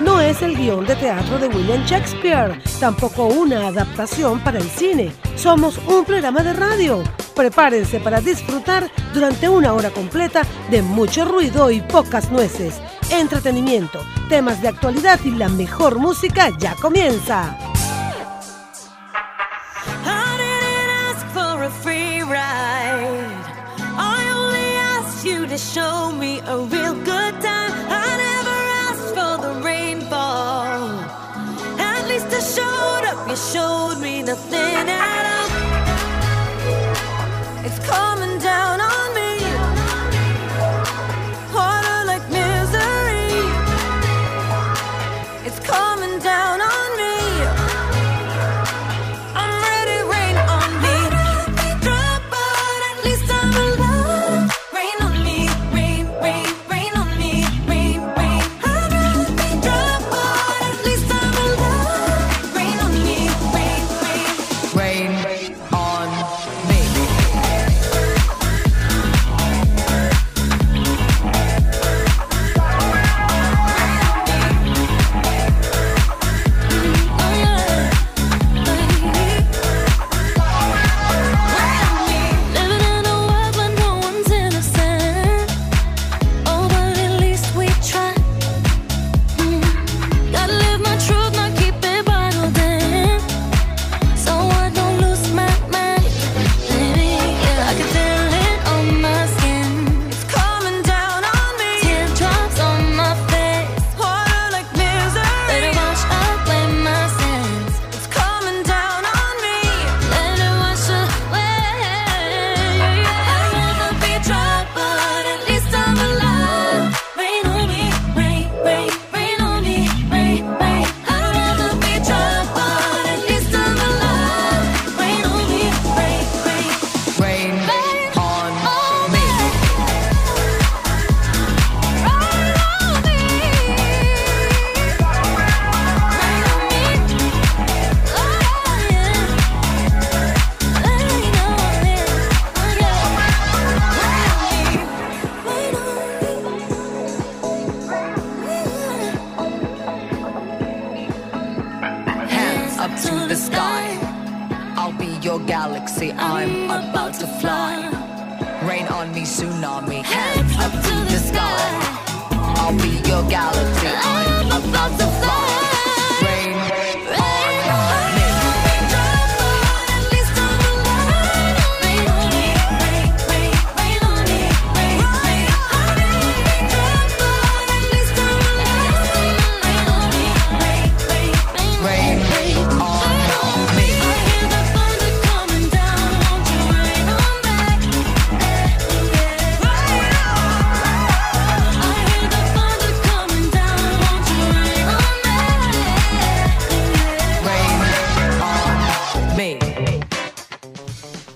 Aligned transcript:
no 0.00 0.20
es 0.20 0.42
el 0.42 0.56
guion 0.56 0.86
de 0.86 0.96
teatro 0.96 1.38
de 1.38 1.48
William 1.48 1.84
Shakespeare, 1.84 2.60
tampoco 2.78 3.26
una 3.26 3.66
adaptación 3.66 4.40
para 4.40 4.58
el 4.58 4.68
cine. 4.68 5.12
Somos 5.36 5.78
un 5.86 6.04
programa 6.04 6.42
de 6.42 6.52
radio. 6.52 7.02
Prepárense 7.34 8.00
para 8.00 8.20
disfrutar 8.20 8.90
durante 9.12 9.48
una 9.48 9.72
hora 9.72 9.90
completa 9.90 10.42
de 10.70 10.82
mucho 10.82 11.24
ruido 11.24 11.70
y 11.70 11.80
pocas 11.80 12.30
nueces. 12.30 12.80
Entretenimiento, 13.10 14.00
temas 14.28 14.60
de 14.62 14.68
actualidad 14.68 15.18
y 15.24 15.30
la 15.30 15.48
mejor 15.48 15.98
música 15.98 16.50
ya 16.58 16.74
comienza. 16.74 17.56
show 25.58 26.12
me 26.12 26.38
a 26.38 26.56
real 26.70 26.94
good 27.04 27.17
nothing 34.28 34.97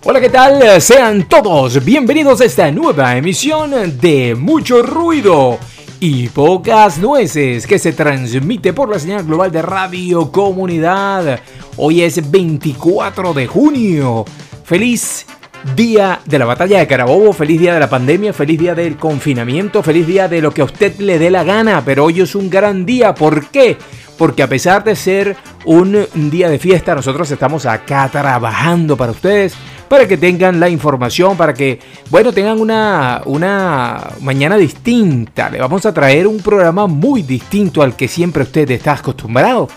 ¿qué 0.02 0.28
tal? 0.28 0.80
Sean 0.80 1.24
todos 1.24 1.84
bienvenidos 1.84 2.40
a 2.40 2.44
esta 2.44 2.70
nueva 2.70 3.16
emisión 3.16 3.98
de 3.98 4.36
Mucho 4.36 4.82
Ruido 4.82 5.58
y 5.98 6.28
Pocas 6.28 6.98
Nueces 6.98 7.66
que 7.66 7.78
se 7.78 7.92
transmite 7.92 8.72
por 8.72 8.88
la 8.88 9.00
señal 9.00 9.24
global 9.24 9.50
de 9.50 9.62
Radio 9.62 10.30
Comunidad. 10.30 11.40
Hoy 11.76 12.02
es 12.02 12.30
24 12.30 13.32
de 13.32 13.46
junio. 13.48 14.24
Feliz 14.64 15.26
día 15.74 16.20
de 16.24 16.38
la 16.38 16.44
batalla 16.44 16.78
de 16.78 16.86
Carabobo, 16.86 17.32
feliz 17.32 17.58
día 17.58 17.74
de 17.74 17.80
la 17.80 17.90
pandemia, 17.90 18.32
feliz 18.32 18.60
día 18.60 18.74
del 18.76 18.96
confinamiento, 18.96 19.82
feliz 19.82 20.06
día 20.06 20.28
de 20.28 20.40
lo 20.40 20.52
que 20.52 20.60
a 20.60 20.66
usted 20.66 20.98
le 20.98 21.18
dé 21.18 21.30
la 21.30 21.42
gana, 21.42 21.82
pero 21.84 22.04
hoy 22.04 22.20
es 22.20 22.34
un 22.36 22.48
gran 22.48 22.86
día. 22.86 23.14
¿Por 23.14 23.46
qué? 23.46 23.76
Porque 24.18 24.42
a 24.42 24.48
pesar 24.48 24.84
de 24.84 24.94
ser 24.94 25.36
un 25.64 26.06
día 26.14 26.48
de 26.48 26.58
fiesta, 26.58 26.94
nosotros 26.94 27.28
estamos 27.30 27.66
acá 27.66 28.08
trabajando 28.08 28.96
para 28.96 29.12
ustedes 29.12 29.56
para 29.92 30.08
que 30.08 30.16
tengan 30.16 30.58
la 30.58 30.70
información, 30.70 31.36
para 31.36 31.52
que, 31.52 31.78
bueno, 32.08 32.32
tengan 32.32 32.58
una, 32.58 33.20
una 33.26 34.12
mañana 34.22 34.56
distinta. 34.56 35.50
Le 35.50 35.58
vamos 35.58 35.84
a 35.84 35.92
traer 35.92 36.26
un 36.26 36.38
programa 36.38 36.86
muy 36.86 37.20
distinto 37.20 37.82
al 37.82 37.94
que 37.94 38.08
siempre 38.08 38.44
usted 38.44 38.70
está 38.70 38.94
acostumbrado. 38.94 39.68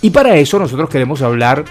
Y 0.00 0.08
para 0.08 0.34
eso 0.36 0.58
nosotros 0.58 0.88
queremos 0.88 1.20
hablar 1.20 1.66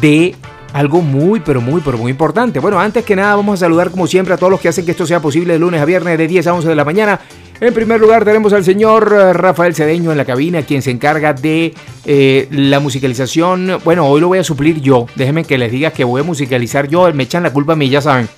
de 0.00 0.34
algo 0.76 1.00
muy, 1.00 1.40
pero 1.40 1.60
muy, 1.60 1.80
pero 1.80 1.96
muy 1.96 2.10
importante. 2.10 2.60
Bueno, 2.60 2.78
antes 2.78 3.04
que 3.04 3.16
nada 3.16 3.34
vamos 3.34 3.54
a 3.54 3.64
saludar 3.64 3.90
como 3.90 4.06
siempre 4.06 4.34
a 4.34 4.36
todos 4.36 4.50
los 4.50 4.60
que 4.60 4.68
hacen 4.68 4.84
que 4.84 4.90
esto 4.90 5.06
sea 5.06 5.20
posible 5.20 5.54
de 5.54 5.58
lunes 5.58 5.80
a 5.80 5.84
viernes 5.84 6.18
de 6.18 6.28
10 6.28 6.46
a 6.46 6.54
11 6.54 6.68
de 6.68 6.74
la 6.76 6.84
mañana 6.84 7.20
en 7.58 7.72
primer 7.72 7.98
lugar 7.98 8.24
tenemos 8.24 8.52
al 8.52 8.64
señor 8.64 9.14
eh, 9.18 9.32
Rafael 9.32 9.74
Cedeño 9.74 10.12
en 10.12 10.18
la 10.18 10.26
cabina, 10.26 10.62
quien 10.62 10.82
se 10.82 10.90
encarga 10.90 11.32
de 11.32 11.72
eh, 12.04 12.48
la 12.50 12.80
musicalización. 12.80 13.78
Bueno, 13.82 14.06
hoy 14.06 14.20
lo 14.20 14.28
voy 14.28 14.38
a 14.38 14.44
suplir 14.44 14.82
yo. 14.82 15.06
Déjenme 15.14 15.44
que 15.44 15.56
les 15.56 15.72
diga 15.72 15.90
que 15.90 16.04
voy 16.04 16.20
a 16.20 16.24
musicalizar 16.24 16.86
yo. 16.86 17.10
Me 17.14 17.22
echan 17.22 17.42
la 17.42 17.54
culpa 17.54 17.72
a 17.72 17.76
mí, 17.76 17.88
ya 17.88 18.02
saben. 18.02 18.28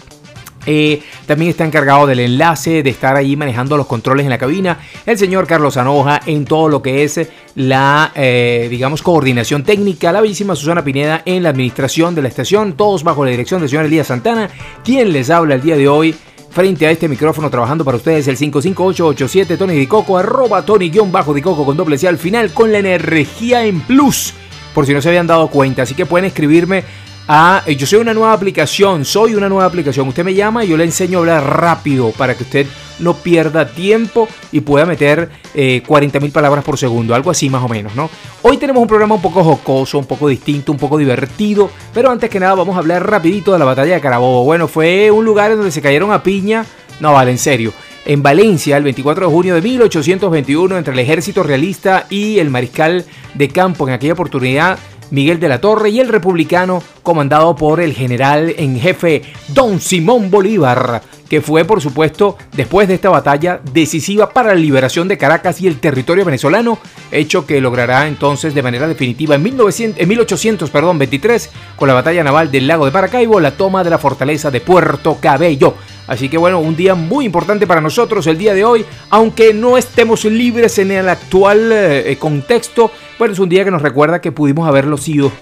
Eh, 0.67 1.03
también 1.27 1.51
está 1.51 1.65
encargado 1.65 2.07
del 2.07 2.21
enlace, 2.21 2.83
de 2.83 2.91
estar 2.91 3.17
ahí 3.17 3.37
manejando 3.37 3.77
los 3.77 3.87
controles 3.87 4.25
en 4.25 4.31
la 4.31 4.39
cabina. 4.39 4.79
El 5.07 5.17
señor 5.17 5.47
Carlos 5.47 5.77
Anoja 5.77 6.21
en 6.27 6.45
todo 6.45 6.69
lo 6.69 6.83
que 6.83 7.05
es 7.05 7.21
la, 7.55 8.13
digamos, 8.15 9.03
coordinación 9.03 9.65
técnica. 9.65 10.13
La 10.13 10.21
bellísima 10.21 10.55
Susana 10.55 10.85
Pineda 10.85 11.23
en 11.25 11.43
la 11.43 11.51
administración 11.51 12.15
de 12.15 12.23
la 12.23 12.29
estación. 12.29 12.75
Todos 12.75 13.03
bajo 13.03 13.25
la 13.25 13.31
dirección 13.31 13.61
del 13.61 13.71
señor 13.71 13.87
Elías 13.87 14.09
Santana, 14.09 14.51
quien 14.85 15.13
les 15.13 15.31
habla 15.31 15.55
el 15.55 15.63
día 15.63 15.77
de 15.77 15.89
hoy 15.89 16.15
frente 16.51 16.87
a 16.87 16.91
este 16.91 17.09
micrófono 17.09 17.51
trabajando 17.51 17.85
para 17.85 17.97
ustedes 17.97 18.27
el 18.29 18.37
55887 18.37 19.57
Tony 19.57 19.75
Dicoco, 19.75 20.19
arroba 20.19 20.63
Tony-Dicoco 20.63 21.65
con 21.65 21.77
doble 21.77 21.99
C 21.99 22.09
al 22.09 22.19
final 22.19 22.53
con 22.53 22.73
la 22.73 22.79
energía 22.79 23.65
en 23.65 23.81
plus, 23.81 24.33
por 24.75 24.87
si 24.87 24.95
no 24.95 25.03
se 25.03 25.09
habían 25.09 25.27
dado 25.27 25.49
cuenta. 25.49 25.83
Así 25.83 25.95
que 25.95 26.07
pueden 26.07 26.25
escribirme 26.25 26.85
a... 27.29 27.63
Yo 27.67 27.87
soy 27.87 28.01
una 28.01 28.15
nueva 28.15 28.33
aplicación, 28.33 29.05
soy 29.05 29.35
una 29.35 29.49
nueva 29.49 29.67
aplicación. 29.67 30.09
Usted 30.09 30.25
me 30.25 30.35
llama 30.35 30.65
y 30.65 30.69
yo 30.69 30.77
le 30.77 30.85
enseño 30.85 31.19
a 31.19 31.21
hablar 31.21 31.61
rápido 31.61 32.11
para 32.13 32.35
que 32.35 32.43
usted 32.43 32.67
no 32.99 33.15
pierda 33.15 33.69
tiempo 33.69 34.29
y 34.51 34.61
pueda 34.61 34.87
meter 34.87 35.31
eh, 35.55 35.83
40.000 35.87 36.33
palabras 36.33 36.65
por 36.65 36.79
segundo, 36.79 37.15
algo 37.15 37.31
así 37.31 37.49
más 37.49 37.63
o 37.63 37.69
menos, 37.69 37.95
¿no? 37.95 38.11
Hoy 38.43 38.57
tenemos 38.57 38.83
un 38.83 38.89
programa 38.89 39.15
un 39.15 39.23
poco 39.23 39.45
jocoso, 39.45 39.99
un 39.99 40.07
poco 40.07 40.29
distinto, 40.29 40.73
un 40.73 40.79
poco 40.79 40.99
divertido, 40.99 41.71
pero 41.95 42.11
antes 42.11 42.31
que 42.31 42.41
nada 42.41 42.55
vamos 42.55 42.77
a 42.77 42.81
hablar 42.81 43.09
rapidito 43.09 43.53
de 43.53 43.59
la 43.59 43.65
batalla 43.65 43.95
de 43.95 44.01
Carabobo. 44.01 44.45
Bueno, 44.45 44.67
fue 44.67 45.11
un 45.11 45.25
lugar 45.25 45.51
en 45.51 45.59
donde 45.59 45.73
se 45.73 45.83
cayeron 45.83 46.11
a 46.13 46.23
piña, 46.23 46.65
no 47.01 47.13
vale, 47.13 47.31
en 47.31 47.39
serio. 47.39 47.73
En 48.05 48.23
Valencia, 48.23 48.77
el 48.77 48.85
24 48.85 49.27
de 49.27 49.33
junio 49.33 49.55
de 49.55 49.61
1821, 49.61 50.79
entre 50.79 50.95
el 50.95 50.99
ejército 50.99 51.43
realista 51.43 52.07
y 52.09 52.39
el 52.39 52.49
mariscal 52.49 53.05
de 53.35 53.49
campo, 53.49 53.87
en 53.87 53.95
aquella 53.95 54.15
oportunidad 54.15 54.79
Miguel 55.11 55.41
de 55.41 55.49
la 55.49 55.61
Torre 55.61 55.91
y 55.91 56.01
el 56.01 56.09
republicano 56.09 56.83
comandado 57.03 57.57
por 57.57 57.81
el 57.81 57.95
general 57.95 58.55
en 58.59 58.79
jefe 58.79 59.23
Don 59.49 59.81
Simón 59.81 60.31
Bolívar, 60.31 61.03
que 61.29 61.41
fue 61.41 61.65
por 61.65 61.81
supuesto 61.81 62.37
después 62.53 62.89
de 62.89 62.95
esta 62.95 63.11
batalla 63.11 63.61
decisiva 63.73 64.31
para 64.31 64.51
la 64.51 64.61
liberación 64.61 65.09
de 65.09 65.19
Caracas 65.19 65.61
y 65.61 65.67
el 65.67 65.81
territorio 65.81 66.25
venezolano, 66.25 66.79
hecho 67.11 67.47
que 67.47 67.61
logrará 67.61 68.07
entonces 68.07 68.55
de 68.55 68.63
manera 68.63 68.89
definitiva 68.89 69.37
en, 69.37 69.43
1900, 69.43 70.01
en 70.01 70.09
1823 70.09 71.51
con 71.77 71.89
la 71.89 71.95
batalla 71.95 72.25
naval 72.25 72.51
del 72.51 72.67
lago 72.67 72.85
de 72.85 72.93
Maracaibo 72.93 73.41
la 73.41 73.53
toma 73.53 73.85
de 73.85 73.91
la 73.91 73.99
fortaleza 73.99 74.51
de 74.51 74.61
Puerto 74.61 75.19
Cabello. 75.21 75.75
Así 76.07 76.31
que 76.31 76.39
bueno, 76.39 76.59
un 76.59 76.75
día 76.75 76.95
muy 76.95 77.27
importante 77.27 77.67
para 77.67 77.83
nosotros 77.83 78.27
el 78.27 78.39
día 78.39 78.55
de 78.55 78.65
hoy, 78.65 78.85
aunque 79.11 79.53
no 79.53 79.77
estemos 79.77 80.25
libres 80.25 80.79
en 80.79 80.91
el 80.91 81.07
actual 81.07 81.71
eh, 81.71 82.17
contexto, 82.19 82.91
bueno, 83.19 83.33
es 83.33 83.39
un 83.41 83.49
día 83.49 83.65
que 83.65 83.71
nos 83.71 83.83
recuerda 83.83 84.21
que 84.21 84.33
pudimos 84.33 84.69
haberlo 84.69 84.97
sido 84.97 85.33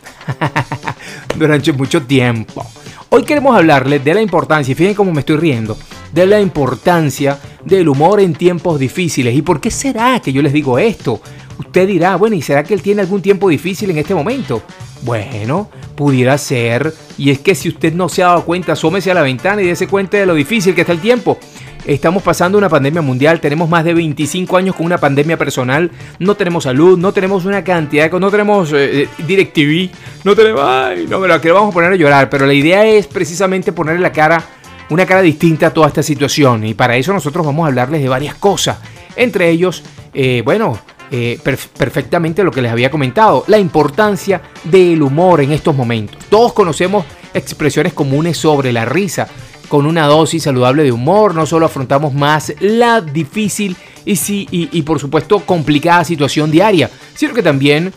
durante 1.39 1.73
mucho 1.73 2.03
tiempo. 2.03 2.65
Hoy 3.11 3.23
queremos 3.25 3.57
hablarles 3.57 4.03
de 4.05 4.15
la 4.15 4.23
importancia, 4.23 4.73
y 4.73 4.75
fíjense 4.75 4.97
cómo 4.97 5.13
me 5.13 5.21
estoy 5.21 5.37
riendo, 5.37 5.77
de 6.13 6.27
la 6.27 6.41
importancia 6.41 7.39
del 7.65 7.89
humor 7.89 8.21
en 8.21 8.35
tiempos 8.35 8.81
difíciles. 8.81 9.35
¿Y 9.35 9.43
por 9.43 9.61
qué 9.61 9.71
será 9.71 10.21
que 10.21 10.33
yo 10.33 10.43
les 10.43 10.53
digo 10.53 10.79
esto? 10.79 11.21
Usted 11.59 11.87
dirá, 11.87 12.17
bueno, 12.17 12.37
¿y 12.37 12.43
será 12.43 12.65
que 12.65 12.75
él 12.75 12.83
tiene 12.83 13.03
algún 13.03 13.23
tiempo 13.23 13.49
difícil 13.49 13.91
en 13.91 13.99
este 13.99 14.15
momento? 14.15 14.63
Bueno, 15.03 15.71
pudiera 15.95 16.37
ser. 16.39 16.93
Y 17.17 17.31
es 17.31 17.39
que 17.39 17.55
si 17.55 17.69
usted 17.69 17.93
no 17.93 18.09
se 18.09 18.23
ha 18.23 18.29
dado 18.29 18.45
cuenta, 18.45 18.73
asómese 18.73 19.11
a 19.11 19.15
la 19.15 19.23
ventana 19.23 19.63
y 19.63 19.67
dése 19.67 19.87
cuenta 19.87 20.17
de 20.17 20.27
lo 20.27 20.35
difícil 20.35 20.75
que 20.75 20.83
está 20.83 20.93
el 20.93 21.01
tiempo. 21.01 21.39
Estamos 21.87 22.25
pasando 22.25 22.59
una 22.59 22.69
pandemia 22.69 23.01
mundial, 23.01 23.41
tenemos 23.41 23.69
más 23.69 23.85
de 23.85 23.95
25 23.95 24.57
años 24.57 24.75
con 24.75 24.87
una 24.87 24.99
pandemia 24.99 25.37
personal, 25.37 25.89
no 26.19 26.35
tenemos 26.35 26.65
salud, 26.65 26.99
no 26.99 27.13
tenemos 27.13 27.45
una 27.45 27.63
cantidad, 27.63 28.11
no 28.11 28.29
tenemos 28.29 28.73
eh, 28.73 29.09
DirecTV, 29.25 29.91
no 30.25 30.35
tenemos... 30.35 30.63
Ay, 30.65 31.07
no, 31.09 31.21
pero 31.21 31.41
que 31.41 31.53
vamos 31.53 31.71
a 31.71 31.73
poner 31.73 31.93
a 31.93 31.95
llorar, 31.97 32.29
pero 32.29 32.45
la 32.45 32.55
idea 32.55 32.85
es 32.85 33.07
precisamente 33.07 33.71
ponerle 33.71 34.01
la 34.01 34.11
cara, 34.11 34.43
una 34.91 35.07
cara 35.07 35.23
distinta 35.23 35.69
a 35.69 35.71
toda 35.73 35.87
esta 35.87 36.03
situación. 36.03 36.67
Y 36.67 36.75
para 36.75 36.97
eso 36.97 37.13
nosotros 37.13 37.47
vamos 37.47 37.65
a 37.65 37.69
hablarles 37.69 38.03
de 38.03 38.09
varias 38.09 38.35
cosas. 38.35 38.79
Entre 39.15 39.49
ellos, 39.49 39.85
eh, 40.13 40.43
bueno, 40.45 40.77
eh, 41.13 41.39
perfectamente 41.79 42.43
lo 42.43 42.51
que 42.51 42.63
les 42.63 42.73
había 42.73 42.91
comentado, 42.91 43.45
la 43.47 43.59
importancia 43.59 44.43
del 44.65 45.01
humor 45.03 45.41
en 45.41 45.53
estos 45.53 45.77
momentos. 45.77 46.25
Todos 46.29 46.53
conocemos 46.53 47.05
expresiones 47.33 47.93
comunes 47.93 48.37
sobre 48.37 48.73
la 48.73 48.85
risa. 48.85 49.29
Con 49.69 49.87
una 49.87 50.07
dosis 50.07 50.45
saludable 50.45 50.85
de 50.85 50.93
humor, 50.93 51.35
no 51.35 51.47
solo 51.47 51.67
afrontamos 51.67 52.15
más 52.15 52.53
la 52.61 53.01
difícil 53.01 53.77
y, 54.05 54.17
sí, 54.17 54.47
y, 54.51 54.83
por 54.83 55.01
supuesto 55.01 55.41
complicada 55.41 56.05
situación 56.05 56.51
diaria, 56.51 56.91
sino 57.15 57.35
que 57.35 57.43
también 57.43 57.93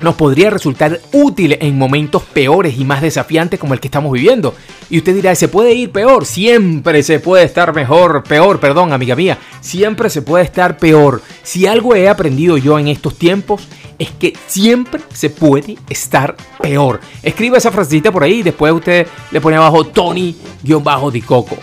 nos 0.00 0.14
podría 0.14 0.50
resultar 0.50 1.00
útil 1.12 1.56
en 1.60 1.78
momentos 1.78 2.22
peores 2.22 2.78
y 2.78 2.84
más 2.84 3.02
desafiantes 3.02 3.58
como 3.58 3.74
el 3.74 3.80
que 3.80 3.88
estamos 3.88 4.12
viviendo. 4.12 4.54
Y 4.90 4.98
usted 4.98 5.14
dirá, 5.14 5.34
¿se 5.34 5.48
puede 5.48 5.74
ir 5.74 5.90
peor? 5.90 6.24
Siempre 6.24 7.02
se 7.02 7.20
puede 7.20 7.44
estar 7.44 7.74
mejor, 7.74 8.22
peor, 8.24 8.60
perdón, 8.60 8.92
amiga 8.92 9.16
mía. 9.16 9.38
Siempre 9.60 10.10
se 10.10 10.22
puede 10.22 10.44
estar 10.44 10.78
peor. 10.78 11.22
Si 11.42 11.66
algo 11.66 11.94
he 11.94 12.08
aprendido 12.08 12.56
yo 12.56 12.78
en 12.78 12.88
estos 12.88 13.16
tiempos 13.16 13.68
es 13.98 14.10
que 14.12 14.34
siempre 14.46 15.02
se 15.12 15.30
puede 15.30 15.76
estar 15.88 16.36
peor. 16.60 17.00
Escriba 17.22 17.58
esa 17.58 17.72
frasecita 17.72 18.12
por 18.12 18.22
ahí 18.22 18.40
y 18.40 18.42
después 18.42 18.72
usted 18.72 19.06
le 19.30 19.40
pone 19.40 19.56
abajo 19.56 19.84
Tony-Dicoco. 19.84 21.56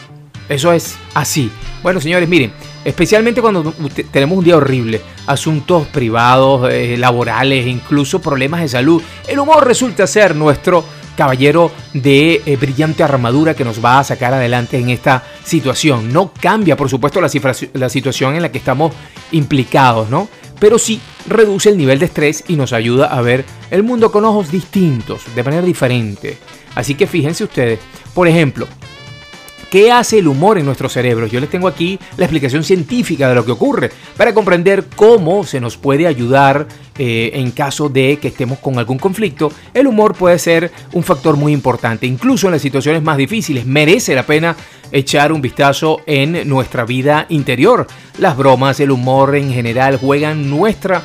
Eso 0.50 0.72
es 0.74 0.96
así. 1.14 1.50
Bueno, 1.82 2.00
señores, 2.02 2.30
miren, 2.30 2.52
especialmente 2.86 3.42
cuando 3.42 3.74
tenemos 4.12 4.38
un 4.38 4.46
día 4.46 4.56
horrible, 4.56 5.02
asuntos 5.26 5.88
privados, 5.88 6.72
eh, 6.72 6.96
laborales, 6.98 7.68
incluso 7.68 8.22
problemas 8.22 8.62
de 8.62 8.70
salud, 8.70 9.02
el 9.28 9.40
humor 9.40 9.68
resulta 9.68 10.08
ser 10.08 10.36
nuestro 10.36 10.86
caballero 11.18 11.72
de 11.94 12.42
eh, 12.46 12.58
brillante 12.58 13.02
armadura 13.02 13.56
que 13.56 13.66
nos 13.66 13.84
va 13.84 14.00
a 14.00 14.04
sacar 14.04 14.34
adelante 14.34 14.78
en 14.78 14.90
esta 14.90 15.24
situación. 15.44 16.14
No 16.14 16.32
cambia, 16.32 16.78
por 16.78 16.90
supuesto, 16.90 17.20
la, 17.20 17.30
la 17.74 17.90
situación 17.90 18.36
en 18.36 18.44
la 18.44 18.52
que 18.52 18.60
estamos 18.60 18.94
implicados, 19.32 20.10
¿no? 20.10 20.30
Pero 20.60 20.78
sí 20.78 21.02
reduce 21.28 21.70
el 21.70 21.78
nivel 21.78 22.00
de 22.00 22.06
estrés 22.06 22.44
y 22.48 22.56
nos 22.56 22.72
ayuda 22.72 23.08
a 23.08 23.22
ver 23.22 23.46
el 23.72 23.84
mundo 23.84 24.12
con 24.12 24.26
ojos 24.26 24.52
distintos, 24.52 25.24
de 25.34 25.44
manera 25.44 25.64
diferente. 25.64 26.38
Así 26.76 26.96
que 26.96 27.08
fíjense 27.08 27.44
ustedes, 27.44 27.80
por 28.14 28.28
ejemplo, 28.28 28.68
¿Qué 29.76 29.92
hace 29.92 30.20
el 30.20 30.30
humor 30.30 30.58
en 30.58 30.64
nuestro 30.64 30.88
cerebro? 30.88 31.28
Yo 31.28 31.42
les 31.42 31.50
tengo 31.50 31.68
aquí 31.68 32.00
la 32.16 32.24
explicación 32.24 32.64
científica 32.64 33.28
de 33.28 33.36
lo 33.36 33.44
que 33.44 33.52
ocurre 33.52 33.92
para 34.16 34.34
comprender 34.34 34.86
cómo 34.96 35.44
se 35.44 35.60
nos 35.60 35.76
puede 35.76 36.08
ayudar 36.08 36.66
eh, 36.98 37.32
en 37.34 37.52
caso 37.52 37.90
de 37.90 38.18
que 38.22 38.30
estemos 38.30 38.60
con 38.60 38.80
algún 38.80 38.98
conflicto. 38.98 39.52
El 39.74 39.88
humor 39.88 40.16
puede 40.16 40.40
ser 40.40 40.72
un 40.94 41.04
factor 41.04 41.36
muy 41.36 41.52
importante, 41.52 42.08
incluso 42.08 42.48
en 42.48 42.54
las 42.54 42.62
situaciones 42.62 43.04
más 43.04 43.18
difíciles. 43.18 43.66
Merece 43.66 44.16
la 44.16 44.26
pena 44.26 44.56
echar 44.94 45.34
un 45.34 45.42
vistazo 45.42 46.00
en 46.06 46.48
nuestra 46.48 46.86
vida 46.86 47.26
interior. 47.28 47.86
Las 48.18 48.38
bromas, 48.38 48.80
el 48.80 48.92
humor 48.92 49.36
en 49.36 49.52
general 49.52 49.98
juegan 49.98 50.50
nuestra 50.50 51.02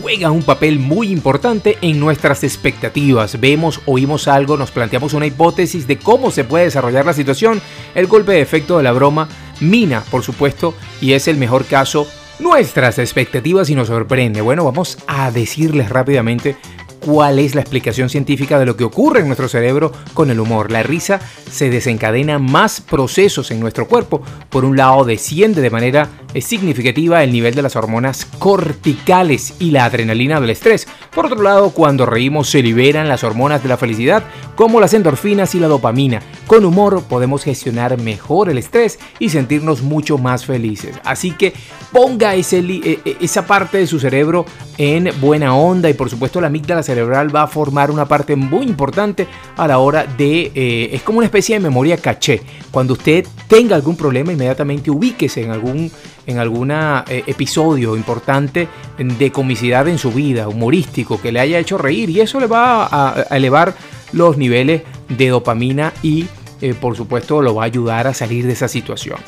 juega 0.00 0.30
un 0.30 0.42
papel 0.42 0.78
muy 0.78 1.10
importante 1.10 1.78
en 1.80 2.00
nuestras 2.00 2.44
expectativas. 2.44 3.40
Vemos, 3.40 3.80
oímos 3.86 4.28
algo, 4.28 4.56
nos 4.56 4.70
planteamos 4.70 5.14
una 5.14 5.26
hipótesis 5.26 5.86
de 5.86 5.98
cómo 5.98 6.30
se 6.30 6.44
puede 6.44 6.64
desarrollar 6.64 7.06
la 7.06 7.12
situación. 7.12 7.60
El 7.94 8.06
golpe 8.06 8.32
de 8.32 8.40
efecto 8.40 8.76
de 8.76 8.82
la 8.82 8.92
broma 8.92 9.28
mina, 9.60 10.02
por 10.10 10.22
supuesto, 10.22 10.74
y 11.00 11.12
es 11.12 11.28
el 11.28 11.36
mejor 11.36 11.64
caso 11.64 12.06
nuestras 12.38 12.98
expectativas 12.98 13.68
y 13.70 13.74
nos 13.74 13.88
sorprende. 13.88 14.40
Bueno, 14.40 14.64
vamos 14.64 14.98
a 15.06 15.30
decirles 15.30 15.90
rápidamente 15.90 16.56
cuál 17.00 17.38
es 17.38 17.54
la 17.54 17.60
explicación 17.62 18.08
científica 18.08 18.58
de 18.58 18.66
lo 18.66 18.76
que 18.76 18.84
ocurre 18.84 19.20
en 19.20 19.26
nuestro 19.26 19.48
cerebro 19.48 19.92
con 20.14 20.30
el 20.30 20.40
humor. 20.40 20.70
La 20.70 20.82
risa 20.82 21.20
se 21.50 21.70
desencadena 21.70 22.38
más 22.38 22.80
procesos 22.80 23.50
en 23.50 23.60
nuestro 23.60 23.88
cuerpo. 23.88 24.22
Por 24.48 24.64
un 24.64 24.76
lado, 24.76 25.04
desciende 25.04 25.60
de 25.60 25.70
manera 25.70 26.08
eh, 26.34 26.40
significativa 26.40 27.22
el 27.22 27.32
nivel 27.32 27.54
de 27.54 27.62
las 27.62 27.76
hormonas 27.76 28.26
corticales 28.38 29.54
y 29.58 29.70
la 29.70 29.84
adrenalina 29.84 30.40
del 30.40 30.50
estrés. 30.50 30.86
Por 31.14 31.26
otro 31.26 31.42
lado, 31.42 31.70
cuando 31.70 32.06
reímos 32.06 32.48
se 32.48 32.62
liberan 32.62 33.08
las 33.08 33.24
hormonas 33.24 33.62
de 33.62 33.68
la 33.68 33.76
felicidad, 33.76 34.22
como 34.54 34.80
las 34.80 34.94
endorfinas 34.94 35.54
y 35.54 35.60
la 35.60 35.68
dopamina. 35.68 36.22
Con 36.46 36.64
humor 36.64 37.02
podemos 37.08 37.44
gestionar 37.44 37.98
mejor 38.00 38.50
el 38.50 38.58
estrés 38.58 38.98
y 39.18 39.30
sentirnos 39.30 39.82
mucho 39.82 40.18
más 40.18 40.44
felices. 40.44 40.96
Así 41.04 41.32
que 41.32 41.52
ponga 41.92 42.34
eh, 42.36 42.44
eh, 42.52 43.16
esa 43.20 43.46
parte 43.46 43.78
de 43.78 43.86
su 43.86 43.98
cerebro 43.98 44.44
en 44.78 45.10
buena 45.20 45.54
onda 45.54 45.90
y 45.90 45.94
por 45.94 46.08
supuesto 46.08 46.40
la 46.40 46.46
amígdala 46.46 46.82
cerebral 46.82 47.34
va 47.34 47.42
a 47.42 47.46
formar 47.46 47.90
una 47.90 48.06
parte 48.06 48.36
muy 48.36 48.64
importante 48.64 49.26
a 49.56 49.66
la 49.66 49.78
hora 49.78 50.04
de... 50.04 50.52
Eh, 50.54 50.90
es 50.92 51.02
como 51.02 51.18
una 51.18 51.26
especie 51.26 51.56
de 51.56 51.60
memoria 51.60 51.96
caché. 51.96 52.42
Cuando 52.70 52.94
usted 52.94 53.26
tenga 53.48 53.76
algún 53.76 53.96
problema, 53.96 54.32
inmediatamente 54.32 54.90
ubíquese 54.90 55.42
en 55.42 55.50
algún 55.50 55.90
en 56.26 56.38
algún 56.38 56.70
eh, 56.70 57.24
episodio 57.26 57.96
importante 57.96 58.68
de 58.98 59.32
comicidad 59.32 59.88
en 59.88 59.98
su 59.98 60.12
vida, 60.12 60.48
humorístico, 60.48 61.20
que 61.20 61.32
le 61.32 61.40
haya 61.40 61.58
hecho 61.58 61.78
reír 61.78 62.10
y 62.10 62.20
eso 62.20 62.40
le 62.40 62.46
va 62.46 62.88
a, 62.90 63.22
elevar 63.36 63.74
los 64.12 64.36
niveles 64.36 64.82
de 65.08 65.28
dopamina 65.28 65.92
y 66.02 66.26
eh, 66.60 66.74
por 66.74 66.96
supuesto 66.96 67.40
lo 67.42 67.54
va 67.54 67.62
a 67.62 67.66
ayudar 67.66 68.06
a 68.06 68.14
salir 68.14 68.46
de 68.46 68.52
esa 68.52 68.68
situación. 68.68 69.18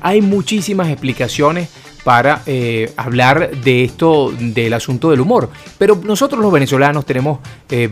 Hay 0.00 0.20
muchísimas 0.22 0.88
explicaciones 0.88 1.68
para 2.04 2.42
eh, 2.46 2.90
hablar 2.96 3.50
de 3.50 3.84
esto 3.84 4.32
del 4.38 4.72
asunto 4.72 5.10
del 5.10 5.20
humor. 5.20 5.50
Pero 5.76 6.00
nosotros 6.02 6.40
los 6.40 6.50
venezolanos 6.50 7.04
tenemos 7.04 7.40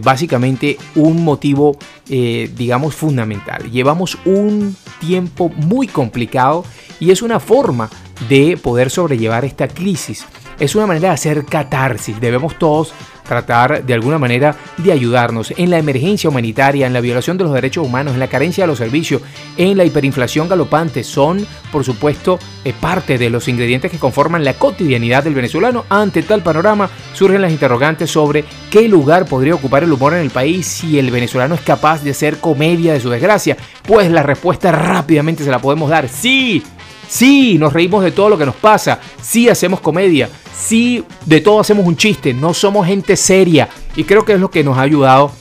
básicamente 0.00 0.78
un 0.94 1.22
motivo, 1.22 1.76
digamos, 2.06 2.94
fundamental. 2.94 3.70
Llevamos 3.70 4.16
un 4.24 4.74
tiempo 4.98 5.50
muy 5.50 5.86
complicado 5.86 6.64
y 7.00 7.10
es 7.10 7.20
una 7.20 7.38
forma 7.38 7.90
de 8.28 8.56
poder 8.56 8.90
sobrellevar 8.90 9.44
esta 9.44 9.68
crisis. 9.68 10.26
Es 10.58 10.74
una 10.74 10.86
manera 10.86 11.08
de 11.08 11.14
hacer 11.14 11.44
catarsis. 11.44 12.20
Debemos 12.20 12.58
todos 12.58 12.92
tratar 13.28 13.84
de 13.84 13.94
alguna 13.94 14.18
manera 14.18 14.56
de 14.78 14.90
ayudarnos 14.90 15.52
en 15.56 15.70
la 15.70 15.78
emergencia 15.78 16.30
humanitaria, 16.30 16.86
en 16.86 16.92
la 16.94 17.00
violación 17.00 17.36
de 17.36 17.44
los 17.44 17.52
derechos 17.52 17.86
humanos, 17.86 18.14
en 18.14 18.20
la 18.20 18.28
carencia 18.28 18.64
de 18.64 18.68
los 18.68 18.78
servicios, 18.78 19.22
en 19.56 19.76
la 19.76 19.84
hiperinflación 19.84 20.48
galopante, 20.48 21.04
son, 21.04 21.46
por 21.70 21.84
supuesto, 21.84 22.38
eh, 22.64 22.72
parte 22.78 23.18
de 23.18 23.30
los 23.30 23.46
ingredientes 23.46 23.90
que 23.90 23.98
conforman 23.98 24.44
la 24.44 24.54
cotidianidad 24.54 25.22
del 25.22 25.34
venezolano. 25.34 25.84
Ante 25.90 26.22
tal 26.22 26.42
panorama, 26.42 26.88
surgen 27.12 27.42
las 27.42 27.52
interrogantes 27.52 28.10
sobre 28.10 28.44
qué 28.70 28.88
lugar 28.88 29.26
podría 29.26 29.54
ocupar 29.54 29.84
el 29.84 29.92
humor 29.92 30.14
en 30.14 30.20
el 30.20 30.30
país 30.30 30.66
si 30.66 30.98
el 30.98 31.10
venezolano 31.10 31.54
es 31.54 31.60
capaz 31.60 32.02
de 32.02 32.12
hacer 32.12 32.38
comedia 32.38 32.94
de 32.94 33.00
su 33.00 33.10
desgracia. 33.10 33.56
Pues 33.86 34.10
la 34.10 34.22
respuesta 34.22 34.72
rápidamente 34.72 35.44
se 35.44 35.50
la 35.50 35.60
podemos 35.60 35.90
dar. 35.90 36.08
Sí, 36.08 36.62
Sí, 37.08 37.56
nos 37.58 37.72
reímos 37.72 38.04
de 38.04 38.12
todo 38.12 38.28
lo 38.28 38.38
que 38.38 38.46
nos 38.46 38.54
pasa. 38.54 39.00
Sí, 39.20 39.48
hacemos 39.48 39.80
comedia. 39.80 40.28
Sí, 40.54 41.04
de 41.24 41.40
todo 41.40 41.60
hacemos 41.60 41.86
un 41.86 41.96
chiste. 41.96 42.34
No 42.34 42.52
somos 42.52 42.86
gente 42.86 43.16
seria. 43.16 43.68
Y 43.96 44.04
creo 44.04 44.24
que 44.24 44.34
es 44.34 44.40
lo 44.40 44.50
que 44.50 44.62
nos 44.62 44.76
ha 44.76 44.82
ayudado 44.82 45.32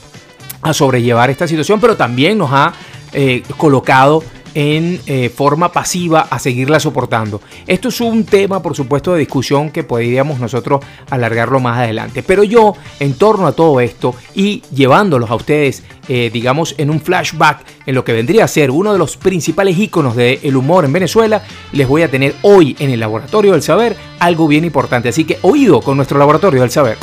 a 0.62 0.72
sobrellevar 0.72 1.30
esta 1.30 1.46
situación, 1.46 1.80
pero 1.80 1.96
también 1.96 2.38
nos 2.38 2.50
ha 2.52 2.72
eh, 3.12 3.42
colocado 3.56 4.22
en 4.54 5.00
eh, 5.06 5.28
forma 5.28 5.70
pasiva 5.70 6.26
a 6.30 6.38
seguirla 6.38 6.80
soportando. 6.80 7.40
Esto 7.66 7.88
es 7.88 8.00
un 8.00 8.24
tema, 8.24 8.60
por 8.60 8.74
supuesto, 8.74 9.12
de 9.12 9.20
discusión 9.20 9.70
que 9.70 9.84
podríamos 9.84 10.40
nosotros 10.40 10.80
alargarlo 11.10 11.60
más 11.60 11.78
adelante. 11.78 12.22
Pero 12.22 12.42
yo, 12.42 12.74
en 12.98 13.14
torno 13.14 13.46
a 13.46 13.52
todo 13.52 13.80
esto 13.80 14.14
y 14.34 14.62
llevándolos 14.74 15.30
a 15.30 15.36
ustedes, 15.36 15.84
eh, 16.08 16.30
digamos, 16.32 16.74
en 16.78 16.90
un 16.90 17.00
flashback, 17.00 17.60
en 17.86 17.94
lo 17.94 18.04
que 18.04 18.12
vendría 18.12 18.44
a 18.44 18.48
ser 18.48 18.70
uno 18.70 18.92
de 18.92 18.98
los 18.98 19.16
principales 19.16 19.78
íconos 19.78 20.16
del 20.16 20.56
humor 20.56 20.84
en 20.84 20.92
Venezuela, 20.92 21.42
les 21.72 21.86
voy 21.86 22.02
a 22.02 22.10
tener 22.10 22.34
hoy 22.42 22.76
en 22.78 22.90
el 22.90 23.00
Laboratorio 23.00 23.52
del 23.52 23.62
Saber 23.62 23.96
algo 24.18 24.48
bien 24.48 24.64
importante. 24.64 25.08
Así 25.08 25.24
que 25.24 25.38
oído 25.42 25.80
con 25.80 25.96
nuestro 25.96 26.18
Laboratorio 26.18 26.62
del 26.62 26.70
Saber. 26.70 26.96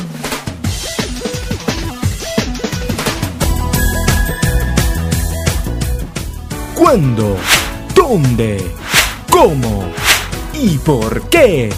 ¿Cuándo? 6.75 7.37
¿Dónde? 7.95 8.57
¿Cómo? 9.31 9.85
¿Y 10.53 10.77
por 10.77 11.29
qué? 11.29 11.69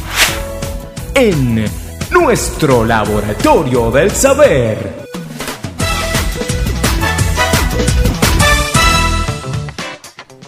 En 1.15 1.65
nuestro 2.11 2.83
laboratorio 2.83 3.89
del 3.91 4.11
saber. 4.11 4.96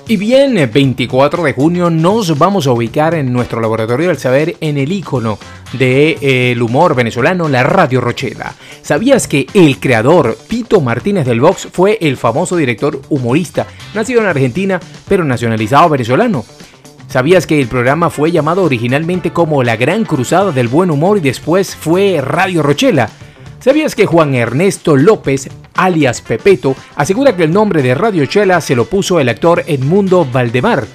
Y 0.10 0.18
bien, 0.18 0.56
24 0.74 1.44
de 1.44 1.54
junio 1.54 1.92
nos 1.92 2.36
vamos 2.36 2.66
a 2.66 2.72
ubicar 2.72 3.14
en 3.14 3.32
nuestro 3.32 3.62
laboratorio 3.62 4.08
del 4.08 4.18
saber 4.18 4.58
en 4.60 4.80
el 4.80 4.92
icono 4.92 5.38
del 5.74 5.80
de, 5.80 6.52
eh, 6.52 6.60
humor 6.60 6.96
venezolano, 6.96 7.48
la 7.48 7.62
Radio 7.62 8.02
Rochela. 8.02 8.56
¿Sabías 8.82 9.28
que 9.28 9.46
el 9.54 9.80
creador 9.80 10.36
Pito 10.48 10.82
Martínez 10.82 11.28
del 11.28 11.42
Vox 11.42 11.68
fue 11.72 12.00
el 12.02 12.18
famoso 12.18 12.56
director 12.58 13.00
humorista, 13.10 13.68
nacido 13.94 14.22
en 14.22 14.26
Argentina 14.26 14.80
pero 15.08 15.24
nacionalizado 15.24 15.90
venezolano? 15.90 16.44
¿Sabías 17.08 17.46
que 17.46 17.62
el 17.62 17.68
programa 17.68 18.10
fue 18.10 18.32
llamado 18.32 18.64
originalmente 18.64 19.32
como 19.32 19.62
La 19.62 19.78
Gran 19.78 20.06
Cruzada 20.06 20.52
del 20.52 20.70
Buen 20.70 20.90
Humor 20.90 21.20
y 21.20 21.22
después 21.22 21.76
fue 21.76 22.20
Radio 22.20 22.64
Rochela? 22.64 23.12
¿Sabías 23.60 23.94
que 23.94 24.08
Juan 24.08 24.34
Ernesto 24.34 24.96
López, 24.96 25.50
alias 25.86 26.22
Pepeto, 26.22 26.76
asegura 26.96 27.36
que 27.36 27.44
el 27.44 27.54
nombre 27.54 27.82
de 27.82 27.96
Radio 27.96 28.26
Chela 28.26 28.60
se 28.62 28.76
lo 28.76 28.86
puso 28.86 29.20
el 29.20 29.30
actor 29.30 29.64
Edmundo 29.66 30.26
Valdemar? 30.26 30.86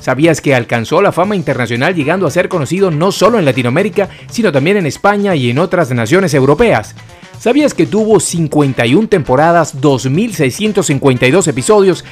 ¿Sabías 0.00 0.40
que 0.40 0.54
alcanzó 0.54 1.00
la 1.00 1.12
fama 1.12 1.36
internacional 1.36 1.94
llegando 1.94 2.26
a 2.26 2.30
ser 2.30 2.48
conocido 2.48 2.90
no 2.90 3.12
solo 3.12 3.38
en 3.38 3.44
Latinoamérica, 3.44 4.08
sino 4.28 4.50
también 4.50 4.76
en 4.76 4.86
España 4.86 5.36
y 5.36 5.50
en 5.50 5.60
otras 5.60 5.92
naciones 5.92 6.34
europeas? 6.34 6.96
¿Sabías 7.38 7.72
que 7.72 7.86
tuvo 7.86 8.18
51 8.18 9.08
temporadas, 9.08 9.80
2.652 9.80 11.46
episodios? 11.46 12.04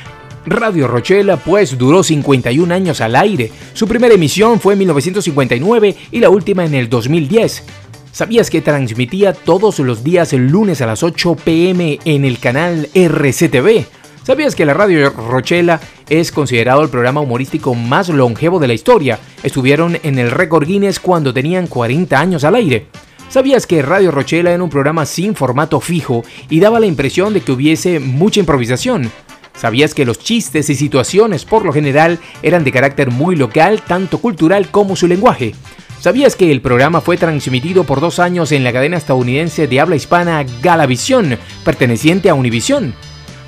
Radio 0.47 0.89
Rochela 0.89 1.37
pues 1.37 1.77
duró 1.77 2.03
51 2.03 2.73
años 2.73 3.01
al 3.01 3.17
aire. 3.17 3.51
Su 3.75 3.87
primera 3.89 4.15
emisión 4.15 4.61
fue 4.61 4.75
en 4.75 4.81
1959 4.81 5.97
y 6.13 6.21
la 6.21 6.31
última 6.31 6.65
en 6.65 6.75
el 6.75 6.89
2010. 6.89 7.65
¿Sabías 8.13 8.51
que 8.51 8.61
transmitía 8.61 9.33
todos 9.33 9.79
los 9.79 10.03
días 10.03 10.33
el 10.33 10.49
lunes 10.49 10.83
a 10.83 10.87
las 10.87 11.03
8 11.03 11.37
pm 11.45 12.01
en 12.05 12.25
el 12.25 12.41
canal 12.41 12.89
RCTV? 12.93 13.87
¿Sabías 14.25 14.55
que 14.55 14.67
la 14.67 14.75
Radio 14.75 15.11
Rochela 15.11 15.81
es 16.09 16.33
considerado 16.33 16.83
el 16.83 16.89
programa 16.89 17.21
humorístico 17.21 17.75
más 17.75 18.09
longevo 18.09 18.59
de 18.59 18.67
la 18.67 18.75
historia? 18.75 19.21
Estuvieron 19.45 19.99
en 20.03 20.19
el 20.19 20.33
récord 20.33 20.67
Guinness 20.67 20.99
cuando 20.99 21.33
tenían 21.33 21.69
40 21.69 22.19
años 22.19 22.43
al 22.43 22.57
aire. 22.57 22.89
¿Sabías 23.29 23.67
que 23.67 23.81
Radio 23.81 24.11
Rochela 24.11 24.51
era 24.51 24.63
un 24.63 24.71
programa 24.71 25.07
sin 25.07 25.37
formato 25.37 25.81
fijo 25.81 26.25
y 26.49 26.59
daba 26.59 26.81
la 26.81 26.87
impresión 26.87 27.33
de 27.33 27.43
que 27.43 27.53
hubiese 27.53 28.01
mucha 28.01 28.41
improvisación? 28.41 29.11
¿Sabías 29.57 29.95
que 29.95 30.05
los 30.05 30.19
chistes 30.19 30.69
y 30.69 30.75
situaciones 30.75 31.45
por 31.45 31.65
lo 31.65 31.73
general 31.73 32.19
eran 32.43 32.65
de 32.65 32.73
carácter 32.73 33.13
muy 33.13 33.37
local, 33.37 33.83
tanto 33.87 34.19
cultural 34.19 34.69
como 34.73 34.97
su 34.97 35.07
lenguaje? 35.07 35.55
¿Sabías 36.01 36.35
que 36.35 36.51
el 36.51 36.63
programa 36.63 37.03
fue 37.03 37.19
transmitido 37.19 37.85
por 37.85 38.01
dos 38.01 38.21
años 38.21 38.53
en 38.53 38.65
la 38.65 38.73
cadena 38.73 38.97
estadounidense 38.97 39.69
de 39.69 39.81
habla 39.81 39.97
hispana 39.97 40.47
Galavisión, 40.63 41.39
perteneciente 41.63 42.31
a 42.31 42.35
Univision? 42.35 42.95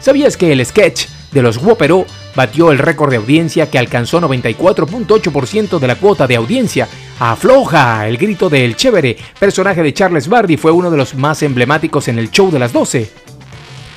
¿Sabías 0.00 0.36
que 0.36 0.52
el 0.52 0.64
sketch 0.66 1.06
de 1.32 1.40
los 1.40 1.56
Wopero 1.56 2.04
batió 2.36 2.70
el 2.70 2.76
récord 2.76 3.10
de 3.10 3.16
audiencia 3.16 3.70
que 3.70 3.78
alcanzó 3.78 4.20
94.8% 4.20 5.78
de 5.78 5.86
la 5.86 5.94
cuota 5.94 6.26
de 6.26 6.36
audiencia? 6.36 6.88
Afloja, 7.18 8.06
el 8.06 8.18
grito 8.18 8.50
del 8.50 8.76
chévere, 8.76 9.16
personaje 9.40 9.82
de 9.82 9.94
Charles 9.94 10.28
Bardi, 10.28 10.58
fue 10.58 10.72
uno 10.72 10.90
de 10.90 10.98
los 10.98 11.14
más 11.14 11.42
emblemáticos 11.42 12.08
en 12.08 12.18
el 12.18 12.30
show 12.30 12.50
de 12.50 12.58
las 12.58 12.74
12. 12.74 13.10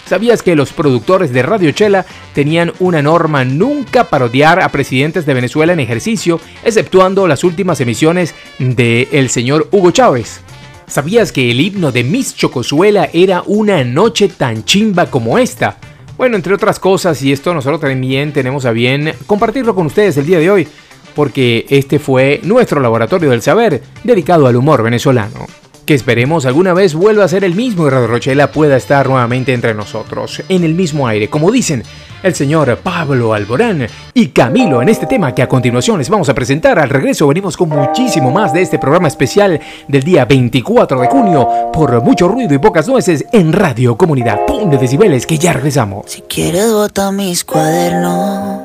¿Sabías 0.06 0.44
que 0.44 0.56
los 0.56 0.72
productores 0.72 1.34
de 1.34 1.42
Radio 1.42 1.72
Chela 1.72 2.06
tenían 2.34 2.74
una 2.80 3.02
norma 3.02 3.44
nunca 3.44 4.04
parodiar 4.04 4.62
a 4.62 4.70
presidentes 4.70 5.26
de 5.26 5.34
Venezuela 5.34 5.74
en 5.74 5.80
ejercicio, 5.80 6.40
exceptuando 6.64 7.28
las 7.28 7.44
últimas 7.44 7.82
emisiones 7.82 8.36
de 8.60 9.08
el 9.12 9.30
señor 9.30 9.68
Hugo 9.72 9.90
Chávez? 9.90 10.42
¿Sabías 10.86 11.32
que 11.32 11.50
el 11.50 11.60
himno 11.60 11.92
de 11.92 12.04
Miss 12.04 12.36
Chocosuela 12.36 13.10
era 13.14 13.42
una 13.48 13.84
noche 13.84 14.30
tan 14.30 14.64
chimba 14.64 15.08
como 15.08 15.40
esta? 15.40 15.78
Bueno, 16.18 16.36
entre 16.36 16.54
otras 16.54 16.80
cosas, 16.80 17.20
y 17.24 17.32
esto 17.34 17.56
nosotros 17.56 17.82
también 17.82 18.32
tenemos 18.32 18.66
a 18.66 18.72
bien 18.72 19.12
compartirlo 19.26 19.74
con 19.74 19.88
ustedes 19.88 20.16
el 20.18 20.28
día 20.28 20.38
de 20.38 20.52
hoy, 20.52 20.68
porque 21.16 21.66
este 21.68 21.98
fue 21.98 22.42
nuestro 22.44 22.80
laboratorio 22.80 23.32
del 23.32 23.42
saber 23.42 23.82
dedicado 24.04 24.46
al 24.46 24.56
humor 24.56 24.84
venezolano 24.84 25.48
que 25.86 25.94
esperemos 25.94 26.46
alguna 26.46 26.74
vez 26.74 26.96
vuelva 26.96 27.24
a 27.24 27.28
ser 27.28 27.44
el 27.44 27.56
mismo 27.56 27.86
y 27.86 27.90
Radio 27.90 28.08
Rochela 28.08 28.52
pueda 28.52 28.76
estar 28.76 29.08
nuevamente 29.08 29.54
entre 29.54 29.74
nosotros, 29.74 30.42
en 30.50 30.64
el 30.64 30.74
mismo 30.74 31.08
aire, 31.08 31.30
como 31.30 31.52
dicen 31.52 31.84
el 32.24 32.34
señor 32.34 32.80
Pablo 32.80 33.36
Alborán 33.36 33.88
y 34.14 34.30
Camilo 34.30 34.82
en 34.82 34.90
este 34.90 35.06
tema 35.06 35.36
que 35.36 35.44
a 35.44 35.48
continuación 35.48 36.00
les 36.00 36.10
vamos 36.10 36.28
a 36.28 36.34
presentar. 36.34 36.80
Al 36.80 36.90
regreso 36.90 37.28
venimos 37.28 37.56
con 37.56 37.70
muchísimo 37.70 38.32
más 38.32 38.52
de 38.52 38.64
este 38.64 38.80
programa 38.80 39.08
especial 39.08 39.60
del 39.88 40.02
día 40.02 40.26
24 40.26 41.02
de 41.02 41.08
junio 41.08 41.48
por 41.72 42.02
mucho 42.02 42.28
ruido 42.28 42.56
y 42.56 42.58
pocas 42.58 42.88
nueces 42.88 43.26
en 43.32 43.54
Radio 43.54 43.96
Comunidad. 43.96 44.40
De 44.66 44.78
decibeles 44.80 45.28
que 45.28 45.38
ya 45.38 45.54
regresamos. 45.54 46.06
Si 46.08 46.22
quieres 46.22 46.72
bota 46.72 47.12
mis 47.12 47.44
cuadernos. 47.44 48.64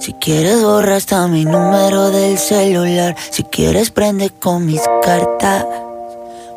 Si 0.00 0.14
quieres 0.14 0.62
borra 0.62 0.96
hasta 0.96 1.28
mi 1.28 1.44
número 1.44 2.10
del 2.10 2.38
celular. 2.38 3.14
Si 3.30 3.42
quieres 3.42 3.90
prende 3.90 4.30
con 4.30 4.64
mis 4.64 4.80
cartas. 5.02 5.66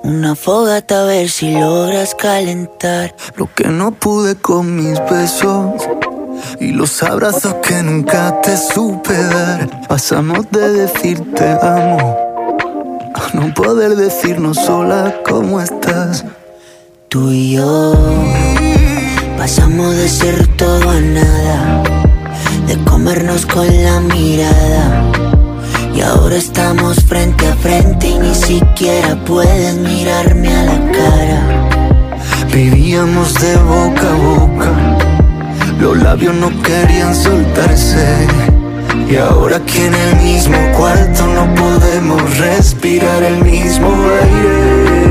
Una 0.03 0.35
fogata 0.35 1.01
a 1.01 1.05
ver 1.05 1.29
si 1.29 1.53
logras 1.53 2.15
calentar 2.15 3.15
lo 3.35 3.47
que 3.53 3.65
no 3.65 3.91
pude 3.91 4.35
con 4.35 4.75
mis 4.75 4.99
besos 5.11 5.87
y 6.59 6.71
los 6.71 7.03
abrazos 7.03 7.53
que 7.61 7.83
nunca 7.83 8.41
te 8.41 8.57
supe 8.57 9.13
dar. 9.13 9.87
Pasamos 9.87 10.49
de 10.49 10.69
decirte 10.69 11.51
amo 11.61 12.17
a 13.13 13.35
no 13.35 13.53
poder 13.53 13.95
decirnos 13.95 14.57
sola 14.57 15.15
cómo 15.23 15.61
estás. 15.61 16.25
Tú 17.07 17.29
y 17.29 17.53
yo 17.53 17.93
pasamos 19.37 19.95
de 19.95 20.09
ser 20.09 20.47
todo 20.57 20.89
a 20.89 20.99
nada, 20.99 21.83
de 22.65 22.83
comernos 22.85 23.45
con 23.45 23.67
la 23.83 23.99
mirada 23.99 25.40
y 25.93 26.01
ahora 26.01 26.35
estamos 26.35 27.03
frente 27.03 27.47
a 27.47 27.55
frente 27.55 28.07
y 28.07 28.19
ni 28.19 28.33
siquiera 28.35 29.17
puedes 29.25 29.75
mirarme 29.75 30.55
a 30.55 30.63
la 30.63 30.91
cara. 30.91 31.69
Vivíamos 32.53 33.33
de 33.35 33.57
boca 33.57 34.09
a 34.09 34.15
boca, 34.15 34.97
los 35.79 35.97
labios 36.01 36.35
no 36.35 36.49
querían 36.61 37.15
soltarse. 37.15 38.27
Y 39.09 39.17
ahora 39.17 39.59
que 39.65 39.87
en 39.87 39.93
el 39.93 40.15
mismo 40.17 40.57
cuarto 40.77 41.27
no 41.27 41.53
podemos 41.55 42.37
respirar 42.37 43.23
el 43.23 43.43
mismo 43.43 43.89
aire. 43.89 45.10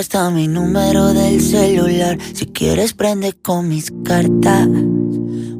Hasta 0.00 0.30
mi 0.30 0.48
número 0.48 1.12
del 1.12 1.42
celular. 1.42 2.16
Si 2.32 2.46
quieres 2.46 2.94
prende 2.94 3.34
con 3.34 3.68
mis 3.68 3.92
cartas. 4.02 4.66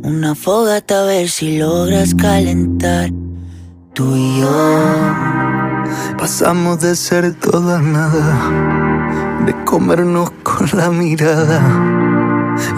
Una 0.03 0.35
fogata 0.35 1.03
a 1.03 1.05
ver 1.05 1.29
si 1.29 1.59
logras 1.59 2.15
calentar. 2.15 3.11
Tú 3.93 4.17
y 4.17 4.41
yo 4.41 4.51
pasamos 6.17 6.81
de 6.81 6.97
ser 6.97 7.35
todo 7.35 7.77
a 7.77 7.83
nada, 7.83 9.45
de 9.45 9.55
comernos 9.65 10.31
con 10.43 10.67
la 10.73 10.91
mirada. 10.91 11.61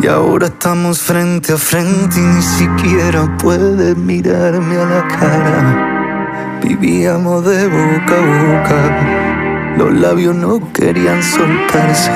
Y 0.02 0.08
ahora 0.08 0.48
estamos 0.48 0.98
frente 0.98 1.52
a 1.52 1.56
frente 1.56 2.18
y 2.18 2.22
ni 2.22 2.42
siquiera 2.42 3.36
puedes 3.38 3.96
mirarme 3.96 4.76
a 4.78 4.84
la 4.84 5.08
cara. 5.08 6.60
Vivíamos 6.60 7.44
de 7.44 7.68
boca 7.68 8.14
a 8.18 8.26
boca, 8.42 9.31
los 9.76 9.92
labios 9.92 10.34
no 10.34 10.72
querían 10.72 11.22
soltarse. 11.22 12.10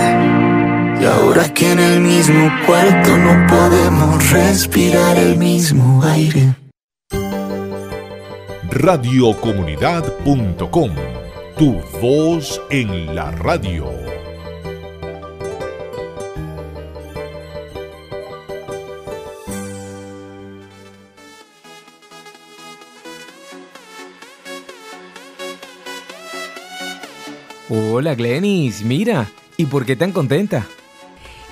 Y 1.01 1.05
ahora 1.05 1.53
que 1.53 1.73
en 1.73 1.79
el 1.79 2.01
mismo 2.01 2.51
cuarto 2.67 3.19
no 3.19 3.47
podemos 3.47 4.31
respirar 4.31 5.19
el 5.19 5.37
mismo 5.37 6.03
aire. 6.03 6.57
radiocomunidad.com, 8.71 10.91
tu 11.57 11.81
voz 12.01 12.61
en 12.71 13.15
la 13.15 13.31
radio. 13.31 14.16
Hola 27.69 28.15
Glenis, 28.15 28.85
mira, 28.85 29.27
¿y 29.57 29.67
por 29.67 29.85
qué 29.85 29.97
tan 29.97 30.13
contenta? 30.13 30.65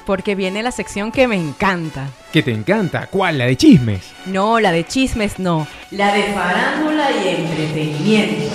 Porque 0.06 0.37
viene 0.37 0.62
la 0.62 0.71
sección 0.71 1.11
que 1.11 1.26
me 1.26 1.35
encanta. 1.35 2.09
¿Qué 2.33 2.40
te 2.40 2.52
encanta? 2.52 3.09
¿Cuál? 3.09 3.38
¿La 3.38 3.47
de 3.47 3.56
chismes? 3.56 4.12
No, 4.26 4.61
la 4.61 4.71
de 4.71 4.87
chismes 4.87 5.40
no. 5.40 5.66
La 5.90 6.14
de 6.14 6.23
farándula 6.33 7.11
y 7.11 7.28
entretenimiento. 7.28 8.53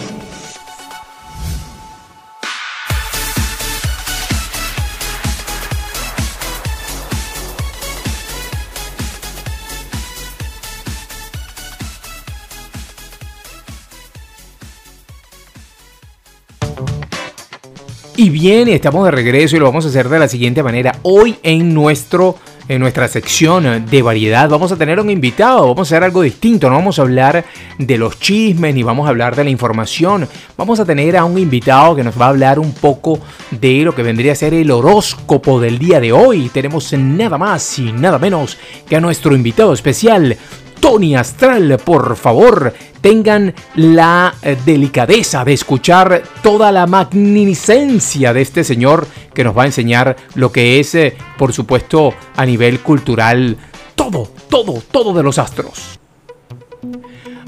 Y 18.20 18.30
bien, 18.32 18.68
estamos 18.68 19.06
de 19.06 19.12
regreso 19.12 19.56
y 19.56 19.60
lo 19.60 19.66
vamos 19.68 19.86
a 19.86 19.88
hacer 19.88 20.10
de 20.10 20.20
la 20.20 20.28
siguiente 20.28 20.62
manera. 20.62 20.94
Hoy 21.04 21.38
en 21.42 21.74
nuestro 21.74 22.36
en 22.68 22.82
nuestra 22.82 23.08
sección 23.08 23.86
de 23.90 24.02
variedad 24.02 24.50
vamos 24.50 24.74
a 24.74 24.76
tener 24.76 25.00
un 25.00 25.10
invitado, 25.10 25.66
vamos 25.70 25.90
a 25.90 25.96
hacer 25.96 26.04
algo 26.04 26.22
distinto, 26.22 26.68
no 26.68 26.76
vamos 26.76 27.00
a 27.00 27.04
hablar 27.04 27.46
de 27.78 27.98
los 27.98 28.20
chismes 28.20 28.76
ni 28.76 28.84
vamos 28.84 29.08
a 29.08 29.12
hablar 29.12 29.38
de 29.38 29.46
la 29.46 29.50
información, 29.52 30.28
vamos 30.58 30.82
a 30.82 30.86
tener 30.86 31.16
a 31.16 31.24
un 31.24 31.38
invitado 31.38 31.96
que 31.96 32.04
nos 32.04 32.20
va 32.20 32.26
a 32.26 32.30
hablar 32.30 32.60
un 32.60 32.74
poco 32.74 33.22
de 33.52 33.84
lo 33.84 33.96
que 33.96 34.04
vendría 34.04 34.34
a 34.34 34.36
ser 34.36 34.54
el 34.54 34.70
horóscopo 34.70 35.62
del 35.62 35.80
día 35.80 36.02
de 36.02 36.12
hoy. 36.12 36.50
Tenemos 36.50 36.92
nada 36.92 37.38
más 37.38 37.80
y 37.80 37.94
nada 37.94 38.20
menos 38.20 38.58
que 38.90 38.98
a 38.98 39.02
nuestro 39.02 39.34
invitado 39.34 39.72
especial, 39.72 40.36
Tony 40.82 41.16
Astral, 41.16 41.78
por 41.84 42.18
favor, 42.18 42.74
tengan 43.02 43.54
la 43.76 44.34
eh, 44.42 44.58
delicadeza 44.66 45.44
de 45.46 45.54
escuchar 45.54 46.24
toda 46.42 46.72
la 46.72 46.88
magnificencia 46.88 48.34
de 48.34 48.42
este 48.42 48.64
señor 48.64 49.08
que 49.34 49.44
nos 49.44 49.58
va 49.58 49.64
a 49.64 49.68
enseñar 49.68 50.16
lo 50.36 50.52
que 50.52 50.80
es, 50.80 50.96
eh, 50.96 51.16
por 51.38 51.54
supuesto, 51.54 52.14
a 52.36 52.46
nivel 52.46 52.80
cultural, 52.80 53.58
todo, 53.96 54.30
todo, 54.50 54.82
todo 54.92 55.14
de 55.14 55.24
los 55.24 55.38
astros. 55.38 56.00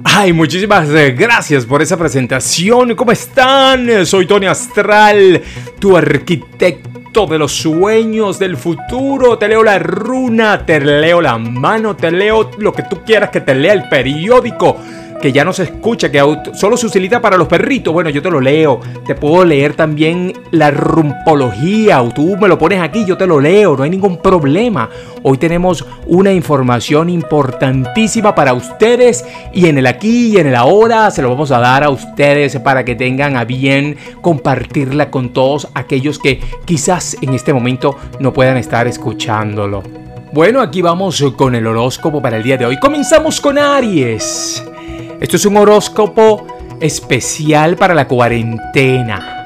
Ay, 0.03 0.33
muchísimas 0.33 0.89
eh, 0.89 1.11
gracias 1.11 1.65
por 1.65 1.81
esa 1.81 1.95
presentación. 1.95 2.95
¿Cómo 2.95 3.11
están? 3.11 4.05
Soy 4.05 4.25
Tony 4.25 4.47
Astral, 4.47 5.41
tu 5.79 5.95
arquitecto 5.95 7.27
de 7.27 7.37
los 7.37 7.51
sueños 7.51 8.39
del 8.39 8.57
futuro. 8.57 9.37
Te 9.37 9.47
leo 9.47 9.63
la 9.63 9.77
runa, 9.77 10.65
te 10.65 10.79
leo 10.79 11.21
la 11.21 11.37
mano, 11.37 11.95
te 11.95 12.09
leo 12.09 12.49
lo 12.57 12.73
que 12.73 12.83
tú 12.83 13.03
quieras 13.05 13.29
que 13.29 13.41
te 13.41 13.53
lea 13.53 13.73
el 13.73 13.89
periódico 13.89 14.77
que 15.21 15.31
ya 15.31 15.45
no 15.45 15.53
se 15.53 15.63
escucha, 15.63 16.11
que 16.11 16.19
solo 16.53 16.75
se 16.75 16.87
utiliza 16.87 17.21
para 17.21 17.37
los 17.37 17.47
perritos. 17.47 17.93
Bueno, 17.93 18.09
yo 18.09 18.21
te 18.21 18.29
lo 18.29 18.41
leo. 18.41 18.79
Te 19.05 19.15
puedo 19.15 19.45
leer 19.45 19.75
también 19.75 20.33
la 20.51 20.71
rumpología. 20.71 22.01
O 22.01 22.09
tú 22.09 22.35
me 22.37 22.47
lo 22.47 22.57
pones 22.57 22.81
aquí, 22.81 23.05
yo 23.05 23.17
te 23.17 23.27
lo 23.27 23.39
leo. 23.39 23.77
No 23.77 23.83
hay 23.83 23.89
ningún 23.89 24.17
problema. 24.17 24.89
Hoy 25.23 25.37
tenemos 25.37 25.85
una 26.07 26.33
información 26.33 27.09
importantísima 27.09 28.33
para 28.33 28.53
ustedes. 28.53 29.23
Y 29.53 29.67
en 29.67 29.77
el 29.77 29.87
aquí 29.87 30.29
y 30.33 30.37
en 30.37 30.47
el 30.47 30.55
ahora 30.55 31.11
se 31.11 31.21
lo 31.21 31.29
vamos 31.29 31.51
a 31.51 31.59
dar 31.59 31.83
a 31.83 31.89
ustedes 31.89 32.57
para 32.59 32.83
que 32.83 32.95
tengan 32.95 33.37
a 33.37 33.45
bien 33.45 33.97
compartirla 34.21 35.11
con 35.11 35.31
todos 35.31 35.69
aquellos 35.75 36.17
que 36.17 36.41
quizás 36.65 37.15
en 37.21 37.33
este 37.33 37.53
momento 37.53 37.95
no 38.19 38.33
puedan 38.33 38.57
estar 38.57 38.87
escuchándolo. 38.87 39.83
Bueno, 40.33 40.61
aquí 40.61 40.81
vamos 40.81 41.23
con 41.35 41.55
el 41.55 41.67
horóscopo 41.67 42.21
para 42.21 42.37
el 42.37 42.43
día 42.43 42.57
de 42.57 42.65
hoy. 42.65 42.79
Comenzamos 42.79 43.41
con 43.41 43.57
Aries. 43.57 44.63
Esto 45.21 45.37
es 45.37 45.45
un 45.45 45.55
horóscopo 45.55 46.47
especial 46.79 47.75
para 47.75 47.93
la 47.93 48.07
cuarentena. 48.07 49.45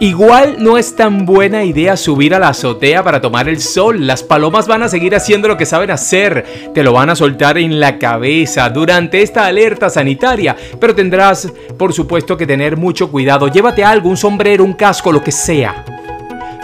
Igual 0.00 0.56
no 0.60 0.78
es 0.78 0.96
tan 0.96 1.26
buena 1.26 1.62
idea 1.62 1.98
subir 1.98 2.34
a 2.34 2.38
la 2.38 2.48
azotea 2.48 3.04
para 3.04 3.20
tomar 3.20 3.46
el 3.46 3.60
sol. 3.60 4.06
Las 4.06 4.22
palomas 4.22 4.66
van 4.66 4.82
a 4.82 4.88
seguir 4.88 5.14
haciendo 5.14 5.46
lo 5.46 5.58
que 5.58 5.66
saben 5.66 5.90
hacer. 5.90 6.72
Te 6.72 6.82
lo 6.82 6.94
van 6.94 7.10
a 7.10 7.16
soltar 7.16 7.58
en 7.58 7.78
la 7.80 7.98
cabeza 7.98 8.70
durante 8.70 9.20
esta 9.20 9.44
alerta 9.44 9.90
sanitaria. 9.90 10.56
Pero 10.80 10.94
tendrás, 10.94 11.52
por 11.76 11.92
supuesto, 11.92 12.38
que 12.38 12.46
tener 12.46 12.78
mucho 12.78 13.10
cuidado. 13.10 13.48
Llévate 13.48 13.84
algo, 13.84 14.08
un 14.08 14.16
sombrero, 14.16 14.64
un 14.64 14.72
casco, 14.72 15.12
lo 15.12 15.22
que 15.22 15.32
sea. 15.32 15.84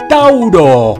Tauro. 0.09 0.95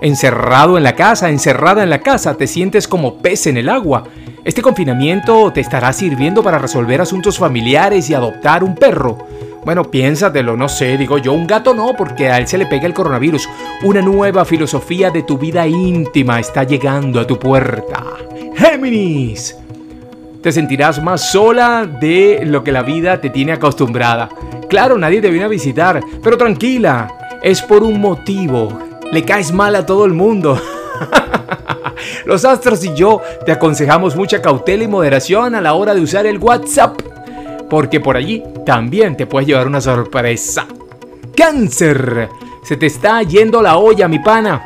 Encerrado 0.00 0.76
en 0.76 0.82
la 0.82 0.96
casa, 0.96 1.30
encerrada 1.30 1.84
en 1.84 1.90
la 1.90 2.00
casa, 2.00 2.34
te 2.34 2.48
sientes 2.48 2.88
como 2.88 3.18
pez 3.18 3.46
en 3.46 3.58
el 3.58 3.68
agua. 3.68 4.02
Este 4.44 4.60
confinamiento 4.60 5.50
te 5.54 5.62
estará 5.62 5.90
sirviendo 5.94 6.42
para 6.42 6.58
resolver 6.58 7.00
asuntos 7.00 7.38
familiares 7.38 8.10
y 8.10 8.14
adoptar 8.14 8.62
un 8.62 8.74
perro. 8.74 9.16
Bueno, 9.64 9.84
piénsatelo, 9.84 10.54
no 10.54 10.68
sé, 10.68 10.98
digo 10.98 11.16
yo, 11.16 11.32
un 11.32 11.46
gato 11.46 11.72
no, 11.72 11.94
porque 11.96 12.28
a 12.28 12.36
él 12.36 12.46
se 12.46 12.58
le 12.58 12.66
pega 12.66 12.86
el 12.86 12.92
coronavirus. 12.92 13.48
Una 13.84 14.02
nueva 14.02 14.44
filosofía 14.44 15.10
de 15.10 15.22
tu 15.22 15.38
vida 15.38 15.66
íntima 15.66 16.40
está 16.40 16.64
llegando 16.64 17.20
a 17.20 17.26
tu 17.26 17.38
puerta. 17.38 18.04
Géminis. 18.54 19.56
Te 20.42 20.52
sentirás 20.52 21.02
más 21.02 21.32
sola 21.32 21.86
de 21.86 22.42
lo 22.44 22.62
que 22.62 22.72
la 22.72 22.82
vida 22.82 23.22
te 23.22 23.30
tiene 23.30 23.52
acostumbrada. 23.52 24.28
Claro, 24.68 24.98
nadie 24.98 25.22
te 25.22 25.30
viene 25.30 25.46
a 25.46 25.48
visitar, 25.48 26.02
pero 26.22 26.36
tranquila, 26.36 27.08
es 27.42 27.62
por 27.62 27.82
un 27.82 27.98
motivo. 27.98 28.78
Le 29.10 29.24
caes 29.24 29.52
mal 29.52 29.74
a 29.74 29.86
todo 29.86 30.04
el 30.04 30.12
mundo. 30.12 30.60
Los 32.24 32.44
astros 32.44 32.84
y 32.84 32.94
yo 32.94 33.20
te 33.44 33.52
aconsejamos 33.52 34.16
mucha 34.16 34.40
cautela 34.40 34.84
y 34.84 34.88
moderación 34.88 35.54
a 35.54 35.60
la 35.60 35.74
hora 35.74 35.94
de 35.94 36.00
usar 36.00 36.26
el 36.26 36.38
WhatsApp, 36.38 37.00
porque 37.68 38.00
por 38.00 38.16
allí 38.16 38.42
también 38.64 39.16
te 39.16 39.26
puedes 39.26 39.46
llevar 39.46 39.66
una 39.66 39.80
sorpresa. 39.80 40.66
Cáncer, 41.36 42.28
se 42.62 42.76
te 42.76 42.86
está 42.86 43.22
yendo 43.22 43.60
la 43.60 43.76
olla, 43.76 44.08
mi 44.08 44.18
pana. 44.18 44.64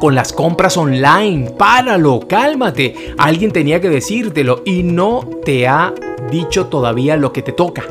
Con 0.00 0.14
las 0.14 0.32
compras 0.32 0.76
online, 0.76 1.50
páralo, 1.50 2.20
cálmate. 2.26 3.14
Alguien 3.18 3.52
tenía 3.52 3.80
que 3.80 3.90
decírtelo 3.90 4.62
y 4.64 4.82
no 4.82 5.28
te 5.44 5.68
ha 5.68 5.92
dicho 6.30 6.66
todavía 6.66 7.16
lo 7.16 7.32
que 7.32 7.42
te 7.42 7.52
toca. 7.52 7.84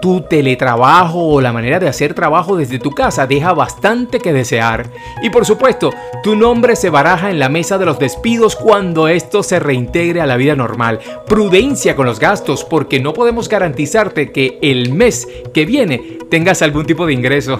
Tu 0.00 0.22
teletrabajo 0.22 1.26
o 1.28 1.40
la 1.40 1.52
manera 1.52 1.78
de 1.78 1.88
hacer 1.88 2.14
trabajo 2.14 2.56
desde 2.56 2.78
tu 2.78 2.90
casa 2.90 3.26
deja 3.26 3.52
bastante 3.52 4.20
que 4.20 4.32
desear. 4.32 4.90
Y 5.22 5.30
por 5.30 5.44
supuesto, 5.44 5.92
tu 6.22 6.36
nombre 6.36 6.76
se 6.76 6.90
baraja 6.90 7.30
en 7.30 7.38
la 7.38 7.48
mesa 7.48 7.78
de 7.78 7.86
los 7.86 7.98
despidos 7.98 8.56
cuando 8.56 9.08
esto 9.08 9.42
se 9.42 9.58
reintegre 9.58 10.20
a 10.20 10.26
la 10.26 10.36
vida 10.36 10.54
normal. 10.54 11.00
Prudencia 11.26 11.96
con 11.96 12.06
los 12.06 12.20
gastos 12.20 12.64
porque 12.64 13.00
no 13.00 13.12
podemos 13.12 13.48
garantizarte 13.48 14.32
que 14.32 14.58
el 14.62 14.92
mes 14.92 15.28
que 15.52 15.64
viene 15.64 16.18
tengas 16.30 16.62
algún 16.62 16.86
tipo 16.86 17.06
de 17.06 17.12
ingreso. 17.12 17.58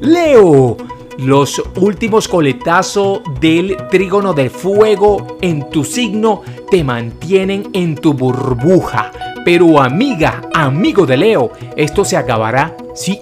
Leo, 0.00 0.76
los 1.18 1.62
últimos 1.76 2.28
coletazos 2.28 3.20
del 3.40 3.76
trígono 3.90 4.34
de 4.34 4.50
fuego 4.50 5.38
en 5.40 5.70
tu 5.70 5.84
signo 5.84 6.42
te 6.70 6.84
mantienen 6.84 7.70
en 7.72 7.94
tu 7.94 8.12
burbuja. 8.12 9.12
Pero 9.46 9.80
amiga, 9.80 10.42
amigo 10.52 11.06
de 11.06 11.16
Leo, 11.16 11.52
esto 11.76 12.04
se 12.04 12.16
acabará, 12.16 12.76
sí. 12.96 13.20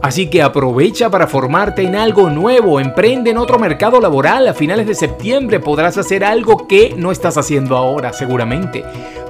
Así 0.00 0.28
que 0.28 0.40
aprovecha 0.40 1.10
para 1.10 1.26
formarte 1.26 1.82
en 1.82 1.96
algo 1.96 2.30
nuevo, 2.30 2.80
emprende 2.80 3.32
en 3.32 3.36
otro 3.36 3.58
mercado 3.58 4.00
laboral. 4.00 4.48
A 4.48 4.54
finales 4.54 4.86
de 4.86 4.94
septiembre 4.94 5.60
podrás 5.60 5.98
hacer 5.98 6.24
algo 6.24 6.66
que 6.66 6.94
no 6.96 7.12
estás 7.12 7.36
haciendo 7.36 7.76
ahora, 7.76 8.14
seguramente. 8.14 8.84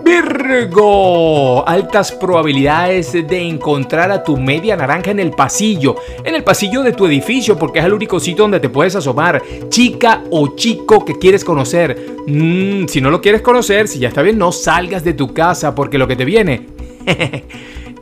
Virgo, 0.07 1.67
altas 1.67 2.13
probabilidades 2.13 3.13
de 3.13 3.41
encontrar 3.41 4.13
a 4.13 4.23
tu 4.23 4.37
media 4.37 4.77
naranja 4.77 5.11
en 5.11 5.19
el 5.19 5.33
pasillo, 5.33 5.97
en 6.23 6.37
el 6.37 6.45
pasillo 6.45 6.85
de 6.85 6.93
tu 6.93 7.07
edificio, 7.07 7.59
porque 7.59 7.81
es 7.81 7.85
el 7.85 7.93
único 7.93 8.21
sitio 8.21 8.45
donde 8.45 8.61
te 8.61 8.69
puedes 8.69 8.95
asomar. 8.95 9.43
Chica 9.69 10.23
o 10.31 10.55
chico 10.55 11.05
que 11.05 11.19
quieres 11.19 11.45
conocer. 11.45 12.19
Mm, 12.25 12.87
si 12.87 13.01
no 13.01 13.11
lo 13.11 13.21
quieres 13.21 13.43
conocer, 13.43 13.89
si 13.89 13.99
ya 13.99 14.07
está 14.07 14.23
bien, 14.23 14.39
no 14.39 14.53
salgas 14.53 15.03
de 15.03 15.13
tu 15.13 15.35
casa, 15.35 15.75
porque 15.75 15.99
lo 15.99 16.07
que 16.07 16.15
te 16.15 16.25
viene 16.25 16.69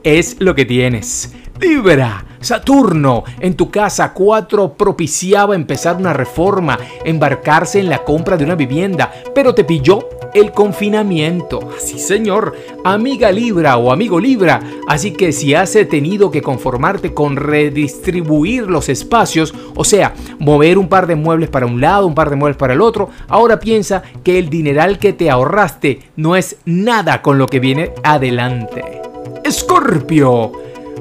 es 0.04 0.36
lo 0.40 0.54
que 0.54 0.66
tienes. 0.66 1.32
Libra, 1.60 2.24
Saturno, 2.40 3.22
en 3.38 3.54
tu 3.54 3.70
casa 3.70 4.12
4 4.12 4.74
propiciaba 4.74 5.54
empezar 5.54 5.96
una 5.96 6.12
reforma, 6.12 6.78
embarcarse 7.04 7.78
en 7.78 7.88
la 7.88 8.02
compra 8.02 8.36
de 8.36 8.44
una 8.44 8.56
vivienda, 8.56 9.12
pero 9.34 9.54
te 9.54 9.62
pilló 9.62 10.08
el 10.34 10.50
confinamiento. 10.50 11.70
Sí, 11.78 12.00
señor, 12.00 12.56
amiga 12.84 13.30
Libra 13.30 13.76
o 13.76 13.92
amigo 13.92 14.18
Libra. 14.18 14.60
Así 14.88 15.12
que 15.12 15.30
si 15.30 15.54
has 15.54 15.72
tenido 15.88 16.32
que 16.32 16.42
conformarte 16.42 17.14
con 17.14 17.36
redistribuir 17.36 18.68
los 18.68 18.88
espacios, 18.88 19.54
o 19.76 19.84
sea, 19.84 20.12
mover 20.40 20.76
un 20.76 20.88
par 20.88 21.06
de 21.06 21.14
muebles 21.14 21.50
para 21.50 21.66
un 21.66 21.80
lado, 21.80 22.08
un 22.08 22.16
par 22.16 22.30
de 22.30 22.36
muebles 22.36 22.56
para 22.56 22.74
el 22.74 22.80
otro, 22.80 23.10
ahora 23.28 23.60
piensa 23.60 24.02
que 24.24 24.40
el 24.40 24.50
dineral 24.50 24.98
que 24.98 25.12
te 25.12 25.30
ahorraste 25.30 26.00
no 26.16 26.34
es 26.34 26.56
nada 26.64 27.22
con 27.22 27.38
lo 27.38 27.46
que 27.46 27.60
viene 27.60 27.92
adelante. 28.02 29.02
Escorpio, 29.44 30.52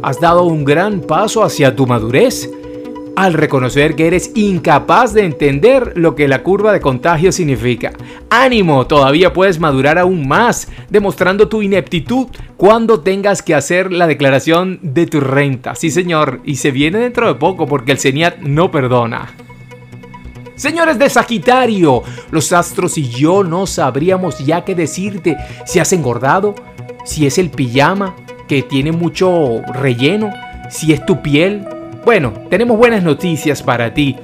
has 0.02 0.20
dado 0.20 0.44
un 0.44 0.64
gran 0.66 1.02
paso 1.02 1.44
hacia 1.44 1.76
tu 1.76 1.86
madurez 1.86 2.50
al 3.16 3.34
reconocer 3.34 3.96
que 3.96 4.08
eres 4.08 4.32
incapaz 4.36 5.14
de 5.14 5.26
entender 5.26 5.94
lo 5.96 6.16
que 6.16 6.28
la 6.28 6.44
curva 6.44 6.72
de 6.72 6.82
contagio 6.82 7.32
significa. 7.32 7.94
Ánimo, 8.30 8.88
todavía 8.88 9.34
puedes 9.34 9.60
madurar 9.60 10.00
aún 10.00 10.28
más, 10.28 10.68
demostrando 10.90 11.48
tu 11.48 11.62
ineptitud 11.62 12.28
cuando 12.58 13.02
tengas 13.02 13.42
que 13.42 13.56
hacer 13.56 13.92
la 13.92 14.08
declaración 14.08 14.80
de 14.82 15.06
tu 15.06 15.20
renta. 15.20 15.76
Sí, 15.76 15.92
señor, 15.92 16.42
y 16.44 16.56
se 16.56 16.72
viene 16.72 17.00
dentro 17.00 17.28
de 17.28 17.36
poco 17.36 17.68
porque 17.68 17.92
el 17.92 18.00
CENIAT 18.00 18.40
no 18.40 18.72
perdona. 18.72 19.36
Señores 20.56 21.00
de 21.00 21.10
Sagitario, 21.10 22.04
los 22.32 22.54
astros 22.54 22.98
y 22.98 23.10
yo 23.10 23.44
no 23.44 23.66
sabríamos 23.66 24.40
ya 24.40 24.64
qué 24.64 24.76
decirte 24.76 25.36
si 25.66 25.80
has 25.80 25.92
engordado, 25.94 26.54
si 27.06 27.26
es 27.26 27.38
el 27.38 27.50
pijama 27.50 28.16
que 28.54 28.62
tiene 28.62 28.92
mucho 28.92 29.63
relleno, 29.74 30.32
si 30.70 30.94
es 30.94 31.04
tu 31.08 31.24
piel, 31.24 31.66
bueno, 32.06 32.32
tenemos 32.52 32.78
buenas 32.78 33.02
noticias 33.02 33.63
para 33.63 33.96
ti. 33.96 34.16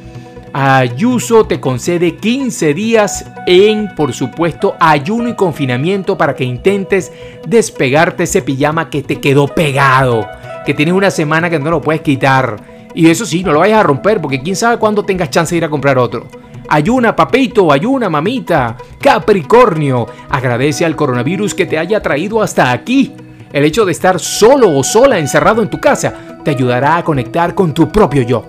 Ayuso 0.53 1.45
te 1.45 1.59
concede 1.59 2.15
15 2.17 2.75
días 2.75 3.25
en, 3.47 3.95
por 3.95 4.13
supuesto, 4.13 4.75
ayuno 4.79 5.29
y 5.29 5.33
confinamiento 5.33 6.15
para 6.15 6.35
que 6.35 6.43
intentes 6.43 7.11
despegarte 7.47 8.25
ese 8.25 8.43
pijama 8.43 8.91
que 8.91 9.01
te 9.01 9.19
quedó 9.19 9.47
pegado, 9.47 10.27
que 10.63 10.75
tienes 10.75 10.93
una 10.93 11.09
semana 11.09 11.49
que 11.49 11.57
no 11.57 11.71
lo 11.71 11.81
puedes 11.81 12.01
quitar. 12.01 12.57
Y 12.93 13.09
eso 13.09 13.25
sí, 13.25 13.43
no 13.43 13.51
lo 13.51 13.61
vayas 13.61 13.79
a 13.79 13.83
romper 13.83 14.21
porque 14.21 14.41
quién 14.41 14.55
sabe 14.55 14.77
cuándo 14.77 15.03
tengas 15.03 15.31
chance 15.31 15.55
de 15.55 15.57
ir 15.57 15.65
a 15.65 15.69
comprar 15.69 15.97
otro. 15.97 16.27
Ayuna, 16.69 17.15
papito, 17.15 17.71
ayuna, 17.71 18.11
mamita. 18.11 18.77
Capricornio, 19.01 20.05
agradece 20.29 20.85
al 20.85 20.95
coronavirus 20.95 21.55
que 21.55 21.65
te 21.65 21.79
haya 21.79 21.99
traído 21.99 22.43
hasta 22.43 22.71
aquí. 22.71 23.11
El 23.51 23.65
hecho 23.65 23.85
de 23.85 23.91
estar 23.91 24.19
solo 24.19 24.75
o 24.75 24.83
sola 24.83 25.17
encerrado 25.17 25.61
en 25.61 25.69
tu 25.69 25.79
casa 25.79 26.13
te 26.43 26.51
ayudará 26.51 26.97
a 26.97 27.03
conectar 27.03 27.55
con 27.55 27.73
tu 27.73 27.91
propio 27.91 28.21
yo. 28.21 28.45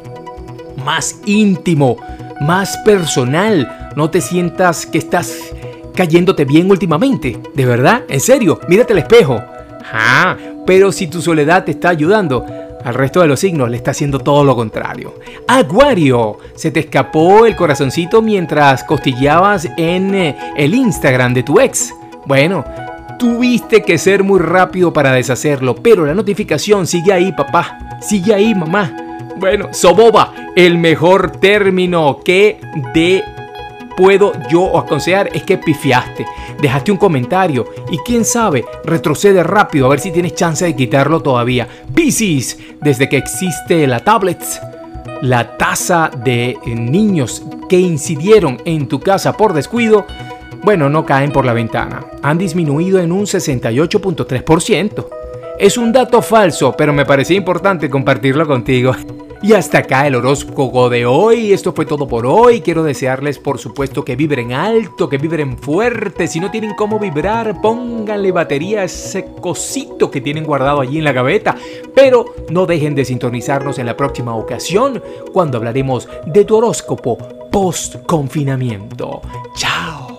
Más 0.85 1.21
íntimo, 1.27 1.97
más 2.41 2.77
personal. 2.79 3.93
No 3.97 4.11
te 4.11 4.21
sientas 4.21 4.87
que 4.87 4.99
estás 4.99 5.37
cayéndote 5.95 6.45
bien 6.45 6.71
últimamente. 6.71 7.39
¿De 7.55 7.67
verdad? 7.67 8.03
¿En 8.09 8.21
serio? 8.21 8.61
Mírate 8.69 8.93
al 8.93 9.01
espejo. 9.01 9.41
Ah, 9.93 10.37
pero 10.67 10.93
si 10.93 11.07
tu 11.07 11.21
soledad 11.21 11.65
te 11.65 11.73
está 11.73 11.89
ayudando, 11.89 12.45
al 12.85 12.95
resto 12.95 13.21
de 13.21 13.27
los 13.27 13.41
signos 13.41 13.71
le 13.71 13.77
está 13.77 13.91
haciendo 13.91 14.19
todo 14.19 14.45
lo 14.45 14.55
contrario. 14.55 15.15
Acuario, 15.49 16.39
se 16.55 16.71
te 16.71 16.81
escapó 16.81 17.47
el 17.47 17.57
corazoncito 17.57 18.23
mientras 18.23 18.85
costillabas 18.85 19.69
en 19.77 20.15
eh, 20.15 20.37
el 20.57 20.75
Instagram 20.75 21.35
de 21.35 21.43
tu 21.43 21.61
ex. 21.61 21.93
Bueno, 22.27 22.65
Tuviste 23.21 23.83
que 23.83 23.99
ser 23.99 24.25
muy 24.25 24.41
rápido 24.41 24.95
para 24.95 25.13
deshacerlo, 25.13 25.75
pero 25.75 26.07
la 26.07 26.15
notificación 26.15 26.87
sigue 26.87 27.13
ahí, 27.13 27.33
papá. 27.33 27.99
Sigue 28.01 28.33
ahí, 28.33 28.55
mamá. 28.55 28.97
Bueno, 29.37 29.69
soboba, 29.75 30.33
el 30.57 30.79
mejor 30.79 31.33
término 31.33 32.21
que 32.25 32.59
de 32.95 33.23
puedo 33.95 34.33
yo 34.49 34.79
aconsejar 34.79 35.29
es 35.35 35.43
que 35.43 35.59
pifiaste. 35.59 36.25
Dejaste 36.63 36.93
un 36.93 36.97
comentario 36.97 37.67
y 37.91 37.99
quién 37.99 38.25
sabe, 38.25 38.65
retrocede 38.85 39.43
rápido 39.43 39.85
a 39.85 39.91
ver 39.91 40.01
si 40.01 40.13
tienes 40.13 40.35
chance 40.35 40.65
de 40.65 40.75
quitarlo 40.75 41.21
todavía. 41.21 41.69
Piscis, 41.95 42.59
desde 42.81 43.11
que 43.11 43.19
existe 43.19 43.87
la 43.87 44.01
tablet, 44.01 44.43
la 45.21 45.59
tasa 45.59 46.11
de 46.25 46.57
niños 46.65 47.43
que 47.69 47.79
incidieron 47.79 48.63
en 48.65 48.89
tu 48.89 48.99
casa 48.99 49.37
por 49.37 49.53
descuido 49.53 50.07
bueno, 50.62 50.88
no 50.88 51.07
caen 51.07 51.33
por 51.33 51.44
la 51.44 51.53
ventana. 51.53 52.05
Han 52.23 52.38
disminuido 52.38 52.99
en 52.99 53.12
un 53.12 53.23
68.3%. 53.23 55.07
Es 55.59 55.77
un 55.77 55.92
dato 55.92 56.23
falso, 56.23 56.75
pero 56.77 56.92
me 56.92 57.05
parecía 57.05 57.37
importante 57.37 57.90
compartirlo 57.90 58.46
contigo. 58.46 58.94
Y 59.42 59.55
hasta 59.55 59.79
acá 59.79 60.07
el 60.07 60.16
horóscopo 60.16 60.90
de 60.90 61.07
hoy. 61.07 61.55
Esto 61.55 61.73
fue 61.73 61.87
todo 61.87 62.07
por 62.07 62.27
hoy. 62.27 62.61
Quiero 62.61 62.83
desearles, 62.83 63.38
por 63.38 63.59
supuesto, 63.59 64.05
que 64.05 64.14
vibren 64.14 64.53
alto, 64.53 65.09
que 65.09 65.16
vibren 65.16 65.57
fuerte. 65.57 66.29
Si 66.29 66.40
no 66.40 66.51
tienen 66.51 66.75
cómo 66.75 66.99
vibrar, 66.99 67.59
pónganle 67.62 68.33
batería 68.33 68.83
a 68.83 68.85
ese 68.85 69.25
cosito 69.40 70.11
que 70.11 70.20
tienen 70.20 70.44
guardado 70.44 70.83
allí 70.83 70.99
en 70.99 71.05
la 71.05 71.12
gaveta. 71.12 71.57
Pero 71.94 72.35
no 72.51 72.66
dejen 72.66 72.94
de 72.94 73.07
sintonizarnos 73.07 73.79
en 73.79 73.87
la 73.87 73.96
próxima 73.96 74.37
ocasión 74.37 75.03
cuando 75.33 75.57
hablaremos 75.57 76.07
de 76.27 76.44
tu 76.44 76.57
horóscopo 76.57 77.16
post-confinamiento. 77.51 79.23
¡Chao! 79.57 80.10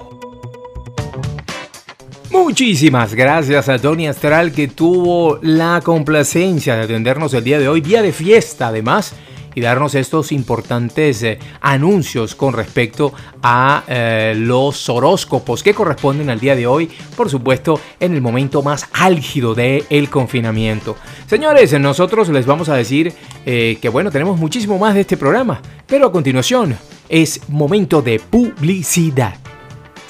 Muchísimas 2.44 3.14
gracias 3.14 3.70
a 3.70 3.78
Tony 3.78 4.08
Astral 4.08 4.52
que 4.52 4.68
tuvo 4.68 5.38
la 5.44 5.80
complacencia 5.84 6.76
de 6.76 6.82
atendernos 6.82 7.36
el 7.36 7.44
día 7.44 7.60
de 7.60 7.70
hoy, 7.70 7.82
día 7.82 8.02
de 8.02 8.12
fiesta 8.12 8.70
además, 8.70 9.14
y 9.54 9.62
darnos 9.62 9.94
estos 9.94 10.32
importantes 10.32 11.22
eh, 11.22 11.38
anuncios 11.62 12.34
con 12.34 12.54
respecto 12.54 13.14
a 13.44 13.84
eh, 13.88 14.34
los 14.36 14.90
horóscopos 14.90 15.62
que 15.62 15.76
corresponden 15.76 16.32
al 16.32 16.40
día 16.40 16.56
de 16.56 16.66
hoy, 16.66 16.90
por 17.16 17.30
supuesto, 17.30 17.80
en 18.00 18.16
el 18.16 18.22
momento 18.22 18.64
más 18.64 18.88
álgido 18.92 19.54
del 19.54 19.86
el 19.92 20.10
confinamiento. 20.10 20.98
Señores, 21.28 21.80
nosotros 21.80 22.28
les 22.30 22.48
vamos 22.48 22.70
a 22.70 22.76
decir 22.76 23.14
eh, 23.46 23.78
que 23.80 23.88
bueno, 23.88 24.10
tenemos 24.10 24.40
muchísimo 24.40 24.80
más 24.80 24.96
de 24.96 25.02
este 25.02 25.16
programa, 25.16 25.62
pero 25.86 26.08
a 26.08 26.12
continuación 26.12 26.76
es 27.08 27.48
momento 27.50 28.02
de 28.02 28.20
publicidad. 28.20 29.36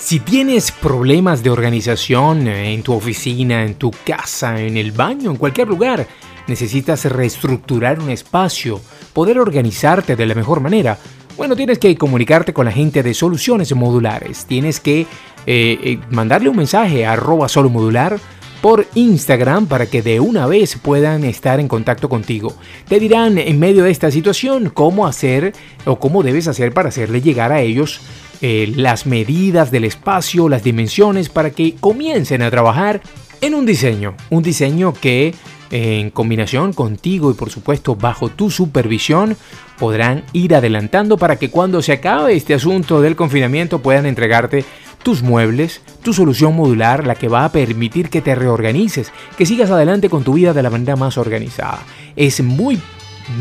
Si 0.01 0.19
tienes 0.19 0.71
problemas 0.71 1.43
de 1.43 1.51
organización 1.51 2.47
en 2.47 2.81
tu 2.81 2.91
oficina, 2.91 3.63
en 3.63 3.75
tu 3.75 3.91
casa, 3.91 4.59
en 4.59 4.75
el 4.75 4.91
baño, 4.91 5.29
en 5.29 5.37
cualquier 5.37 5.67
lugar, 5.67 6.07
necesitas 6.47 7.05
reestructurar 7.05 7.99
un 7.99 8.09
espacio, 8.09 8.81
poder 9.13 9.37
organizarte 9.37 10.15
de 10.15 10.25
la 10.25 10.33
mejor 10.33 10.59
manera, 10.59 10.97
bueno, 11.37 11.55
tienes 11.55 11.77
que 11.77 11.95
comunicarte 11.95 12.51
con 12.51 12.65
la 12.65 12.71
gente 12.71 13.03
de 13.03 13.13
soluciones 13.13 13.73
modulares. 13.75 14.45
Tienes 14.45 14.79
que 14.79 15.01
eh, 15.01 15.07
eh, 15.45 15.99
mandarle 16.09 16.49
un 16.49 16.57
mensaje 16.57 17.05
a 17.05 17.13
arroba 17.13 17.47
solo 17.47 17.69
modular 17.69 18.19
por 18.59 18.87
Instagram 18.95 19.67
para 19.67 19.85
que 19.85 20.01
de 20.01 20.19
una 20.19 20.47
vez 20.47 20.77
puedan 20.81 21.23
estar 21.23 21.59
en 21.59 21.67
contacto 21.67 22.09
contigo. 22.09 22.55
Te 22.87 22.99
dirán 22.99 23.37
en 23.37 23.59
medio 23.59 23.83
de 23.83 23.91
esta 23.91 24.09
situación 24.09 24.71
cómo 24.73 25.05
hacer 25.05 25.53
o 25.85 25.99
cómo 25.99 26.23
debes 26.23 26.47
hacer 26.47 26.73
para 26.73 26.89
hacerle 26.89 27.21
llegar 27.21 27.51
a 27.51 27.61
ellos 27.61 28.01
eh, 28.41 28.71
las 28.75 29.05
medidas 29.05 29.71
del 29.71 29.85
espacio, 29.85 30.49
las 30.49 30.63
dimensiones, 30.63 31.29
para 31.29 31.51
que 31.51 31.75
comiencen 31.75 32.41
a 32.41 32.51
trabajar 32.51 33.01
en 33.41 33.55
un 33.55 33.65
diseño. 33.65 34.15
Un 34.29 34.43
diseño 34.43 34.93
que 34.93 35.33
en 35.71 36.09
combinación 36.09 36.73
contigo 36.73 37.31
y 37.31 37.33
por 37.33 37.49
supuesto 37.49 37.95
bajo 37.95 38.29
tu 38.29 38.51
supervisión, 38.51 39.37
podrán 39.79 40.23
ir 40.33 40.53
adelantando 40.53 41.17
para 41.17 41.37
que 41.37 41.49
cuando 41.49 41.81
se 41.81 41.93
acabe 41.93 42.35
este 42.35 42.53
asunto 42.53 43.01
del 43.01 43.15
confinamiento 43.15 43.81
puedan 43.81 44.05
entregarte 44.05 44.65
tus 45.01 45.23
muebles, 45.23 45.81
tu 46.03 46.13
solución 46.13 46.55
modular, 46.55 47.07
la 47.07 47.15
que 47.15 47.29
va 47.29 47.45
a 47.45 47.51
permitir 47.51 48.09
que 48.09 48.21
te 48.21 48.35
reorganices, 48.35 49.11
que 49.37 49.45
sigas 49.45 49.71
adelante 49.71 50.09
con 50.09 50.23
tu 50.23 50.33
vida 50.33 50.53
de 50.53 50.61
la 50.61 50.69
manera 50.69 50.95
más 50.95 51.17
organizada. 51.17 51.79
Es 52.15 52.43
muy 52.43 52.79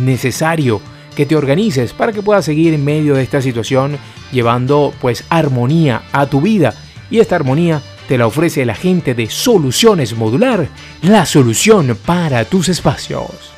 necesario 0.03 0.81
que 1.20 1.26
te 1.26 1.37
organices 1.37 1.92
para 1.92 2.12
que 2.12 2.22
puedas 2.22 2.46
seguir 2.46 2.72
en 2.72 2.83
medio 2.83 3.14
de 3.14 3.22
esta 3.22 3.42
situación 3.42 3.98
llevando 4.33 4.94
pues 5.02 5.24
armonía 5.28 6.04
a 6.12 6.24
tu 6.24 6.40
vida 6.40 6.72
y 7.11 7.18
esta 7.18 7.37
armonía 7.37 7.83
te 8.09 8.16
la 8.16 8.26
ofrece 8.26 8.64
la 8.64 8.74
gente 8.74 9.12
de 9.12 9.28
Soluciones 9.28 10.16
Modular, 10.16 10.68
la 11.02 11.26
solución 11.26 11.98
para 12.06 12.46
tus 12.46 12.70
espacios. 12.70 13.52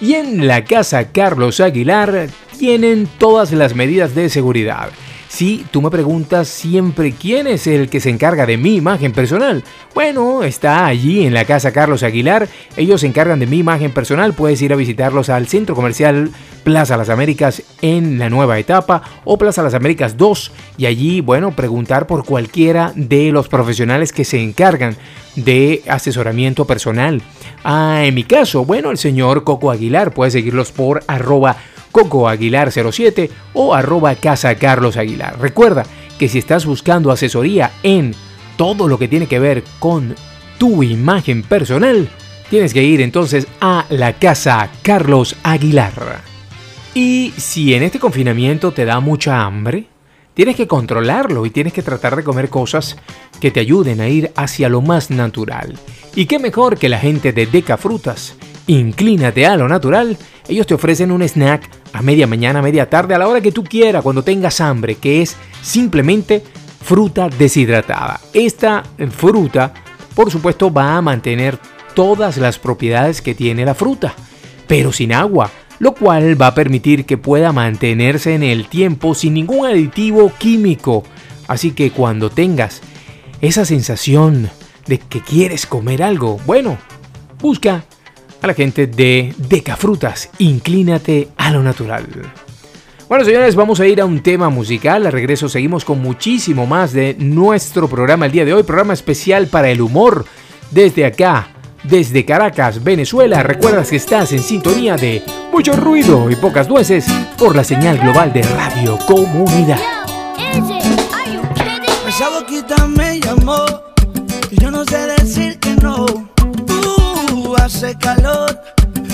Y 0.00 0.14
en 0.14 0.46
la 0.46 0.64
casa 0.64 1.10
Carlos 1.10 1.58
Aguilar 1.58 2.28
tienen 2.56 3.08
todas 3.18 3.50
las 3.50 3.74
medidas 3.74 4.14
de 4.14 4.30
seguridad 4.30 4.90
si 5.36 5.66
tú 5.70 5.82
me 5.82 5.90
preguntas 5.90 6.48
siempre 6.48 7.12
quién 7.12 7.46
es 7.46 7.66
el 7.66 7.90
que 7.90 8.00
se 8.00 8.08
encarga 8.08 8.46
de 8.46 8.56
mi 8.56 8.76
imagen 8.76 9.12
personal, 9.12 9.64
bueno, 9.94 10.42
está 10.42 10.86
allí 10.86 11.26
en 11.26 11.34
la 11.34 11.44
casa 11.44 11.74
Carlos 11.74 12.02
Aguilar. 12.02 12.48
Ellos 12.74 13.02
se 13.02 13.06
encargan 13.06 13.38
de 13.38 13.46
mi 13.46 13.58
imagen 13.58 13.92
personal. 13.92 14.32
Puedes 14.32 14.62
ir 14.62 14.72
a 14.72 14.76
visitarlos 14.76 15.28
al 15.28 15.46
centro 15.46 15.74
comercial 15.74 16.30
Plaza 16.64 16.96
Las 16.96 17.10
Américas 17.10 17.62
en 17.82 18.18
la 18.18 18.30
nueva 18.30 18.58
etapa 18.58 19.02
o 19.26 19.36
Plaza 19.36 19.62
Las 19.62 19.74
Américas 19.74 20.16
2 20.16 20.52
y 20.78 20.86
allí, 20.86 21.20
bueno, 21.20 21.50
preguntar 21.50 22.06
por 22.06 22.24
cualquiera 22.24 22.94
de 22.96 23.30
los 23.30 23.48
profesionales 23.48 24.14
que 24.14 24.24
se 24.24 24.42
encargan 24.42 24.96
de 25.36 25.82
asesoramiento 25.86 26.66
personal. 26.66 27.22
Ah, 27.62 28.02
en 28.04 28.14
mi 28.14 28.24
caso, 28.24 28.64
bueno, 28.64 28.90
el 28.90 28.98
señor 28.98 29.44
Coco 29.44 29.70
Aguilar, 29.70 30.12
puedes 30.12 30.32
seguirlos 30.32 30.72
por 30.72 31.04
arroba 31.06 31.56
Coco 31.92 32.28
Aguilar 32.28 32.72
07 32.72 33.30
o 33.54 33.74
arroba 33.74 34.14
Casa 34.16 34.54
Carlos 34.56 34.96
Aguilar. 34.96 35.38
Recuerda 35.40 35.84
que 36.18 36.28
si 36.28 36.38
estás 36.38 36.66
buscando 36.66 37.10
asesoría 37.10 37.72
en 37.82 38.14
todo 38.56 38.88
lo 38.88 38.98
que 38.98 39.08
tiene 39.08 39.26
que 39.26 39.38
ver 39.38 39.62
con 39.78 40.14
tu 40.58 40.82
imagen 40.82 41.42
personal, 41.42 42.08
tienes 42.50 42.72
que 42.72 42.82
ir 42.82 43.00
entonces 43.00 43.46
a 43.60 43.84
la 43.90 44.14
Casa 44.14 44.70
Carlos 44.82 45.36
Aguilar. 45.42 46.22
Y 46.94 47.34
si 47.36 47.74
en 47.74 47.82
este 47.82 47.98
confinamiento 47.98 48.72
te 48.72 48.86
da 48.86 49.00
mucha 49.00 49.42
hambre, 49.42 49.86
tienes 50.36 50.54
que 50.54 50.68
controlarlo 50.68 51.46
y 51.46 51.50
tienes 51.50 51.72
que 51.72 51.82
tratar 51.82 52.14
de 52.14 52.22
comer 52.22 52.50
cosas 52.50 52.96
que 53.40 53.50
te 53.50 53.58
ayuden 53.58 54.00
a 54.00 54.08
ir 54.08 54.30
hacia 54.36 54.68
lo 54.68 54.82
más 54.82 55.10
natural. 55.10 55.76
Y 56.14 56.26
qué 56.26 56.38
mejor 56.38 56.78
que 56.78 56.88
la 56.88 57.00
gente 57.00 57.32
de 57.32 57.46
Deca 57.46 57.76
Frutas. 57.76 58.36
Inclínate 58.68 59.46
a 59.46 59.56
lo 59.56 59.66
natural 59.66 60.16
ellos 60.48 60.66
te 60.66 60.74
ofrecen 60.74 61.10
un 61.10 61.22
snack 61.22 61.68
a 61.92 62.02
media 62.02 62.26
mañana, 62.26 62.60
a 62.60 62.62
media 62.62 62.88
tarde, 62.88 63.14
a 63.14 63.18
la 63.18 63.26
hora 63.26 63.40
que 63.40 63.52
tú 63.52 63.64
quieras, 63.64 64.02
cuando 64.02 64.22
tengas 64.22 64.60
hambre, 64.60 64.96
que 64.96 65.22
es 65.22 65.36
simplemente 65.62 66.42
fruta 66.84 67.28
deshidratada. 67.28 68.20
Esta 68.32 68.84
fruta, 69.10 69.74
por 70.14 70.30
supuesto, 70.30 70.72
va 70.72 70.96
a 70.96 71.02
mantener 71.02 71.58
todas 71.94 72.36
las 72.36 72.58
propiedades 72.58 73.22
que 73.22 73.34
tiene 73.34 73.64
la 73.64 73.74
fruta, 73.74 74.14
pero 74.68 74.92
sin 74.92 75.12
agua, 75.12 75.50
lo 75.78 75.94
cual 75.94 76.40
va 76.40 76.48
a 76.48 76.54
permitir 76.54 77.04
que 77.04 77.18
pueda 77.18 77.52
mantenerse 77.52 78.34
en 78.34 78.42
el 78.42 78.68
tiempo 78.68 79.14
sin 79.14 79.34
ningún 79.34 79.66
aditivo 79.66 80.32
químico. 80.38 81.04
Así 81.48 81.72
que 81.72 81.90
cuando 81.90 82.30
tengas 82.30 82.80
esa 83.40 83.64
sensación 83.64 84.50
de 84.86 84.98
que 84.98 85.20
quieres 85.20 85.66
comer 85.66 86.02
algo, 86.02 86.38
bueno, 86.46 86.78
busca 87.40 87.84
a 88.40 88.46
la 88.46 88.54
gente 88.54 88.86
de 88.86 89.34
Decafrutas. 89.36 90.30
Inclínate 90.38 91.28
a 91.36 91.50
lo 91.50 91.62
natural. 91.62 92.06
Bueno, 93.08 93.24
señores, 93.24 93.54
vamos 93.54 93.78
a 93.78 93.86
ir 93.86 94.00
a 94.00 94.04
un 94.04 94.20
tema 94.20 94.48
musical. 94.48 95.06
A 95.06 95.10
regreso 95.10 95.48
seguimos 95.48 95.84
con 95.84 96.00
muchísimo 96.00 96.66
más 96.66 96.92
de 96.92 97.14
nuestro 97.18 97.88
programa 97.88 98.26
el 98.26 98.32
día 98.32 98.44
de 98.44 98.52
hoy. 98.52 98.64
Programa 98.64 98.94
especial 98.94 99.46
para 99.46 99.70
el 99.70 99.80
humor. 99.80 100.24
Desde 100.72 101.04
acá, 101.04 101.48
desde 101.88 102.24
Caracas, 102.24 102.82
Venezuela. 102.82 103.42
Recuerdas 103.42 103.90
que 103.90 103.96
estás 103.96 104.32
en 104.32 104.42
sintonía 104.42 104.96
de 104.96 105.22
mucho 105.52 105.72
ruido 105.74 106.30
y 106.30 106.36
pocas 106.36 106.68
nueces 106.68 107.06
por 107.38 107.54
la 107.54 107.64
señal 107.64 107.98
global 107.98 108.32
de 108.32 108.42
Radio 108.42 108.98
Comunidad. 109.06 109.80
Esa 112.08 112.28
boquita 112.30 112.86
me 112.86 113.20
llamó 113.20 113.64
y 114.50 114.60
yo 114.60 114.70
no 114.70 114.84
sé 114.84 115.06
decir 115.18 115.58
que 115.58 115.74
no 115.76 116.06
hace 117.66 117.96
calor, 117.96 118.56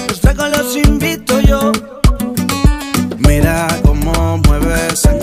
los 0.09 0.21
tragos 0.21 0.51
los 0.51 0.77
invito 0.77 1.41
yo. 1.41 1.73
Mira 3.27 3.67
cómo 3.83 4.39
mueve 4.47 4.89
esa 4.93 5.19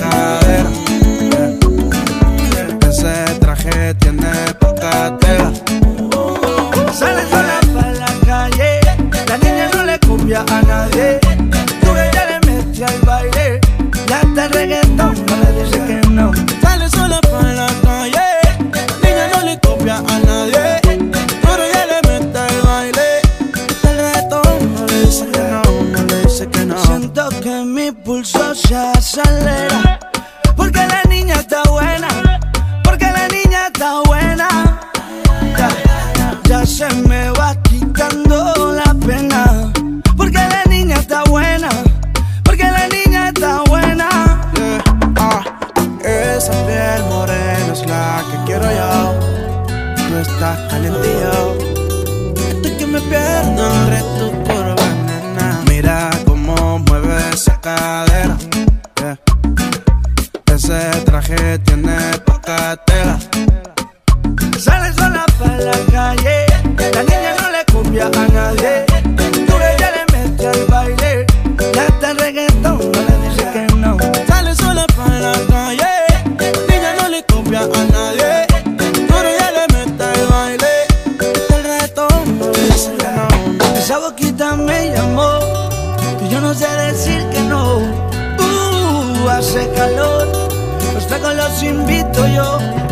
Tragos 91.20 91.36
los 91.36 91.64
invito 91.64 92.28
yo. 92.28 92.89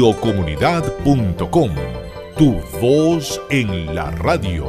radiocomunidad.com. 0.00 1.70
Tu 2.36 2.58
voz 2.80 3.40
en 3.50 3.94
la 3.94 4.10
radio. 4.10 4.66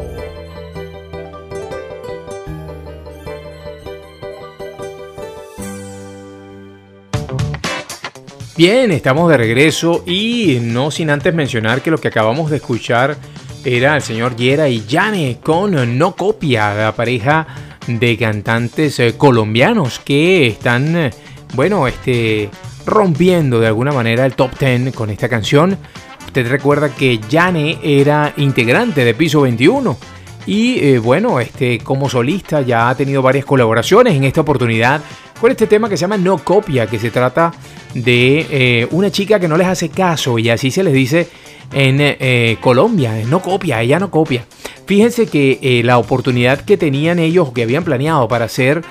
Bien, 8.58 8.92
estamos 8.92 9.30
de 9.30 9.38
regreso 9.38 10.04
y 10.06 10.60
no 10.62 10.92
sin 10.92 11.10
antes 11.10 11.34
mencionar 11.34 11.82
que 11.82 11.92
lo 11.92 11.98
que 11.98 12.10
acabamos 12.10 12.52
de 12.52 12.58
escuchar 12.58 13.16
era 13.64 13.96
el 13.96 14.02
señor 14.02 14.36
Yera 14.36 14.68
y 14.68 14.86
Yane 14.86 15.38
con 15.42 15.98
No 15.98 16.14
Copia, 16.18 16.74
la 16.74 16.92
pareja 16.94 17.48
de 17.88 18.18
cantantes 18.18 19.00
eh, 19.00 19.16
colombianos 19.18 20.00
que 20.00 20.48
están, 20.48 20.96
eh, 20.96 21.12
bueno, 21.54 21.88
este, 21.88 22.50
rompiendo 22.86 23.60
de 23.60 23.68
alguna 23.68 23.92
manera 23.92 24.26
el 24.26 24.34
top 24.34 24.58
10 24.58 24.94
con 24.96 25.10
esta 25.10 25.30
canción. 25.30 25.78
Usted 26.26 26.48
recuerda 26.48 26.90
que 26.90 27.20
Yane 27.30 27.80
era 27.84 28.34
integrante 28.38 29.04
de 29.04 29.14
Piso 29.14 29.42
21 29.42 29.98
y 30.46 30.80
eh, 30.80 31.00
bueno, 31.00 31.40
este, 31.40 31.80
como 31.80 32.10
solista 32.10 32.62
ya 32.62 32.90
ha 32.90 32.96
tenido 32.96 33.22
varias 33.22 33.46
colaboraciones 33.46 34.16
en 34.16 34.24
esta 34.24 34.42
oportunidad 34.42 35.02
con 35.40 35.52
este 35.52 35.68
tema 35.68 35.90
que 35.90 35.98
se 35.98 36.02
llama 36.02 36.18
No 36.18 36.38
Copia, 36.38 36.88
que 36.88 37.00
se 37.00 37.12
trata 37.12 37.52
de 37.94 38.48
eh, 38.50 38.88
una 38.92 39.12
chica 39.12 39.40
que 39.40 39.48
no 39.48 39.58
les 39.58 39.68
hace 39.68 39.90
caso 39.90 40.40
y 40.40 40.50
así 40.50 40.72
se 40.72 40.84
les 40.84 40.94
dice 40.94 41.28
en 41.74 41.98
eh, 42.00 42.58
Colombia, 42.60 43.14
no 43.28 43.42
copia, 43.42 43.82
ella 43.82 44.00
no 44.00 44.12
copia. 44.12 44.46
Fíjense 44.86 45.28
que 45.28 45.82
la 45.86 45.98
oportunidad 45.98 46.62
que 46.62 46.76
tenían 46.76 47.18
ellos, 47.18 47.54
que 47.54 47.64
habían 47.64 47.86
planeado 47.86 48.28
para 48.28 48.46
hacer 48.46 48.84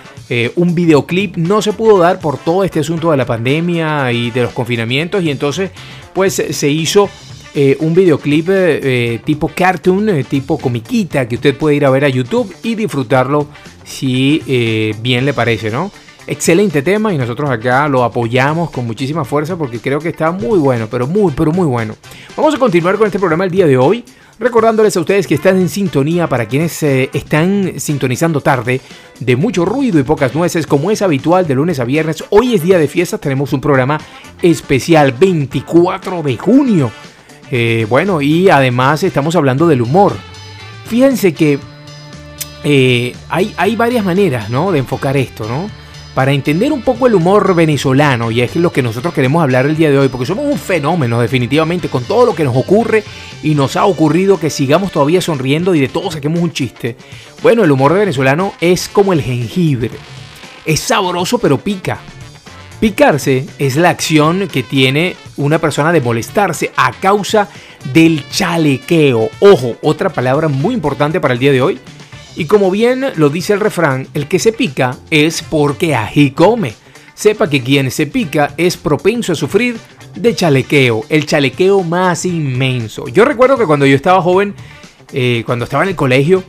un 0.56 0.74
videoclip, 0.74 1.36
no 1.36 1.60
se 1.60 1.72
pudo 1.72 1.98
dar 1.98 2.20
por 2.20 2.38
todo 2.38 2.62
este 2.64 2.80
asunto 2.80 3.10
de 3.10 3.16
la 3.16 3.26
pandemia 3.26 4.12
y 4.12 4.30
de 4.30 4.42
los 4.42 4.52
confinamientos 4.52 5.22
y 5.24 5.30
entonces 5.30 5.70
pues 6.12 6.34
se 6.34 6.68
hizo 6.68 7.08
un 7.80 7.94
videoclip 7.94 8.48
tipo 9.24 9.50
cartoon, 9.54 10.24
tipo 10.24 10.56
comiquita, 10.58 11.26
que 11.26 11.34
usted 11.34 11.56
puede 11.56 11.76
ir 11.76 11.84
a 11.84 11.90
ver 11.90 12.04
a 12.04 12.08
YouTube 12.08 12.54
y 12.62 12.76
disfrutarlo 12.76 13.48
si 13.84 14.94
bien 15.02 15.24
le 15.24 15.34
parece, 15.34 15.70
¿no? 15.70 15.90
Excelente 16.26 16.82
tema 16.82 17.12
y 17.12 17.18
nosotros 17.18 17.50
acá 17.50 17.88
lo 17.88 18.04
apoyamos 18.04 18.70
con 18.70 18.86
muchísima 18.86 19.24
fuerza 19.24 19.56
porque 19.56 19.80
creo 19.80 19.98
que 19.98 20.10
está 20.10 20.30
muy 20.30 20.60
bueno, 20.60 20.86
pero 20.88 21.08
muy, 21.08 21.32
pero 21.36 21.50
muy 21.50 21.66
bueno. 21.66 21.96
Vamos 22.36 22.54
a 22.54 22.58
continuar 22.58 22.96
con 22.98 23.06
este 23.06 23.18
programa 23.18 23.44
el 23.44 23.50
día 23.50 23.66
de 23.66 23.76
hoy. 23.76 24.04
Recordándoles 24.40 24.96
a 24.96 25.00
ustedes 25.00 25.26
que 25.26 25.34
están 25.34 25.58
en 25.58 25.68
sintonía 25.68 26.26
para 26.26 26.46
quienes 26.46 26.82
eh, 26.82 27.10
están 27.12 27.78
sintonizando 27.78 28.40
tarde 28.40 28.80
de 29.18 29.36
mucho 29.36 29.66
ruido 29.66 29.98
y 29.98 30.02
pocas 30.02 30.34
nueces, 30.34 30.66
como 30.66 30.90
es 30.90 31.02
habitual 31.02 31.46
de 31.46 31.54
lunes 31.54 31.78
a 31.78 31.84
viernes. 31.84 32.24
Hoy 32.30 32.54
es 32.54 32.62
día 32.62 32.78
de 32.78 32.88
fiestas, 32.88 33.20
tenemos 33.20 33.52
un 33.52 33.60
programa 33.60 34.00
especial 34.40 35.12
24 35.12 36.22
de 36.22 36.38
junio. 36.38 36.90
Eh, 37.50 37.86
bueno, 37.90 38.22
y 38.22 38.48
además 38.48 39.02
estamos 39.02 39.36
hablando 39.36 39.68
del 39.68 39.82
humor. 39.82 40.14
Fíjense 40.86 41.34
que 41.34 41.58
eh, 42.64 43.14
hay, 43.28 43.52
hay 43.58 43.76
varias 43.76 44.06
maneras 44.06 44.48
¿no? 44.48 44.72
de 44.72 44.78
enfocar 44.78 45.18
esto, 45.18 45.46
¿no? 45.46 45.68
Para 46.14 46.32
entender 46.32 46.72
un 46.72 46.82
poco 46.82 47.06
el 47.06 47.14
humor 47.14 47.54
venezolano, 47.54 48.30
y 48.30 48.40
es 48.40 48.56
lo 48.56 48.72
que 48.72 48.82
nosotros 48.82 49.14
queremos 49.14 49.42
hablar 49.42 49.66
el 49.66 49.76
día 49.76 49.90
de 49.90 49.98
hoy, 49.98 50.08
porque 50.08 50.26
somos 50.26 50.44
un 50.44 50.58
fenómeno 50.58 51.20
definitivamente 51.20 51.88
con 51.88 52.04
todo 52.04 52.26
lo 52.26 52.34
que 52.34 52.44
nos 52.44 52.56
ocurre 52.56 53.04
y 53.42 53.54
nos 53.54 53.76
ha 53.76 53.84
ocurrido 53.84 54.40
que 54.40 54.50
sigamos 54.50 54.90
todavía 54.90 55.20
sonriendo 55.20 55.74
y 55.74 55.80
de 55.80 55.88
todo 55.88 56.10
saquemos 56.10 56.40
un 56.40 56.52
chiste. 56.52 56.96
Bueno, 57.42 57.64
el 57.64 57.70
humor 57.70 57.94
venezolano 57.94 58.54
es 58.60 58.88
como 58.88 59.12
el 59.12 59.22
jengibre. 59.22 59.90
Es 60.66 60.80
sabroso 60.80 61.38
pero 61.38 61.58
pica. 61.58 61.98
Picarse 62.80 63.46
es 63.58 63.76
la 63.76 63.90
acción 63.90 64.48
que 64.48 64.62
tiene 64.62 65.14
una 65.36 65.58
persona 65.58 65.92
de 65.92 66.00
molestarse 66.00 66.72
a 66.76 66.92
causa 66.92 67.48
del 67.92 68.26
chalequeo. 68.30 69.28
Ojo, 69.40 69.76
otra 69.82 70.08
palabra 70.08 70.48
muy 70.48 70.74
importante 70.74 71.20
para 71.20 71.34
el 71.34 71.40
día 71.40 71.52
de 71.52 71.60
hoy 71.60 71.78
y 72.36 72.44
como 72.44 72.70
bien 72.70 73.04
lo 73.16 73.28
dice 73.28 73.52
el 73.52 73.60
refrán, 73.60 74.06
el 74.14 74.28
que 74.28 74.38
se 74.38 74.52
pica 74.52 74.96
es 75.10 75.42
porque 75.42 75.94
ají 75.94 76.30
come. 76.30 76.74
Sepa 77.14 77.50
que 77.50 77.62
quien 77.62 77.90
se 77.90 78.06
pica 78.06 78.54
es 78.56 78.76
propenso 78.76 79.32
a 79.32 79.36
sufrir 79.36 79.76
de 80.14 80.34
chalequeo, 80.34 81.04
el 81.08 81.26
chalequeo 81.26 81.82
más 81.82 82.24
inmenso. 82.24 83.08
Yo 83.08 83.24
recuerdo 83.24 83.58
que 83.58 83.66
cuando 83.66 83.84
yo 83.84 83.94
estaba 83.94 84.22
joven, 84.22 84.54
eh, 85.12 85.42
cuando 85.44 85.64
estaba 85.64 85.82
en 85.82 85.90
el 85.90 85.96
colegio, 85.96 86.42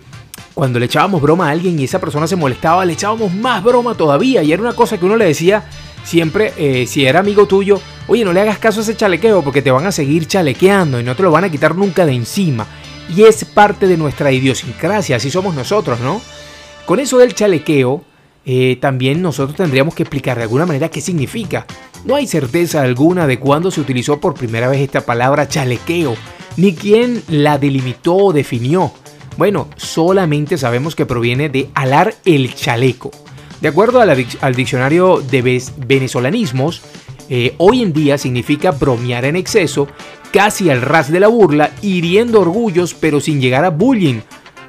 cuando 0.54 0.80
le 0.80 0.86
echábamos 0.86 1.22
broma 1.22 1.48
a 1.48 1.52
alguien 1.52 1.80
y 1.80 1.84
esa 1.84 2.00
persona 2.00 2.28
se 2.28 2.36
molestaba, 2.36 2.86
le 2.86 2.94
echábamos 2.94 3.34
más 3.34 3.64
broma 3.64 3.96
todavía. 3.96 4.44
Y 4.44 4.54
era 4.54 4.62
una 4.62 4.74
cosa 4.74 4.98
que 4.98 5.06
uno 5.06 5.18
le 5.18 5.26
decía 5.26 5.66
siempre, 6.04 6.54
eh, 6.58 6.86
si 6.88 7.06
era 7.06 7.20
amigo 7.20 7.48
tuyo, 7.48 7.82
oye, 8.08 8.24
no 8.24 8.34
le 8.34 8.42
hagas 8.42 8.60
caso 8.60 8.80
a 8.80 8.84
ese 8.84 8.96
chalequeo 8.96 9.44
porque 9.44 9.62
te 9.62 9.72
van 9.72 9.86
a 9.86 9.92
seguir 9.92 10.28
chalequeando 10.28 11.00
y 11.00 11.04
no 11.04 11.16
te 11.16 11.24
lo 11.24 11.32
van 11.32 11.44
a 11.44 11.52
quitar 11.52 11.76
nunca 11.76 12.06
de 12.06 12.14
encima 12.14 12.66
y 13.10 13.24
es 13.24 13.46
parte 13.46 13.88
de 13.88 13.98
nuestra 13.98 14.32
idiosincrasia, 14.32 15.18
así 15.18 15.30
somos 15.30 15.56
nosotros, 15.56 16.00
¿no? 16.00 16.22
Con 16.86 17.00
eso 17.00 17.18
del 17.18 17.36
chalequeo, 17.36 18.04
eh, 18.46 18.78
también 18.82 19.22
nosotros 19.22 19.56
tendríamos 19.56 19.94
que 19.94 20.04
explicar 20.04 20.38
de 20.38 20.44
alguna 20.44 20.66
manera 20.66 20.90
qué 20.90 21.02
significa. 21.02 21.66
No 22.06 22.16
hay 22.16 22.26
certeza 22.26 22.82
alguna 22.82 23.28
de 23.28 23.40
cuándo 23.40 23.70
se 23.70 23.82
utilizó 23.82 24.20
por 24.20 24.34
primera 24.34 24.68
vez 24.68 24.82
esta 24.82 25.02
palabra 25.02 25.48
chalequeo, 25.48 26.16
ni 26.58 26.74
quién 26.74 27.24
la 27.28 27.58
delimitó 27.58 28.16
o 28.16 28.34
definió. 28.34 28.92
Bueno, 29.38 29.70
solamente 29.78 30.58
sabemos 30.58 30.96
que 30.96 31.06
proviene 31.06 31.50
de 31.50 31.70
alar 31.74 32.16
el 32.26 32.54
chaleco. 32.54 33.12
De 33.62 33.68
acuerdo 33.68 34.02
al 34.02 34.56
diccionario 34.56 35.22
de 35.22 35.62
venezolanismos, 35.78 36.82
eh, 37.30 37.54
hoy 37.60 37.82
en 37.82 37.94
día 37.94 38.18
significa 38.18 38.72
bromear 38.72 39.24
en 39.24 39.36
exceso 39.36 39.88
casi 40.32 40.70
al 40.70 40.82
ras 40.82 41.12
de 41.12 41.20
la 41.20 41.28
burla, 41.28 41.72
hiriendo 41.82 42.42
orgullos 42.42 42.94
pero 42.94 43.20
sin 43.20 43.42
llegar 43.42 43.66
a 43.66 43.70
bullying. 43.70 44.22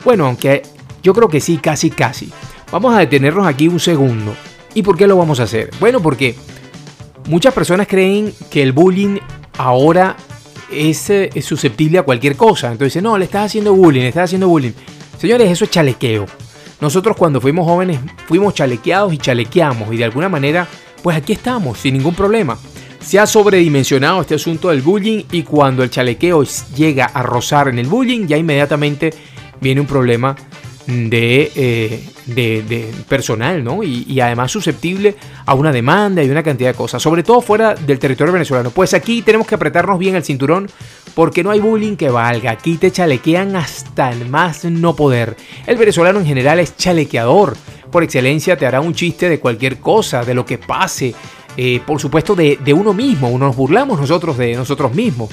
Bueno, 0.04 0.26
aunque 0.26 0.62
yo 1.02 1.14
creo 1.14 1.28
que 1.28 1.40
sí, 1.40 1.58
casi 1.58 1.90
casi. 1.90 2.30
Vamos 2.70 2.94
a 2.94 2.98
detenernos 2.98 3.46
aquí 3.46 3.68
un 3.68 3.80
segundo. 3.80 4.34
¿Y 4.74 4.82
por 4.82 4.96
qué 4.96 5.06
lo 5.06 5.16
vamos 5.16 5.40
a 5.40 5.44
hacer? 5.44 5.70
Bueno, 5.78 6.00
porque 6.00 6.34
muchas 7.28 7.52
personas 7.52 7.86
creen 7.86 8.32
que 8.50 8.62
el 8.62 8.72
bullying 8.72 9.18
ahora 9.58 10.16
es, 10.70 11.10
eh, 11.10 11.30
susceptible 11.42 11.98
a 11.98 12.02
cualquier 12.02 12.36
cosa. 12.36 12.72
Entonces, 12.72 13.02
no, 13.02 13.18
le 13.18 13.26
estás 13.26 13.46
haciendo 13.46 13.74
bullying, 13.74 14.02
le 14.02 14.08
estás 14.08 14.24
haciendo 14.24 14.48
bullying. 14.48 14.72
Señores, 15.18 15.50
eso 15.50 15.64
es 15.64 15.70
chalequeo. 15.70 16.26
Nosotros 16.80 17.16
cuando 17.16 17.40
fuimos 17.40 17.64
jóvenes 17.64 18.00
fuimos 18.26 18.54
chalequeados 18.54 19.12
y 19.12 19.18
chalequeamos 19.18 19.92
y 19.92 19.98
de 19.98 20.04
alguna 20.04 20.28
manera, 20.28 20.66
pues 21.02 21.16
aquí 21.16 21.32
estamos, 21.32 21.78
sin 21.78 21.94
ningún 21.94 22.14
problema. 22.14 22.58
Se 23.02 23.18
ha 23.18 23.26
sobredimensionado 23.26 24.20
este 24.20 24.36
asunto 24.36 24.70
del 24.70 24.80
bullying 24.80 25.24
y 25.32 25.42
cuando 25.42 25.82
el 25.82 25.90
chalequeo 25.90 26.44
llega 26.74 27.06
a 27.06 27.22
rozar 27.22 27.68
en 27.68 27.78
el 27.78 27.86
bullying, 27.86 28.26
ya 28.26 28.36
inmediatamente 28.36 29.12
viene 29.60 29.80
un 29.80 29.86
problema 29.86 30.36
de, 30.86 31.52
eh, 31.54 32.08
de, 32.26 32.90
personal, 33.08 33.62
¿no? 33.62 33.82
Y, 33.82 34.04
y, 34.08 34.20
además 34.20 34.50
susceptible 34.50 35.14
a 35.46 35.54
una 35.54 35.72
demanda 35.72 36.22
y 36.22 36.30
una 36.30 36.42
cantidad 36.42 36.70
de 36.70 36.76
cosas, 36.76 37.02
sobre 37.02 37.22
todo 37.22 37.40
fuera 37.40 37.74
del 37.74 37.98
territorio 37.98 38.32
venezolano. 38.32 38.70
Pues 38.70 38.94
aquí 38.94 39.22
tenemos 39.22 39.46
que 39.46 39.54
apretarnos 39.54 39.98
bien 39.98 40.16
el 40.16 40.24
cinturón 40.24 40.68
porque 41.14 41.42
no 41.42 41.50
hay 41.50 41.60
bullying 41.60 41.96
que 41.96 42.10
valga. 42.10 42.50
Aquí 42.50 42.76
te 42.76 42.90
chalequean 42.90 43.54
hasta 43.56 44.10
el 44.10 44.28
más 44.28 44.64
no 44.64 44.96
poder. 44.96 45.36
El 45.66 45.76
venezolano 45.76 46.20
en 46.20 46.26
general 46.26 46.58
es 46.60 46.76
chalequeador. 46.76 47.56
Por 47.90 48.02
excelencia 48.02 48.56
te 48.56 48.66
hará 48.66 48.80
un 48.80 48.94
chiste 48.94 49.28
de 49.28 49.38
cualquier 49.38 49.78
cosa, 49.78 50.24
de 50.24 50.32
lo 50.34 50.46
que 50.46 50.56
pase, 50.56 51.14
eh, 51.56 51.80
por 51.86 52.00
supuesto, 52.00 52.34
de, 52.34 52.74
uno 52.74 52.94
mismo. 52.94 53.36
Nos 53.38 53.56
burlamos 53.56 54.00
nosotros 54.00 54.38
de 54.38 54.54
nosotros 54.54 54.94
mismos. 54.94 55.30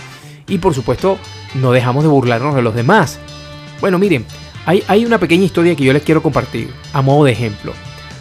Y 0.48 0.58
por 0.58 0.74
supuesto, 0.74 1.18
no 1.56 1.72
dejamos 1.72 2.04
de 2.04 2.10
burlarnos 2.10 2.56
de 2.56 2.62
los 2.62 2.76
demás. 2.76 3.20
Bueno, 3.80 4.00
miren, 4.00 4.26
hay, 4.66 4.84
hay 4.88 5.06
una 5.06 5.20
pequeña 5.20 5.46
historia 5.46 5.76
que 5.76 5.84
yo 5.84 5.94
les 5.94 6.04
quiero 6.04 6.22
compartir, 6.22 6.74
a 6.94 7.02
modo 7.02 7.26
de 7.26 7.32
ejemplo. 7.32 7.74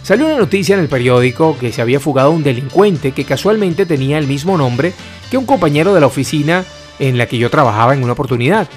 Salió 0.02 0.26
una 0.26 0.38
noticia 0.38 0.74
en 0.74 0.80
el 0.80 0.88
periódico 0.88 1.56
que 1.58 1.72
se 1.72 1.82
había 1.82 2.00
fugado 2.00 2.30
un 2.30 2.42
delincuente 2.42 3.12
que 3.12 3.24
casualmente 3.24 3.86
tenía 3.86 4.18
el 4.18 4.26
mismo 4.26 4.56
nombre 4.56 4.92
que 5.30 5.36
un 5.36 5.46
compañero 5.46 5.94
de 5.94 6.00
la 6.00 6.06
oficina 6.06 6.64
en 6.98 7.18
la 7.18 7.26
que 7.26 7.38
yo 7.38 7.50
trabajaba 7.50 7.94
en 7.94 8.02
una 8.02 8.12
oportunidad. 8.12 8.68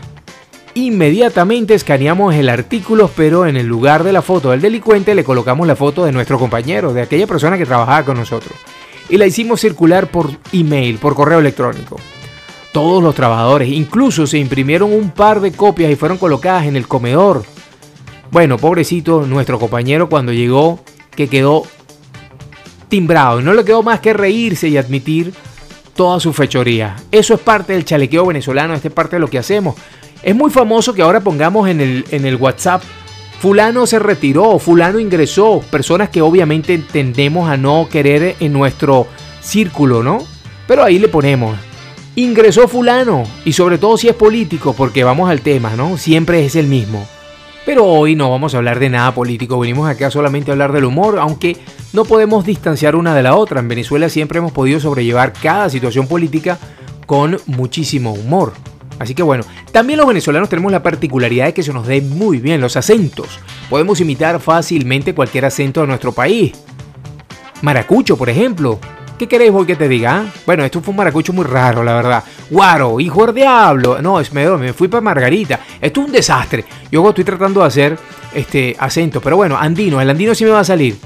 Inmediatamente 0.73 1.73
escaneamos 1.73 2.33
el 2.35 2.49
artículo, 2.49 3.09
pero 3.15 3.45
en 3.45 3.57
el 3.57 3.67
lugar 3.67 4.03
de 4.03 4.13
la 4.13 4.21
foto 4.21 4.51
del 4.51 4.61
delincuente 4.61 5.15
le 5.15 5.23
colocamos 5.23 5.67
la 5.67 5.75
foto 5.75 6.05
de 6.05 6.13
nuestro 6.13 6.39
compañero, 6.39 6.93
de 6.93 7.01
aquella 7.01 7.27
persona 7.27 7.57
que 7.57 7.65
trabajaba 7.65 8.05
con 8.05 8.17
nosotros 8.17 8.53
y 9.11 9.17
la 9.17 9.27
hicimos 9.27 9.59
circular 9.59 10.07
por 10.07 10.31
email, 10.53 10.97
por 10.97 11.15
correo 11.15 11.39
electrónico. 11.39 11.97
Todos 12.71 13.03
los 13.03 13.13
trabajadores, 13.13 13.67
incluso 13.67 14.25
se 14.25 14.37
imprimieron 14.37 14.93
un 14.93 15.11
par 15.11 15.41
de 15.41 15.51
copias 15.51 15.91
y 15.91 15.97
fueron 15.97 16.17
colocadas 16.17 16.65
en 16.65 16.77
el 16.77 16.87
comedor. 16.87 17.43
Bueno, 18.31 18.57
pobrecito 18.57 19.27
nuestro 19.27 19.59
compañero 19.59 20.07
cuando 20.07 20.31
llegó, 20.31 20.79
que 21.13 21.27
quedó 21.27 21.63
timbrado. 22.87 23.41
No 23.41 23.53
le 23.53 23.65
quedó 23.65 23.83
más 23.83 23.99
que 23.99 24.13
reírse 24.13 24.69
y 24.69 24.77
admitir 24.77 25.33
toda 25.93 26.21
su 26.21 26.31
fechoría. 26.31 26.95
Eso 27.11 27.33
es 27.33 27.41
parte 27.41 27.73
del 27.73 27.83
chalequeo 27.83 28.25
venezolano, 28.25 28.73
esta 28.73 28.87
es 28.87 28.93
parte 28.93 29.17
de 29.17 29.19
lo 29.19 29.27
que 29.27 29.39
hacemos. 29.39 29.75
Es 30.23 30.33
muy 30.33 30.51
famoso 30.51 30.93
que 30.93 31.01
ahora 31.01 31.19
pongamos 31.19 31.67
en 31.67 31.81
el, 31.81 32.05
en 32.11 32.25
el 32.25 32.37
WhatsApp 32.37 32.81
fulano 33.41 33.87
se 33.87 33.97
retiró, 33.97 34.59
fulano 34.59 34.99
ingresó, 34.99 35.63
personas 35.71 36.09
que 36.09 36.21
obviamente 36.21 36.77
tendemos 36.77 37.49
a 37.49 37.57
no 37.57 37.87
querer 37.89 38.35
en 38.39 38.53
nuestro 38.53 39.07
círculo, 39.41 40.03
¿no? 40.03 40.19
Pero 40.67 40.83
ahí 40.83 40.99
le 40.99 41.07
ponemos, 41.07 41.57
ingresó 42.15 42.67
fulano, 42.67 43.23
y 43.43 43.53
sobre 43.53 43.79
todo 43.79 43.97
si 43.97 44.07
es 44.07 44.13
político, 44.13 44.73
porque 44.73 45.03
vamos 45.03 45.27
al 45.27 45.41
tema, 45.41 45.75
¿no? 45.75 45.97
Siempre 45.97 46.45
es 46.45 46.55
el 46.55 46.67
mismo. 46.67 47.03
Pero 47.65 47.85
hoy 47.85 48.15
no 48.15 48.29
vamos 48.29 48.53
a 48.53 48.57
hablar 48.57 48.77
de 48.77 48.91
nada 48.91 49.11
político, 49.11 49.57
venimos 49.57 49.89
acá 49.89 50.11
solamente 50.11 50.51
a 50.51 50.53
hablar 50.53 50.71
del 50.71 50.85
humor, 50.85 51.17
aunque 51.17 51.57
no 51.93 52.05
podemos 52.05 52.45
distanciar 52.45 52.95
una 52.95 53.15
de 53.15 53.23
la 53.23 53.35
otra. 53.35 53.59
En 53.59 53.67
Venezuela 53.67 54.07
siempre 54.09 54.37
hemos 54.37 54.51
podido 54.51 54.79
sobrellevar 54.79 55.33
cada 55.33 55.67
situación 55.71 56.05
política 56.05 56.59
con 57.07 57.39
muchísimo 57.47 58.13
humor. 58.13 58.53
Así 59.01 59.15
que 59.15 59.23
bueno, 59.23 59.43
también 59.71 59.97
los 59.97 60.07
venezolanos 60.07 60.47
tenemos 60.47 60.71
la 60.71 60.83
particularidad 60.83 61.45
de 61.45 61.53
que 61.53 61.63
se 61.63 61.73
nos 61.73 61.87
den 61.87 62.09
muy 62.09 62.37
bien 62.37 62.61
los 62.61 62.77
acentos. 62.77 63.39
Podemos 63.67 63.99
imitar 63.99 64.39
fácilmente 64.39 65.15
cualquier 65.15 65.45
acento 65.45 65.81
de 65.81 65.87
nuestro 65.87 66.11
país. 66.11 66.53
Maracucho, 67.63 68.15
por 68.15 68.29
ejemplo. 68.29 68.79
¿Qué 69.17 69.27
queréis 69.27 69.51
hoy 69.53 69.65
que 69.65 69.75
te 69.75 69.87
diga? 69.87 70.17
Ah? 70.17 70.25
Bueno, 70.45 70.63
esto 70.63 70.81
fue 70.81 70.91
un 70.91 70.97
maracucho 70.97 71.33
muy 71.33 71.45
raro, 71.45 71.83
la 71.83 71.95
verdad. 71.95 72.23
Guaro, 72.49 72.99
hijo 72.99 73.25
del 73.25 73.35
diablo. 73.35 74.01
No, 74.01 74.19
es, 74.19 74.31
me, 74.33 74.47
me 74.57 74.73
fui 74.73 74.87
para 74.87 75.01
Margarita. 75.01 75.59
Esto 75.79 76.01
es 76.01 76.07
un 76.07 76.11
desastre. 76.11 76.65
Yo 76.91 77.07
estoy 77.07 77.23
tratando 77.23 77.61
de 77.61 77.67
hacer 77.67 77.97
este 78.33 78.75
acento, 78.77 79.19
pero 79.19 79.35
bueno, 79.35 79.57
andino, 79.57 79.99
el 79.99 80.09
andino 80.09 80.35
sí 80.35 80.43
me 80.43 80.51
va 80.51 80.59
a 80.59 80.63
salir. 80.63 80.97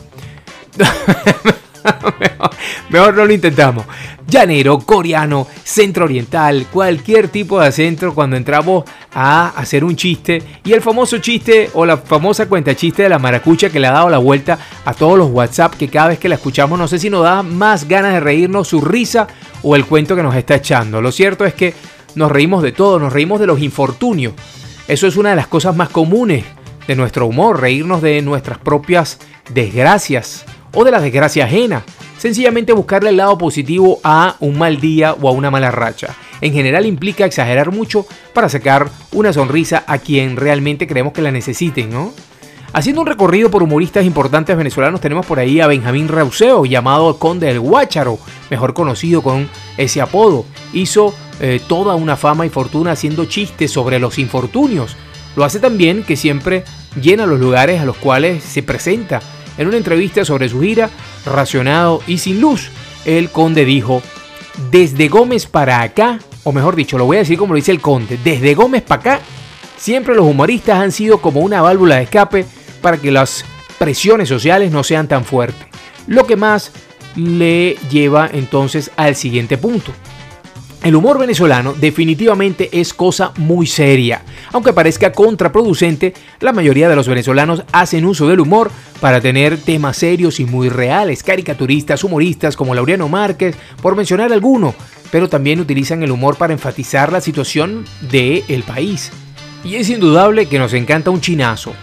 mejor, 2.90 3.16
no 3.16 3.26
lo 3.26 3.34
intentamos. 3.34 3.86
Llanero, 4.36 4.80
coreano, 4.80 5.48
centro 5.64 6.04
oriental, 6.04 6.68
cualquier 6.70 7.30
tipo 7.30 7.58
de 7.58 7.68
acento 7.68 8.14
cuando 8.14 8.36
entramos 8.36 8.84
a 9.14 9.48
hacer 9.56 9.86
un 9.86 9.96
chiste. 9.96 10.44
Y 10.66 10.74
el 10.74 10.82
famoso 10.82 11.20
chiste 11.20 11.70
o 11.74 11.86
la 11.86 11.96
famosa 11.96 12.46
cuenta 12.50 12.76
chiste 12.76 13.04
de 13.04 13.08
la 13.08 13.18
maracucha 13.18 13.70
que 13.70 13.80
le 13.80 13.88
ha 13.88 13.94
dado 13.94 14.10
la 14.10 14.18
vuelta 14.18 14.60
a 14.84 14.94
todos 14.94 15.18
los 15.18 15.32
WhatsApp 15.32 15.76
que 15.76 15.88
cada 15.88 16.10
vez 16.10 16.20
que 16.20 16.28
la 16.28 16.36
escuchamos 16.36 16.78
no 16.78 16.86
sé 16.90 17.00
si 17.00 17.10
nos 17.10 17.24
da 17.24 17.44
más 17.44 17.88
ganas 17.88 18.12
de 18.12 18.20
reírnos, 18.20 18.68
su 18.68 18.82
risa 18.82 19.26
o 19.64 19.74
el 19.78 19.86
cuento 19.86 20.18
que 20.18 20.24
nos 20.24 20.36
está 20.36 20.56
echando. 20.56 21.02
Lo 21.02 21.14
cierto 21.14 21.46
es 21.46 21.54
que 21.54 21.74
nos 22.16 22.30
reímos 22.30 22.62
de 22.62 22.74
todo, 22.74 23.00
nos 23.00 23.14
reímos 23.14 23.40
de 23.40 23.48
los 23.48 23.62
infortunios. 23.62 24.34
Eso 24.90 25.08
es 25.08 25.16
una 25.16 25.30
de 25.30 25.38
las 25.38 25.48
cosas 25.48 25.78
más 25.78 25.88
comunes 25.88 26.44
de 26.86 26.96
nuestro 26.98 27.26
humor, 27.26 27.62
reírnos 27.62 28.02
de 28.02 28.22
nuestras 28.22 28.58
propias 28.58 29.18
desgracias 29.54 30.44
o 30.74 30.84
de 30.84 30.92
la 30.92 31.00
desgracia 31.00 31.46
ajena. 31.46 31.86
Sencillamente 32.26 32.74
buscarle 32.74 33.12
el 33.12 33.18
lado 33.18 33.38
positivo 33.38 34.00
a 34.04 34.36
un 34.40 34.58
mal 34.58 34.82
día 34.82 35.14
o 35.14 35.30
a 35.30 35.32
una 35.32 35.52
mala 35.52 35.70
racha. 35.70 36.16
En 36.42 36.54
general 36.54 36.88
implica 36.88 37.24
exagerar 37.24 37.72
mucho 37.72 38.08
para 38.34 38.50
sacar 38.50 38.90
una 39.12 39.32
sonrisa 39.32 39.84
a 39.86 40.00
quien 40.00 40.36
realmente 40.36 40.88
creemos 40.88 41.14
que 41.14 41.22
la 41.22 41.30
necesiten, 41.30 41.92
¿no? 41.92 42.14
Haciendo 42.74 43.02
un 43.02 43.08
recorrido 43.08 43.52
por 43.52 43.62
humoristas 43.62 44.06
importantes 44.06 44.58
venezolanos 44.58 45.02
tenemos 45.02 45.24
por 45.28 45.38
ahí 45.38 45.62
a 45.62 45.68
Benjamín 45.68 46.08
Rauseo, 46.08 46.66
llamado 46.66 47.20
Conde 47.20 47.46
del 47.46 47.60
Guácharo, 47.60 48.18
mejor 48.50 48.74
conocido 48.74 49.22
con 49.22 49.48
ese 49.78 50.02
apodo. 50.02 50.46
Hizo 50.74 51.14
eh, 51.40 51.62
toda 51.68 51.94
una 51.94 52.18
fama 52.18 52.48
y 52.48 52.50
fortuna 52.50 52.94
haciendo 52.94 53.26
chistes 53.26 53.70
sobre 53.70 54.00
los 54.00 54.18
infortunios. 54.18 54.98
Lo 55.36 55.44
hace 55.44 55.60
también 55.60 56.02
que 56.02 56.16
siempre 56.16 56.64
llena 57.00 57.28
los 57.28 57.40
lugares 57.40 57.82
a 57.82 57.86
los 57.86 57.98
cuales 57.98 58.44
se 58.44 58.64
presenta 58.64 59.22
en 59.58 59.68
una 59.68 59.78
entrevista 59.78 60.26
sobre 60.26 60.50
su 60.50 60.62
gira, 60.62 60.90
racionado 61.26 62.02
y 62.08 62.18
sin 62.18 62.42
luz, 62.42 62.70
el 63.06 63.30
conde 63.30 63.66
dijo, 63.66 64.02
desde 64.72 65.08
Gómez 65.08 65.46
para 65.46 65.82
acá, 65.82 66.20
o 66.44 66.52
mejor 66.52 66.76
dicho, 66.76 66.98
lo 66.98 67.06
voy 67.06 67.18
a 67.18 67.22
decir 67.22 67.38
como 67.38 67.54
lo 67.54 67.58
dice 67.58 67.72
el 67.72 67.82
conde, 67.82 68.20
desde 68.24 68.56
Gómez 68.56 68.84
para 68.84 69.02
acá, 69.02 69.20
siempre 69.78 70.16
los 70.16 70.26
humoristas 70.26 70.80
han 70.80 70.92
sido 70.92 71.20
como 71.20 71.42
una 71.42 71.62
válvula 71.62 71.96
de 71.96 72.04
escape 72.04 72.46
para 72.82 72.98
que 72.98 73.12
las 73.12 73.46
presiones 73.78 74.30
sociales 74.30 74.72
no 74.72 74.84
sean 74.84 75.08
tan 75.08 75.26
fuertes. 75.26 75.68
Lo 76.08 76.26
que 76.26 76.36
más 76.36 76.72
le 77.16 77.78
lleva 77.90 78.30
entonces 78.32 78.92
al 78.96 79.16
siguiente 79.16 79.58
punto. 79.58 79.92
El 80.86 80.96
humor 80.96 81.18
venezolano 81.18 81.74
definitivamente 81.74 82.70
es 82.72 82.94
cosa 82.94 83.32
muy 83.38 83.66
seria. 83.66 84.22
Aunque 84.52 84.72
parezca 84.72 85.12
contraproducente, 85.12 86.14
la 86.42 86.54
mayoría 86.54 86.88
de 86.88 86.96
los 86.96 87.08
venezolanos 87.08 87.64
hacen 87.72 88.06
uso 88.06 88.28
del 88.28 88.40
humor 88.40 88.70
para 89.02 89.20
tener 89.20 89.58
temas 89.58 89.98
serios 89.98 90.40
y 90.40 90.46
muy 90.46 90.70
reales, 90.70 91.24
caricaturistas, 91.24 92.04
humoristas 92.04 92.56
como 92.56 92.76
Laureano 92.76 93.10
Márquez, 93.10 93.56
por 93.82 93.96
mencionar 93.96 94.32
alguno, 94.32 94.76
pero 95.10 95.28
también 95.28 95.60
utilizan 95.60 96.04
el 96.04 96.12
humor 96.12 96.36
para 96.36 96.54
enfatizar 96.54 97.12
la 97.12 97.20
situación 97.20 97.84
del 98.02 98.44
el 98.48 98.62
país. 98.62 99.12
Y 99.64 99.78
es 99.78 99.90
indudable 99.90 100.46
que 100.46 100.60
nos 100.60 100.74
encanta 100.74 101.10
un 101.10 101.20
chinazo. 101.20 101.74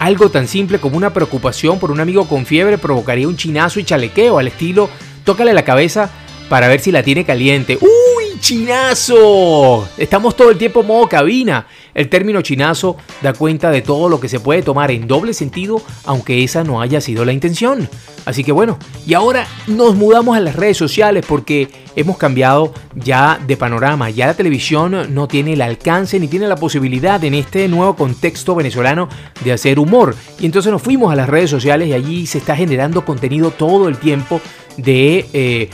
Algo 0.00 0.28
tan 0.28 0.46
simple 0.46 0.78
como 0.78 0.98
una 0.98 1.14
preocupación 1.14 1.78
por 1.78 1.90
un 1.90 2.00
amigo 2.00 2.28
con 2.28 2.44
fiebre 2.44 2.76
provocaría 2.76 3.26
un 3.26 3.38
chinazo 3.38 3.80
y 3.80 3.84
chalequeo 3.84 4.38
al 4.38 4.48
estilo 4.48 4.90
tócale 5.24 5.54
la 5.54 5.64
cabeza 5.64 6.10
para 6.50 6.68
ver 6.68 6.80
si 6.80 6.92
la 6.92 7.02
tiene 7.02 7.24
caliente. 7.24 7.78
¡Uy, 8.30 8.40
chinazo! 8.40 9.88
Estamos 9.96 10.36
todo 10.36 10.50
el 10.50 10.58
tiempo 10.58 10.82
modo 10.82 11.08
cabina. 11.08 11.66
El 11.94 12.08
término 12.08 12.42
chinazo 12.42 12.96
da 13.22 13.32
cuenta 13.32 13.70
de 13.70 13.82
todo 13.82 14.08
lo 14.08 14.20
que 14.20 14.28
se 14.28 14.40
puede 14.40 14.62
tomar 14.62 14.90
en 14.90 15.06
doble 15.06 15.34
sentido, 15.34 15.82
aunque 16.04 16.44
esa 16.44 16.62
no 16.62 16.80
haya 16.80 17.00
sido 17.00 17.24
la 17.24 17.32
intención. 17.32 17.88
Así 18.26 18.44
que 18.44 18.52
bueno, 18.52 18.78
y 19.06 19.14
ahora 19.14 19.46
nos 19.66 19.96
mudamos 19.96 20.36
a 20.36 20.40
las 20.40 20.56
redes 20.56 20.76
sociales 20.76 21.24
porque 21.26 21.68
hemos 21.96 22.16
cambiado 22.18 22.72
ya 22.94 23.40
de 23.44 23.56
panorama. 23.56 24.10
Ya 24.10 24.26
la 24.26 24.34
televisión 24.34 25.14
no 25.14 25.26
tiene 25.26 25.54
el 25.54 25.62
alcance 25.62 26.20
ni 26.20 26.28
tiene 26.28 26.46
la 26.46 26.56
posibilidad 26.56 27.22
en 27.24 27.34
este 27.34 27.66
nuevo 27.68 27.96
contexto 27.96 28.54
venezolano 28.54 29.08
de 29.42 29.52
hacer 29.52 29.78
humor. 29.78 30.14
Y 30.38 30.46
entonces 30.46 30.70
nos 30.70 30.82
fuimos 30.82 31.12
a 31.12 31.16
las 31.16 31.28
redes 31.28 31.50
sociales 31.50 31.88
y 31.88 31.92
allí 31.92 32.26
se 32.26 32.38
está 32.38 32.54
generando 32.54 33.04
contenido 33.04 33.50
todo 33.50 33.88
el 33.88 33.98
tiempo 33.98 34.40
de 34.82 35.26
eh, 35.32 35.70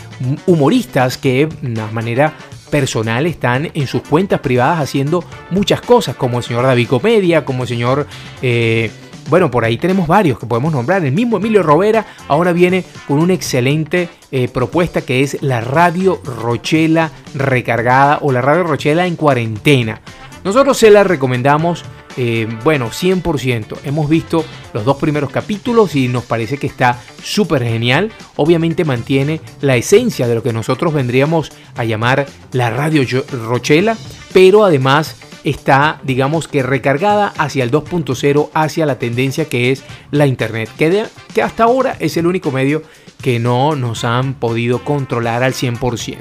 humoristas 0.46 1.18
que 1.18 1.46
de 1.46 1.68
una 1.68 1.86
manera 1.88 2.34
personal 2.70 3.26
están 3.26 3.70
en 3.74 3.86
sus 3.86 4.02
cuentas 4.02 4.40
privadas 4.40 4.80
haciendo 4.80 5.24
muchas 5.50 5.80
cosas, 5.80 6.16
como 6.16 6.38
el 6.38 6.44
señor 6.44 6.64
David 6.64 6.88
Comedia, 6.88 7.44
como 7.44 7.62
el 7.62 7.68
señor... 7.68 8.06
Eh, 8.42 8.90
bueno, 9.28 9.50
por 9.50 9.64
ahí 9.64 9.76
tenemos 9.76 10.06
varios 10.06 10.38
que 10.38 10.46
podemos 10.46 10.72
nombrar. 10.72 11.04
El 11.04 11.10
mismo 11.10 11.38
Emilio 11.38 11.64
Robera 11.64 12.06
ahora 12.28 12.52
viene 12.52 12.84
con 13.08 13.18
una 13.18 13.34
excelente 13.34 14.08
eh, 14.30 14.46
propuesta 14.46 15.00
que 15.00 15.22
es 15.24 15.42
la 15.42 15.60
Radio 15.60 16.20
Rochela 16.22 17.10
recargada 17.34 18.18
o 18.22 18.30
la 18.30 18.40
Radio 18.40 18.62
Rochela 18.62 19.04
en 19.04 19.16
cuarentena. 19.16 20.00
Nosotros 20.44 20.78
se 20.78 20.92
la 20.92 21.02
recomendamos 21.02 21.84
eh, 22.16 22.48
bueno, 22.64 22.90
100%. 22.90 23.78
Hemos 23.84 24.08
visto 24.08 24.44
los 24.72 24.84
dos 24.84 24.96
primeros 24.96 25.30
capítulos 25.30 25.94
y 25.94 26.08
nos 26.08 26.24
parece 26.24 26.58
que 26.58 26.66
está 26.66 27.00
súper 27.22 27.62
genial. 27.62 28.12
Obviamente 28.36 28.84
mantiene 28.84 29.40
la 29.60 29.76
esencia 29.76 30.26
de 30.26 30.34
lo 30.34 30.42
que 30.42 30.52
nosotros 30.52 30.94
vendríamos 30.94 31.52
a 31.76 31.84
llamar 31.84 32.26
la 32.52 32.70
radio 32.70 33.02
Rochela, 33.30 33.96
pero 34.32 34.64
además 34.64 35.16
está, 35.44 36.00
digamos 36.02 36.48
que 36.48 36.62
recargada 36.62 37.28
hacia 37.38 37.62
el 37.62 37.70
2.0, 37.70 38.50
hacia 38.52 38.86
la 38.86 38.98
tendencia 38.98 39.44
que 39.44 39.70
es 39.70 39.84
la 40.10 40.26
Internet, 40.26 40.68
que, 40.76 41.04
que 41.32 41.42
hasta 41.42 41.64
ahora 41.64 41.96
es 42.00 42.16
el 42.16 42.26
único 42.26 42.50
medio 42.50 42.82
que 43.20 43.38
no 43.38 43.76
nos 43.76 44.04
han 44.04 44.34
podido 44.34 44.84
controlar 44.84 45.42
al 45.42 45.52
100%. 45.52 46.16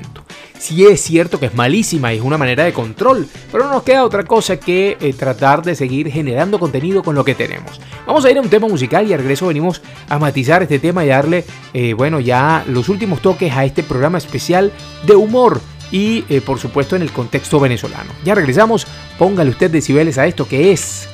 Sí 0.58 0.86
es 0.86 1.02
cierto 1.02 1.40
que 1.40 1.48
es 1.48 1.54
malísima 1.54 2.14
y 2.14 2.18
es 2.18 2.24
una 2.24 2.38
manera 2.38 2.64
de 2.64 2.74
control, 2.74 3.28
pero 3.52 3.66
no 3.66 3.74
nos 3.74 3.84
queda 3.84 4.04
otra 4.04 4.24
cosa 4.24 4.58
que 4.58 4.98
eh, 5.00 5.14
tratar 5.14 5.62
de 5.62 5.76
seguir 5.76 6.10
generando 6.10 6.60
contenido 6.60 7.04
con 7.04 7.14
lo 7.14 7.26
que 7.26 7.36
tenemos. 7.36 7.80
Vamos 8.08 8.26
a 8.26 8.32
ir 8.32 8.38
a 8.38 8.42
un 8.42 8.50
tema 8.50 8.68
musical 8.68 9.08
y 9.08 9.14
al 9.14 9.20
regreso 9.20 9.48
venimos 9.48 9.82
a 10.10 10.18
matizar 10.18 10.64
este 10.64 10.80
tema 10.80 11.04
y 11.04 11.10
darle, 11.10 11.44
eh, 11.74 11.94
bueno, 11.94 12.20
ya 12.20 12.64
los 12.68 12.90
últimos 12.90 13.22
toques 13.22 13.52
a 13.54 13.66
este 13.66 13.84
programa 13.84 14.18
especial 14.18 14.72
de 15.06 15.16
humor 15.16 15.62
y 15.92 16.24
eh, 16.30 16.42
por 16.42 16.60
supuesto 16.60 16.96
en 16.96 17.02
el 17.02 17.12
contexto 17.12 17.60
venezolano. 17.60 18.12
Ya 18.24 18.34
regresamos, 18.34 18.88
póngale 19.20 19.52
usted 19.52 19.70
decibeles 19.70 20.18
a 20.18 20.26
esto 20.26 20.48
que 20.48 20.72
es 20.72 21.08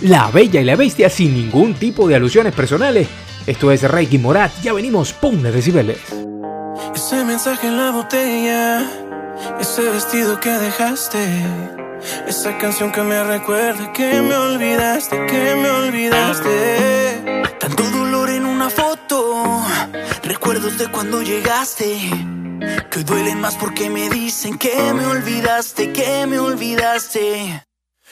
La 0.00 0.30
Bella 0.30 0.60
y 0.60 0.64
la 0.64 0.76
Bestia 0.76 1.10
sin 1.10 1.34
ningún 1.34 1.74
tipo 1.74 2.08
de 2.08 2.16
alusiones 2.16 2.54
personales. 2.54 3.06
Esto 3.48 3.72
es 3.72 3.82
Reiki 3.82 4.18
Morat, 4.18 4.52
ya 4.60 4.74
venimos, 4.74 5.14
póngale 5.14 5.50
decibeles. 5.50 6.00
Ese 6.94 7.24
mensaje 7.24 7.68
en 7.68 7.78
la 7.78 7.90
botella, 7.92 8.86
ese 9.58 9.88
vestido 9.88 10.38
que 10.38 10.50
dejaste, 10.50 11.46
esa 12.26 12.58
canción 12.58 12.92
que 12.92 13.00
me 13.00 13.24
recuerda 13.24 13.90
que 13.94 14.20
me 14.20 14.36
olvidaste, 14.36 15.24
que 15.24 15.54
me 15.54 15.70
olvidaste. 15.70 17.32
Tanto 17.58 17.84
dolor 17.84 18.28
en 18.28 18.44
una 18.44 18.68
foto, 18.68 19.62
recuerdos 20.24 20.76
de 20.76 20.88
cuando 20.88 21.22
llegaste, 21.22 21.98
que 22.90 23.02
duelen 23.02 23.40
más 23.40 23.56
porque 23.56 23.88
me 23.88 24.10
dicen 24.10 24.58
que 24.58 24.92
me 24.92 25.06
olvidaste, 25.06 25.90
que 25.94 26.26
me 26.26 26.38
olvidaste. 26.38 27.67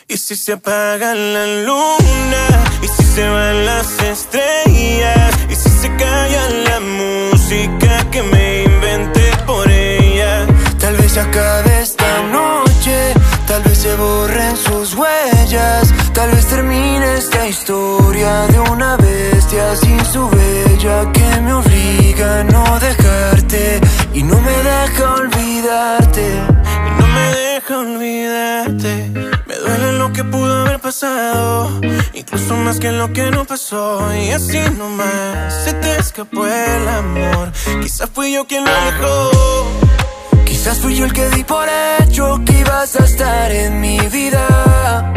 Y 0.08 0.18
si 0.18 0.36
se 0.36 0.52
apaga 0.52 1.14
la 1.16 1.46
luna, 1.64 2.64
y 2.80 2.86
si 2.86 3.02
se 3.02 3.28
van 3.28 3.66
las 3.66 3.98
estrellas, 3.98 5.34
y 5.50 5.54
si 5.56 5.68
se 5.68 5.88
calla 5.96 6.48
la 6.48 6.78
música 6.78 8.08
que 8.12 8.22
me 8.22 8.62
inventé 8.62 9.32
por 9.44 9.68
ella. 9.68 10.46
Tal 10.78 10.96
vez 10.96 11.10
se 11.10 11.20
acabe 11.20 11.80
esta 11.80 12.22
noche, 12.30 13.14
tal 13.48 13.62
vez 13.64 13.78
se 13.78 13.96
borren 13.96 14.56
sus 14.56 14.94
huellas, 14.94 15.92
tal 16.12 16.30
vez 16.30 16.46
termine 16.46 17.14
esta 17.16 17.48
historia 17.48 18.46
de 18.46 18.60
una 18.60 18.96
bestia 18.98 19.74
sin 19.74 20.04
su 20.04 20.28
bella 20.30 21.10
que 21.12 21.40
me 21.40 21.52
obliga 21.52 22.40
a 22.40 22.44
no 22.44 22.78
dejarte 22.78 23.80
y 24.16 24.22
no 24.22 24.40
me 24.40 24.56
deja 24.62 25.14
olvidarte. 25.14 26.26
Y 26.86 27.00
no 27.00 27.06
me 27.06 27.26
deja 27.34 27.78
olvidarte. 27.78 29.10
Me 29.46 29.54
duele 29.56 29.92
lo 29.98 30.10
que 30.10 30.24
pudo 30.24 30.62
haber 30.62 30.80
pasado, 30.80 31.70
incluso 32.14 32.56
más 32.56 32.80
que 32.80 32.92
lo 32.92 33.12
que 33.12 33.30
no 33.30 33.44
pasó. 33.44 34.10
Y 34.14 34.30
así 34.30 34.58
nomás 34.78 35.52
se 35.64 35.74
te 35.74 35.98
escapó 35.98 36.46
el 36.46 36.88
amor. 36.88 37.52
Quizás 37.82 38.08
fui 38.10 38.32
yo 38.32 38.46
quien 38.46 38.64
lo 38.64 38.70
dejó. 38.86 39.30
Quizás 40.46 40.78
fui 40.78 40.96
yo 40.96 41.04
el 41.04 41.12
que 41.12 41.28
di 41.28 41.44
por 41.44 41.68
hecho 42.00 42.40
que 42.46 42.60
ibas 42.60 42.96
a 42.96 43.04
estar 43.04 43.52
en 43.52 43.82
mi 43.82 44.00
vida. 44.00 45.12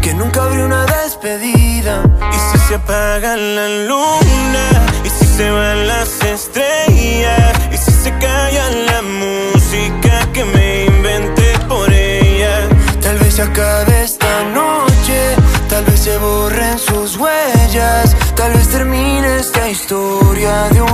Que 0.00 0.14
nunca 0.14 0.44
habría 0.44 0.64
una 0.64 0.86
despedida. 0.86 2.04
Y 2.32 2.38
si 2.52 2.66
se 2.68 2.76
apaga 2.76 3.36
la 3.36 3.68
luna, 3.88 4.86
y 5.04 5.10
si 5.10 5.26
se 5.26 5.50
van 5.50 5.88
las 5.88 6.22
estrellas, 6.22 7.58
se 7.98 8.10
calla 8.18 8.70
la 8.70 9.02
música 9.02 10.28
que 10.32 10.44
me 10.44 10.86
inventé 10.86 11.58
por 11.68 11.92
ella. 11.92 12.68
Tal 13.00 13.18
vez 13.18 13.34
se 13.34 13.42
acabe 13.42 14.02
esta 14.02 14.44
noche, 14.54 15.36
tal 15.68 15.84
vez 15.84 16.00
se 16.00 16.16
borren 16.18 16.78
sus 16.78 17.16
huellas, 17.16 18.16
tal 18.34 18.52
vez 18.52 18.68
termine 18.68 19.38
esta 19.38 19.68
historia 19.68 20.68
de 20.70 20.82
una 20.82 20.87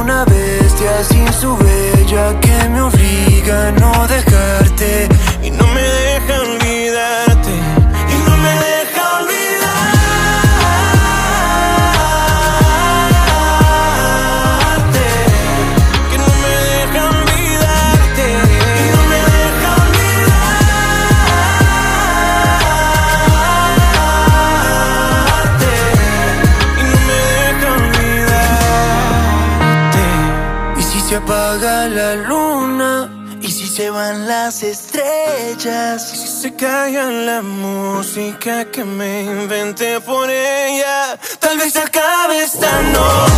música 38.15 38.65
que 38.67 38.85
me 38.85 39.25
inventé 39.25 40.01
por 40.01 40.31
ella, 40.31 41.19
tal 41.41 41.59
vez 41.59 41.77
acabe 41.77 42.45
esta 42.45 42.81
noche, 42.83 43.34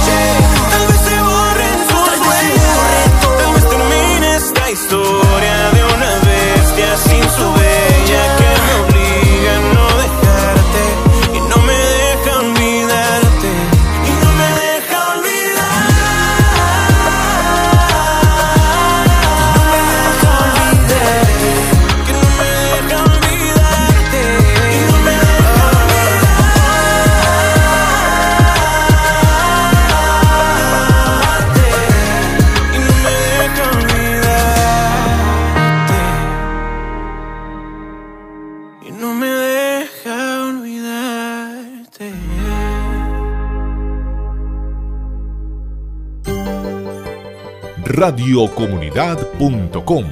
radiocomunidad.com. 48.37 50.05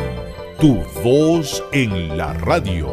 Tu 0.59 0.83
voz 1.03 1.63
en 1.73 2.17
la 2.17 2.33
radio. 2.33 2.89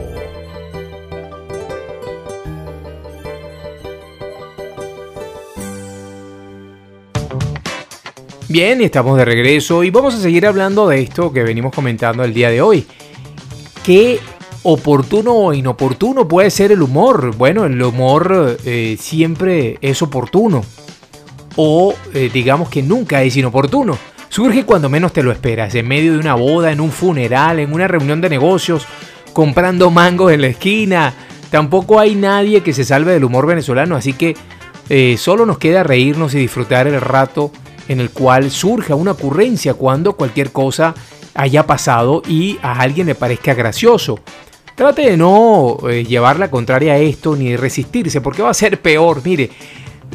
Bien, 8.50 8.82
estamos 8.82 9.18
de 9.18 9.24
regreso 9.24 9.86
y 9.86 9.90
vamos 9.90 10.16
a 10.16 10.20
seguir 10.20 10.46
hablando 10.46 10.90
de 10.90 11.02
esto 11.02 11.32
que 11.32 11.44
venimos 11.44 11.74
comentando 11.74 12.26
el 12.26 12.34
día 12.34 12.50
de 12.50 12.62
hoy. 12.62 12.86
¿Qué 13.86 14.20
oportuno 14.64 15.34
o 15.34 15.54
inoportuno 15.54 16.28
puede 16.28 16.52
ser 16.52 16.74
el 16.74 16.82
humor? 16.82 17.38
Bueno, 17.38 17.64
el 17.64 17.82
humor 17.82 18.58
eh, 18.66 18.98
siempre 19.00 19.78
es 19.80 20.02
oportuno. 20.02 20.66
O 21.56 21.94
eh, 22.14 22.30
digamos 22.34 22.68
que 22.68 22.84
nunca 22.84 23.24
es 23.24 23.38
inoportuno. 23.38 24.11
Surge 24.32 24.64
cuando 24.64 24.88
menos 24.88 25.12
te 25.12 25.24
lo 25.24 25.34
esperas, 25.34 25.76
en 25.76 25.90
medio 25.90 26.14
de 26.14 26.20
una 26.20 26.36
boda, 26.36 26.72
en 26.72 26.80
un 26.80 26.94
funeral, 26.94 27.60
en 27.60 27.74
una 27.74 27.90
reunión 27.90 28.22
de 28.22 28.30
negocios, 28.30 28.88
comprando 29.34 29.92
mangos 29.92 30.32
en 30.32 30.40
la 30.40 30.48
esquina. 30.48 31.14
Tampoco 31.50 32.00
hay 32.00 32.16
nadie 32.16 32.64
que 32.64 32.72
se 32.72 32.86
salve 32.86 33.12
del 33.12 33.26
humor 33.26 33.46
venezolano, 33.46 33.98
así 33.98 34.14
que 34.14 34.38
eh, 34.88 35.18
solo 35.18 35.46
nos 35.46 35.58
queda 35.58 35.84
reírnos 35.84 36.34
y 36.34 36.38
disfrutar 36.38 36.88
el 36.88 37.02
rato 37.02 37.52
en 37.90 38.00
el 38.00 38.10
cual 38.10 38.52
surja 38.52 38.96
una 38.96 39.12
ocurrencia 39.12 39.74
cuando 39.74 40.14
cualquier 40.14 40.54
cosa 40.54 40.96
haya 41.34 41.68
pasado 41.68 42.22
y 42.26 42.58
a 42.62 42.80
alguien 42.80 43.08
le 43.08 43.16
parezca 43.16 43.54
gracioso. 43.54 44.22
Trate 44.76 45.10
de 45.10 45.18
no 45.18 45.78
eh, 45.90 46.06
llevar 46.06 46.40
la 46.40 46.50
contraria 46.50 46.94
a 46.94 47.00
esto 47.00 47.36
ni 47.36 47.50
de 47.50 47.58
resistirse, 47.58 48.22
porque 48.22 48.42
va 48.42 48.52
a 48.52 48.54
ser 48.54 48.80
peor. 48.80 49.22
Mire, 49.26 49.50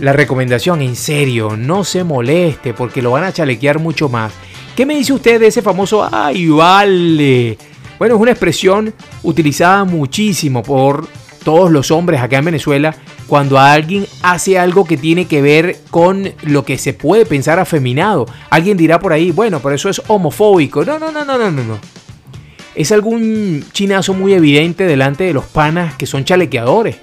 la 0.01 0.13
recomendación, 0.13 0.83
en 0.83 0.97
serio, 0.97 1.57
no 1.57 1.85
se 1.85 2.05
moleste, 2.05 2.75
porque 2.75 3.03
lo 3.03 3.13
van 3.13 3.25
a 3.25 3.33
chalequear 3.33 3.79
mucho 3.79 4.09
más. 4.09 4.33
¿Qué 4.75 4.85
me 4.85 4.95
dice 4.95 5.15
usted 5.15 5.41
de 5.41 5.47
ese 5.47 5.63
famoso 5.63 6.07
ay, 6.11 6.49
vale? 6.49 7.57
Bueno, 7.99 8.17
es 8.17 8.21
una 8.21 8.33
expresión 8.33 8.93
utilizada 9.23 9.85
muchísimo 9.85 10.63
por 10.63 11.09
todos 11.43 11.71
los 11.71 11.91
hombres 11.91 12.21
acá 12.21 12.39
en 12.39 12.45
Venezuela 12.45 12.95
cuando 13.27 13.59
alguien 13.59 14.07
hace 14.23 14.59
algo 14.59 14.85
que 14.85 14.97
tiene 14.97 15.27
que 15.27 15.41
ver 15.41 15.77
con 15.91 16.33
lo 16.43 16.65
que 16.65 16.77
se 16.77 16.93
puede 16.93 17.25
pensar 17.25 17.59
afeminado. 17.59 18.27
Alguien 18.51 18.77
dirá 18.77 18.99
por 18.99 19.13
ahí, 19.13 19.31
bueno, 19.31 19.61
pero 19.61 19.75
eso 19.75 19.89
es 19.89 20.03
homofóbico. 20.09 20.85
No, 20.85 20.99
no, 20.99 21.11
no, 21.11 21.25
no, 21.25 21.39
no, 21.39 21.51
no. 21.51 21.79
Es 22.75 22.93
algún 22.93 23.65
chinazo 23.73 24.13
muy 24.13 24.35
evidente 24.35 24.85
delante 24.85 25.25
de 25.25 25.33
los 25.33 25.47
panas 25.47 25.95
que 25.95 26.07
son 26.07 26.25
chalequeadores. 26.25 26.97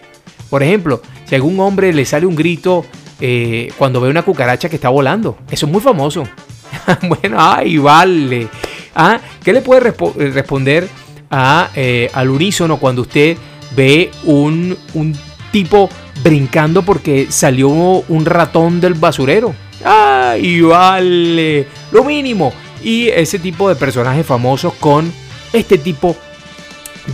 Por 0.53 0.61
ejemplo, 0.61 1.01
si 1.25 1.33
a 1.33 1.37
algún 1.37 1.59
hombre 1.61 1.91
le 1.91 2.05
sale 2.05 2.27
un 2.27 2.35
grito 2.35 2.85
eh, 3.19 3.71
cuando 3.75 3.99
ve 3.99 4.07
una 4.07 4.21
cucaracha 4.21 4.69
que 4.69 4.75
está 4.75 4.87
volando. 4.87 5.35
Eso 5.49 5.65
es 5.65 5.71
muy 5.71 5.81
famoso. 5.81 6.25
bueno, 7.07 7.37
ay, 7.39 7.79
vale. 7.79 8.49
Ah, 8.93 9.19
¿Qué 9.43 9.51
le 9.51 9.61
puede 9.61 9.89
eh, 9.89 10.29
responder 10.31 10.87
a, 11.31 11.71
eh, 11.73 12.07
al 12.13 12.29
unísono 12.29 12.77
cuando 12.77 13.01
usted 13.01 13.35
ve 13.75 14.11
un, 14.25 14.77
un 14.93 15.17
tipo 15.51 15.89
brincando 16.23 16.83
porque 16.83 17.31
salió 17.31 17.69
un 17.69 18.23
ratón 18.23 18.79
del 18.79 18.93
basurero? 18.93 19.55
¡Ay, 19.83 20.61
vale! 20.61 21.65
Lo 21.91 22.03
mínimo. 22.03 22.53
Y 22.83 23.07
ese 23.07 23.39
tipo 23.39 23.69
de 23.69 23.75
personajes 23.75 24.23
famosos 24.23 24.75
con 24.75 25.11
este 25.51 25.79
tipo 25.79 26.15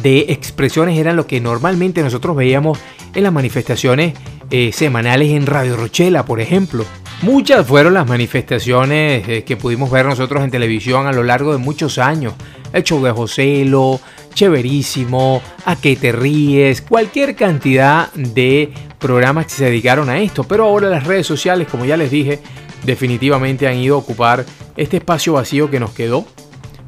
de 0.04 0.26
expresiones 0.28 0.98
eran 0.98 1.16
lo 1.16 1.26
que 1.26 1.40
normalmente 1.40 2.02
nosotros 2.02 2.36
veíamos 2.36 2.78
en 3.14 3.24
las 3.24 3.34
manifestaciones 3.34 4.14
eh, 4.52 4.72
semanales 4.74 5.30
en 5.30 5.46
Radio 5.46 5.78
Rochela, 5.78 6.26
por 6.26 6.40
ejemplo. 6.42 6.86
Muchas 7.22 7.68
fueron 7.68 7.94
las 7.94 8.08
manifestaciones 8.08 9.28
eh, 9.28 9.44
que 9.44 9.58
pudimos 9.58 9.92
ver 9.92 10.06
nosotros 10.06 10.44
en 10.44 10.52
televisión 10.52 11.06
a 11.06 11.12
lo 11.12 11.24
largo 11.24 11.52
de 11.52 11.58
muchos 11.58 11.98
años. 11.98 12.34
El 12.72 12.84
show 12.84 13.04
de 13.04 13.12
Joselo, 13.12 14.00
Chéverísimo, 14.34 15.42
A 15.66 15.76
qué 15.76 15.96
te 15.96 16.12
ríes, 16.12 16.82
cualquier 16.82 17.36
cantidad 17.36 18.12
de 18.14 18.72
programas 19.00 19.48
que 19.48 19.52
se 19.52 19.66
dedicaron 19.66 20.10
a 20.10 20.20
esto. 20.20 20.44
Pero 20.44 20.66
ahora 20.66 20.90
las 20.90 21.06
redes 21.06 21.28
sociales, 21.28 21.68
como 21.70 21.86
ya 21.86 21.98
les 21.98 22.12
dije, 22.12 22.40
definitivamente 22.84 23.68
han 23.68 23.78
ido 23.78 23.96
a 23.96 24.00
ocupar 24.00 24.46
este 24.78 24.98
espacio 24.98 25.34
vacío 25.34 25.70
que 25.70 25.80
nos 25.80 25.92
quedó 25.92 26.26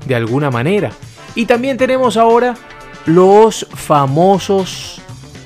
de 0.06 0.16
alguna 0.16 0.50
manera. 0.50 0.92
Y 1.36 1.46
también 1.46 1.78
tenemos 1.78 2.18
ahora 2.18 2.56
los 3.06 3.68
famosos 3.74 5.01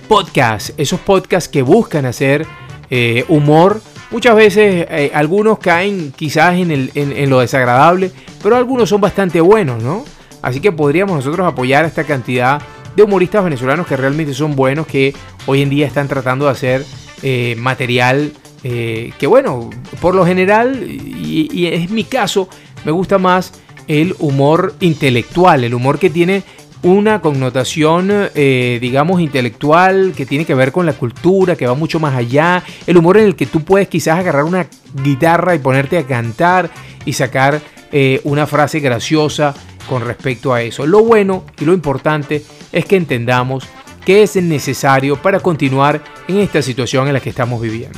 podcasts, 0.05 0.73
esos 0.77 0.99
podcasts 0.99 1.49
que 1.49 1.61
buscan 1.61 2.05
hacer 2.05 2.45
eh, 2.89 3.25
humor. 3.27 3.81
Muchas 4.11 4.35
veces 4.35 4.85
eh, 4.89 5.11
algunos 5.13 5.59
caen 5.59 6.13
quizás 6.15 6.55
en, 6.55 7.29
lo 7.29 7.39
desagradable, 7.39 8.11
pero 8.41 8.55
algunos 8.55 8.89
son 8.89 9.01
bastante 9.01 9.41
buenos, 9.41 9.81
¿no? 9.83 10.05
Así 10.41 10.59
que 10.59 10.71
podríamos 10.71 11.15
nosotros 11.15 11.47
apoyar 11.47 11.85
a 11.85 11.87
esta 11.87 12.03
cantidad 12.03 12.61
de 12.95 13.03
humoristas 13.03 13.43
venezolanos 13.43 13.87
que 13.87 13.97
realmente 13.97 14.33
son 14.33 14.55
buenos, 14.55 14.87
que 14.87 15.13
hoy 15.47 15.61
en 15.61 15.69
día 15.69 15.87
están 15.87 16.07
tratando 16.07 16.45
de 16.45 16.51
hacer 16.51 16.85
eh, 17.23 17.55
material 17.57 18.31
que, 18.63 19.27
bueno, 19.27 19.69
por 20.01 20.15
lo 20.15 20.25
general, 20.25 20.83
y 20.89 21.67
es 21.67 21.91
mi 21.91 22.03
caso, 22.03 22.49
me 22.83 22.91
gusta 22.91 23.19
más 23.19 23.53
el 23.87 24.15
humor 24.19 24.75
intelectual, 24.79 25.63
el 25.63 25.73
humor 25.73 25.99
que 25.99 26.09
tiene 26.09 26.43
una 26.85 27.19
connotación, 27.19 28.11
eh, 28.35 28.77
digamos, 28.79 29.19
intelectual 29.19 30.13
que 30.15 30.27
tiene 30.27 30.45
que 30.45 30.53
ver 30.53 30.71
con 30.71 30.85
la 30.85 30.93
cultura, 30.93 31.55
que 31.55 31.65
va 31.65 31.73
mucho 31.73 31.99
más 31.99 32.13
allá. 32.13 32.63
El 32.85 32.97
humor 32.97 33.17
en 33.17 33.25
el 33.25 33.35
que 33.35 33.47
tú 33.47 33.63
puedes 33.63 33.87
quizás 33.87 34.19
agarrar 34.19 34.43
una 34.43 34.67
guitarra 35.03 35.55
y 35.55 35.59
ponerte 35.59 35.97
a 35.97 36.03
cantar 36.03 36.69
y 37.03 37.13
sacar 37.13 37.59
eh, 37.91 38.21
una 38.23 38.45
frase 38.45 38.81
graciosa 38.81 39.55
con 39.89 40.05
respecto 40.05 40.53
a 40.53 40.61
eso. 40.61 40.85
Lo 40.85 41.03
bueno 41.03 41.43
y 41.59 41.65
lo 41.65 41.73
importante 41.73 42.45
es 42.71 42.85
que 42.85 42.97
entendamos 42.97 43.63
que 44.05 44.21
es 44.21 44.35
necesario 44.35 45.19
para 45.19 45.39
continuar 45.39 46.03
en 46.27 46.37
esta 46.37 46.61
situación 46.61 47.07
en 47.07 47.13
la 47.13 47.19
que 47.19 47.31
estamos 47.31 47.59
viviendo. 47.63 47.97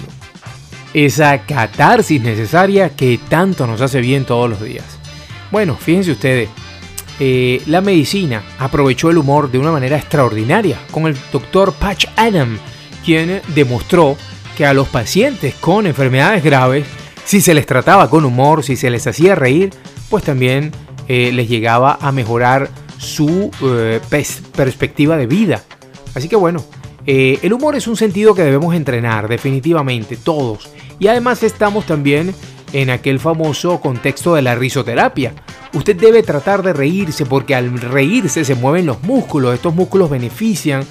Esa 0.94 1.40
catarsis 1.40 2.22
necesaria 2.22 2.96
que 2.96 3.20
tanto 3.28 3.68
nos 3.68 3.82
hace 3.82 4.00
bien 4.00 4.24
todos 4.24 4.50
los 4.50 4.62
días. 4.64 4.86
Bueno, 5.52 5.76
fíjense 5.76 6.12
ustedes, 6.12 6.48
eh, 7.20 7.62
la 7.66 7.82
medicina 7.82 8.44
aprovechó 8.60 9.10
el 9.10 9.18
humor 9.18 9.50
de 9.50 9.58
una 9.58 9.72
manera 9.72 9.98
extraordinaria 9.98 10.78
con 10.92 11.08
el 11.08 11.18
doctor 11.32 11.74
Patch 11.74 12.06
Adam, 12.16 12.60
quien 13.04 13.42
demostró 13.56 14.18
que 14.56 14.66
a 14.66 14.74
los 14.74 14.88
pacientes 14.88 15.56
con 15.56 15.88
enfermedades 15.88 16.44
graves, 16.44 16.86
si 17.26 17.42
se 17.42 17.54
les 17.54 17.66
trataba 17.66 18.10
con 18.10 18.24
humor, 18.24 18.64
si 18.64 18.76
se 18.76 18.90
les 18.90 19.08
hacía 19.08 19.36
reír, 19.36 19.72
pues 20.10 20.24
también 20.24 20.72
eh, 21.08 21.32
les 21.34 21.50
llegaba 21.50 21.98
a 22.02 22.12
mejorar 22.12 22.70
su 22.98 23.52
eh, 23.64 24.00
perspectiva 24.56 25.18
de 25.18 25.28
vida. 25.28 25.64
Así 26.14 26.28
que 26.30 26.36
bueno, 26.36 26.64
el 27.06 27.54
humor 27.54 27.76
es 27.78 27.88
un 27.88 27.96
sentido 27.96 28.36
que 28.36 28.44
debemos 28.44 28.76
entrenar 28.76 29.30
definitivamente 29.30 30.18
todos. 30.18 30.70
Y 31.00 31.08
además 31.08 31.42
estamos 31.42 31.86
también 31.86 32.34
en 32.74 32.90
aquel 32.90 33.20
famoso 33.20 33.80
contexto 33.80 34.36
de 34.36 34.42
la 34.42 34.56
risoterapia. 34.56 35.34
Usted 35.74 35.96
debe 35.96 36.24
tratar 36.24 36.64
de 36.64 36.74
reírse 36.74 37.26
porque 37.26 37.56
al 37.56 37.80
reírse 37.80 38.46
se 38.46 38.56
mueven 38.56 38.86
los 38.86 39.04
músculos. 39.04 39.54
Estos 39.54 39.76
músculos 39.76 40.10
benefician, 40.10 40.84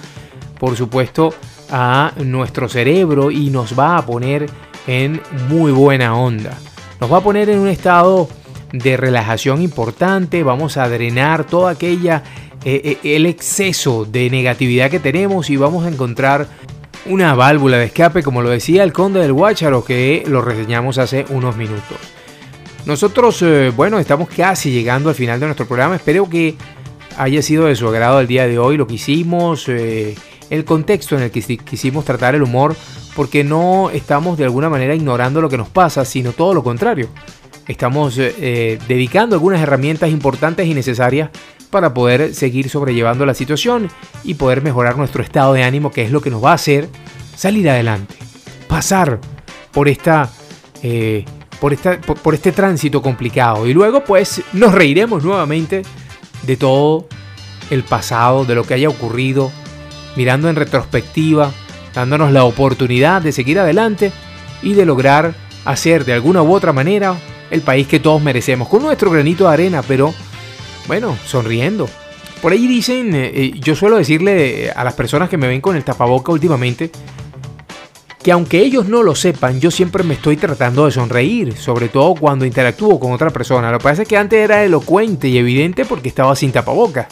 por 0.58 0.76
supuesto, 0.76 1.34
a 1.70 2.12
nuestro 2.18 2.68
cerebro 2.68 3.30
y 3.30 3.50
nos 3.50 3.78
va 3.78 3.96
a 3.96 4.06
poner 4.06 4.48
en 4.86 5.20
muy 5.48 5.72
buena 5.72 6.16
onda. 6.16 6.58
Nos 7.00 7.12
va 7.12 7.18
a 7.18 7.22
poner 7.22 7.50
en 7.50 7.58
un 7.58 7.68
estado 7.68 8.28
de 8.72 8.96
relajación 8.96 9.62
importante. 9.62 10.42
Vamos 10.42 10.76
a 10.76 10.88
drenar 10.88 11.44
toda 11.44 11.70
aquella 11.70 12.22
eh, 12.64 12.98
eh, 13.02 13.16
el 13.16 13.26
exceso 13.26 14.04
de 14.04 14.28
negatividad 14.30 14.90
que 14.90 15.00
tenemos 15.00 15.50
y 15.50 15.56
vamos 15.56 15.84
a 15.86 15.88
encontrar 15.88 16.48
una 17.06 17.34
válvula 17.34 17.76
de 17.78 17.86
escape, 17.86 18.22
como 18.22 18.42
lo 18.42 18.50
decía 18.50 18.82
el 18.82 18.92
conde 18.92 19.20
del 19.20 19.32
Guácharo, 19.32 19.84
que 19.84 20.24
lo 20.26 20.42
reseñamos 20.42 20.98
hace 20.98 21.24
unos 21.30 21.56
minutos. 21.56 22.15
Nosotros, 22.86 23.42
eh, 23.42 23.72
bueno, 23.74 23.98
estamos 23.98 24.28
casi 24.28 24.70
llegando 24.70 25.08
al 25.08 25.16
final 25.16 25.40
de 25.40 25.46
nuestro 25.46 25.66
programa. 25.66 25.96
Espero 25.96 26.30
que 26.30 26.54
haya 27.18 27.42
sido 27.42 27.64
de 27.64 27.74
su 27.74 27.88
agrado 27.88 28.20
el 28.20 28.28
día 28.28 28.46
de 28.46 28.60
hoy 28.60 28.76
lo 28.76 28.86
que 28.86 28.94
hicimos, 28.94 29.68
eh, 29.68 30.14
el 30.50 30.64
contexto 30.64 31.16
en 31.16 31.22
el 31.24 31.32
que 31.32 31.42
quisimos 31.42 32.04
tratar 32.04 32.36
el 32.36 32.44
humor, 32.44 32.76
porque 33.16 33.42
no 33.42 33.90
estamos 33.90 34.38
de 34.38 34.44
alguna 34.44 34.70
manera 34.70 34.94
ignorando 34.94 35.40
lo 35.40 35.48
que 35.48 35.56
nos 35.56 35.68
pasa, 35.68 36.04
sino 36.04 36.30
todo 36.30 36.54
lo 36.54 36.62
contrario. 36.62 37.08
Estamos 37.66 38.18
eh, 38.18 38.78
dedicando 38.86 39.34
algunas 39.34 39.60
herramientas 39.60 40.10
importantes 40.10 40.68
y 40.68 40.72
necesarias 40.72 41.30
para 41.70 41.92
poder 41.92 42.34
seguir 42.34 42.68
sobrellevando 42.68 43.26
la 43.26 43.34
situación 43.34 43.90
y 44.22 44.34
poder 44.34 44.62
mejorar 44.62 44.96
nuestro 44.96 45.24
estado 45.24 45.54
de 45.54 45.64
ánimo, 45.64 45.90
que 45.90 46.02
es 46.02 46.12
lo 46.12 46.20
que 46.20 46.30
nos 46.30 46.44
va 46.44 46.52
a 46.52 46.54
hacer 46.54 46.88
salir 47.34 47.68
adelante, 47.68 48.14
pasar 48.68 49.18
por 49.72 49.88
esta... 49.88 50.30
Eh, 50.84 51.24
por, 51.60 51.72
esta, 51.72 52.00
por, 52.00 52.34
este 52.34 52.52
tránsito 52.52 53.02
complicado 53.02 53.66
y 53.66 53.74
luego 53.74 54.04
pues 54.04 54.42
nos 54.52 54.74
reiremos 54.74 55.24
nuevamente 55.24 55.82
de 56.42 56.56
todo 56.56 57.06
el 57.70 57.82
pasado, 57.82 58.44
de 58.44 58.54
lo 58.54 58.64
que 58.64 58.74
haya 58.74 58.88
ocurrido, 58.88 59.50
mirando 60.16 60.48
en 60.48 60.56
retrospectiva, 60.56 61.52
dándonos 61.94 62.32
la 62.32 62.44
oportunidad 62.44 63.22
de 63.22 63.32
seguir 63.32 63.58
adelante 63.58 64.12
y 64.62 64.74
de 64.74 64.86
lograr 64.86 65.34
hacer 65.64 66.04
de 66.04 66.12
alguna 66.12 66.42
u 66.42 66.52
otra 66.54 66.72
manera 66.72 67.16
el 67.50 67.60
país 67.62 67.86
que 67.86 68.00
todos 68.00 68.22
merecemos, 68.22 68.68
con 68.68 68.82
nuestro 68.82 69.10
granito 69.10 69.44
de 69.46 69.52
arena, 69.52 69.82
pero 69.82 70.14
bueno, 70.86 71.16
sonriendo. 71.24 71.88
Por 72.42 72.52
ahí 72.52 72.66
dicen, 72.66 73.14
eh, 73.14 73.30
eh, 73.34 73.52
yo 73.58 73.74
suelo 73.74 73.96
decirle 73.96 74.70
a 74.74 74.84
las 74.84 74.94
personas 74.94 75.28
que 75.28 75.36
me 75.36 75.48
ven 75.48 75.60
con 75.60 75.76
el 75.76 75.84
tapaboca 75.84 76.32
últimamente, 76.32 76.90
que 78.26 78.32
aunque 78.32 78.58
ellos 78.58 78.88
no 78.88 79.04
lo 79.04 79.14
sepan, 79.14 79.60
yo 79.60 79.70
siempre 79.70 80.02
me 80.02 80.14
estoy 80.14 80.36
tratando 80.36 80.84
de 80.84 80.90
sonreír, 80.90 81.56
sobre 81.56 81.88
todo 81.88 82.16
cuando 82.16 82.44
interactúo 82.44 82.98
con 82.98 83.12
otra 83.12 83.30
persona. 83.30 83.70
Lo 83.70 83.78
que 83.78 83.84
pasa 83.84 84.02
es 84.02 84.08
que 84.08 84.16
antes 84.16 84.40
era 84.40 84.64
elocuente 84.64 85.28
y 85.28 85.38
evidente 85.38 85.84
porque 85.84 86.08
estaba 86.08 86.34
sin 86.34 86.50
tapabocas. 86.50 87.06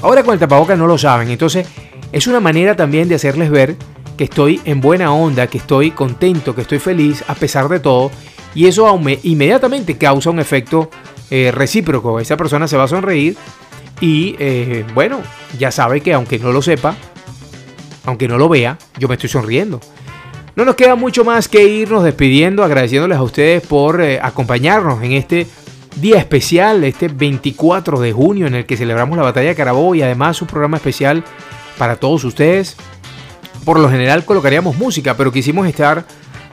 Ahora 0.00 0.22
con 0.22 0.32
el 0.32 0.40
tapabocas 0.40 0.78
no 0.78 0.86
lo 0.86 0.96
saben, 0.96 1.28
entonces 1.28 1.66
es 2.12 2.26
una 2.26 2.40
manera 2.40 2.74
también 2.74 3.10
de 3.10 3.16
hacerles 3.16 3.50
ver 3.50 3.76
que 4.16 4.24
estoy 4.24 4.58
en 4.64 4.80
buena 4.80 5.12
onda, 5.12 5.48
que 5.48 5.58
estoy 5.58 5.90
contento, 5.90 6.54
que 6.54 6.62
estoy 6.62 6.78
feliz 6.78 7.22
a 7.28 7.34
pesar 7.34 7.68
de 7.68 7.80
todo. 7.80 8.10
Y 8.54 8.66
eso 8.66 8.98
inmediatamente 9.22 9.98
causa 9.98 10.30
un 10.30 10.40
efecto 10.40 10.88
eh, 11.30 11.52
recíproco. 11.54 12.20
Esa 12.20 12.38
persona 12.38 12.66
se 12.68 12.78
va 12.78 12.84
a 12.84 12.88
sonreír 12.88 13.36
y 14.00 14.34
eh, 14.38 14.86
bueno, 14.94 15.20
ya 15.58 15.70
sabe 15.70 16.00
que 16.00 16.14
aunque 16.14 16.38
no 16.38 16.52
lo 16.52 16.62
sepa, 16.62 16.96
aunque 18.06 18.28
no 18.28 18.38
lo 18.38 18.48
vea, 18.48 18.78
yo 18.98 19.08
me 19.08 19.16
estoy 19.16 19.28
sonriendo. 19.28 19.78
No 20.56 20.64
nos 20.64 20.76
queda 20.76 20.94
mucho 20.94 21.24
más 21.24 21.48
que 21.48 21.64
irnos 21.64 22.04
despidiendo, 22.04 22.62
agradeciéndoles 22.62 23.18
a 23.18 23.22
ustedes 23.22 23.66
por 23.66 24.00
eh, 24.00 24.20
acompañarnos 24.22 25.02
en 25.02 25.12
este 25.12 25.48
día 25.96 26.18
especial, 26.18 26.84
este 26.84 27.08
24 27.08 27.98
de 27.98 28.12
junio 28.12 28.46
en 28.46 28.54
el 28.54 28.64
que 28.64 28.76
celebramos 28.76 29.16
la 29.16 29.24
batalla 29.24 29.48
de 29.48 29.54
Carabobo 29.56 29.96
y 29.96 30.02
además 30.02 30.40
un 30.42 30.48
programa 30.48 30.76
especial 30.76 31.24
para 31.76 31.96
todos 31.96 32.22
ustedes. 32.22 32.76
Por 33.64 33.80
lo 33.80 33.88
general 33.88 34.24
colocaríamos 34.24 34.76
música, 34.76 35.16
pero 35.16 35.32
quisimos 35.32 35.66
estar 35.66 36.04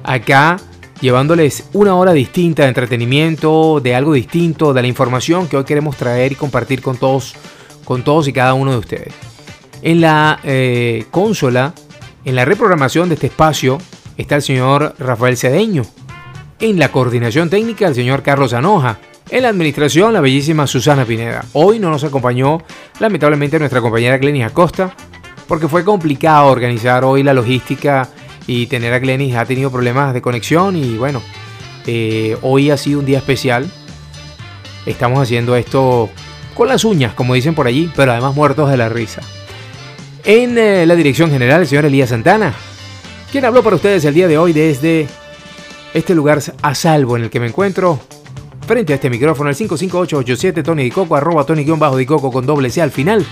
acá 0.04 0.58
llevándoles 0.99 1.66
una 1.74 1.95
hora 1.95 2.14
distinta 2.14 2.64
de 2.64 2.70
entretenimiento, 2.70 3.82
de 3.82 3.93
algo 3.93 4.14
distinto, 4.14 4.74
de 4.74 4.82
la 4.82 4.88
información 4.88 5.47
que 5.47 5.58
hoy 5.58 5.64
queremos 5.64 5.95
traer 5.95 6.32
y 6.32 6.36
compartir 6.36 6.82
con 6.82 6.97
todos, 6.97 7.36
con 7.86 8.04
todos 8.04 8.28
y 8.28 8.34
cada 8.34 8.56
uno 8.56 8.72
de 8.72 8.78
ustedes. 8.78 9.14
En 9.84 10.02
la 10.02 10.39
eh, 10.43 11.06
consola, 11.12 11.74
en 12.26 12.36
la 12.36 12.46
reprogramación 12.46 13.10
de 13.10 13.16
este 13.16 13.28
espacio, 13.28 13.78
está 14.18 14.36
el 14.36 14.42
señor 14.42 14.96
Rafael 15.00 15.38
Cedeño. 15.38 15.84
En 16.60 16.78
la 16.78 16.92
coordinación 16.92 17.50
técnica, 17.50 17.88
el 17.88 17.96
señor 17.96 18.22
Carlos 18.22 18.54
Anoja. 18.54 19.00
En 19.30 19.44
la 19.44 19.50
administración, 19.50 20.14
la 20.14 20.22
bellísima 20.22 20.68
Susana 20.68 21.06
Pineda. 21.06 21.46
Hoy 21.54 21.80
no 21.80 21.90
nos 21.90 22.04
acompañó, 22.04 22.62
lamentablemente, 23.00 23.58
nuestra 23.58 23.82
compañera 23.82 24.18
Glenis 24.18 24.46
Acosta, 24.46 24.94
porque 25.48 25.68
fue 25.68 25.84
complicado 25.84 26.48
organizar 26.48 27.04
hoy 27.04 27.24
la 27.24 27.34
logística 27.34 28.10
y 28.46 28.68
tener 28.68 28.94
a 28.94 29.00
Glenis 29.00 29.36
ha 29.36 29.46
tenido 29.46 29.72
problemas 29.72 30.14
de 30.14 30.22
conexión 30.22 30.76
y 30.76 30.98
bueno, 30.98 31.22
eh, 31.88 32.38
hoy 32.42 32.70
ha 32.70 32.78
sido 32.78 33.00
un 33.00 33.06
día 33.06 33.20
especial. 33.20 33.70
Estamos 34.86 35.20
haciendo 35.20 35.56
esto 35.56 36.10
con 36.54 36.68
las 36.68 36.84
uñas, 36.84 37.14
como 37.14 37.34
dicen 37.34 37.56
por 37.56 37.68
allí, 37.68 37.90
pero 37.96 38.12
además 38.12 38.36
muertos 38.36 38.70
de 38.70 38.78
la 38.78 38.90
risa. 38.90 39.22
En 40.24 40.58
eh, 40.58 40.86
la 40.86 40.96
dirección 40.96 41.32
general, 41.32 41.62
el 41.62 41.68
señor 41.68 41.86
Elías 41.86 42.10
Santana, 42.10 42.54
quien 43.32 43.46
habló 43.46 43.64
para 43.64 43.76
ustedes 43.76 44.06
el 44.06 44.14
día 44.14 44.28
de 44.28 44.38
hoy 44.38 44.54
desde 44.54 45.08
este 45.94 46.14
lugar 46.14 46.42
a 46.62 46.76
salvo 46.76 47.18
en 47.18 47.24
el 47.24 47.30
que 47.30 47.40
me 47.40 47.48
encuentro, 47.48 48.00
frente 48.68 48.94
a 48.94 48.96
este 48.96 49.10
micrófono, 49.10 49.50
el 49.50 49.56
55887 49.56 50.64
Tony 50.64 50.84
Dicoco, 50.84 51.16
arroba 51.16 51.46
Tony-Dicoco 51.46 52.32
con 52.32 52.46
doble 52.46 52.70
C 52.70 52.82
al 52.82 52.92
final. 52.92 53.26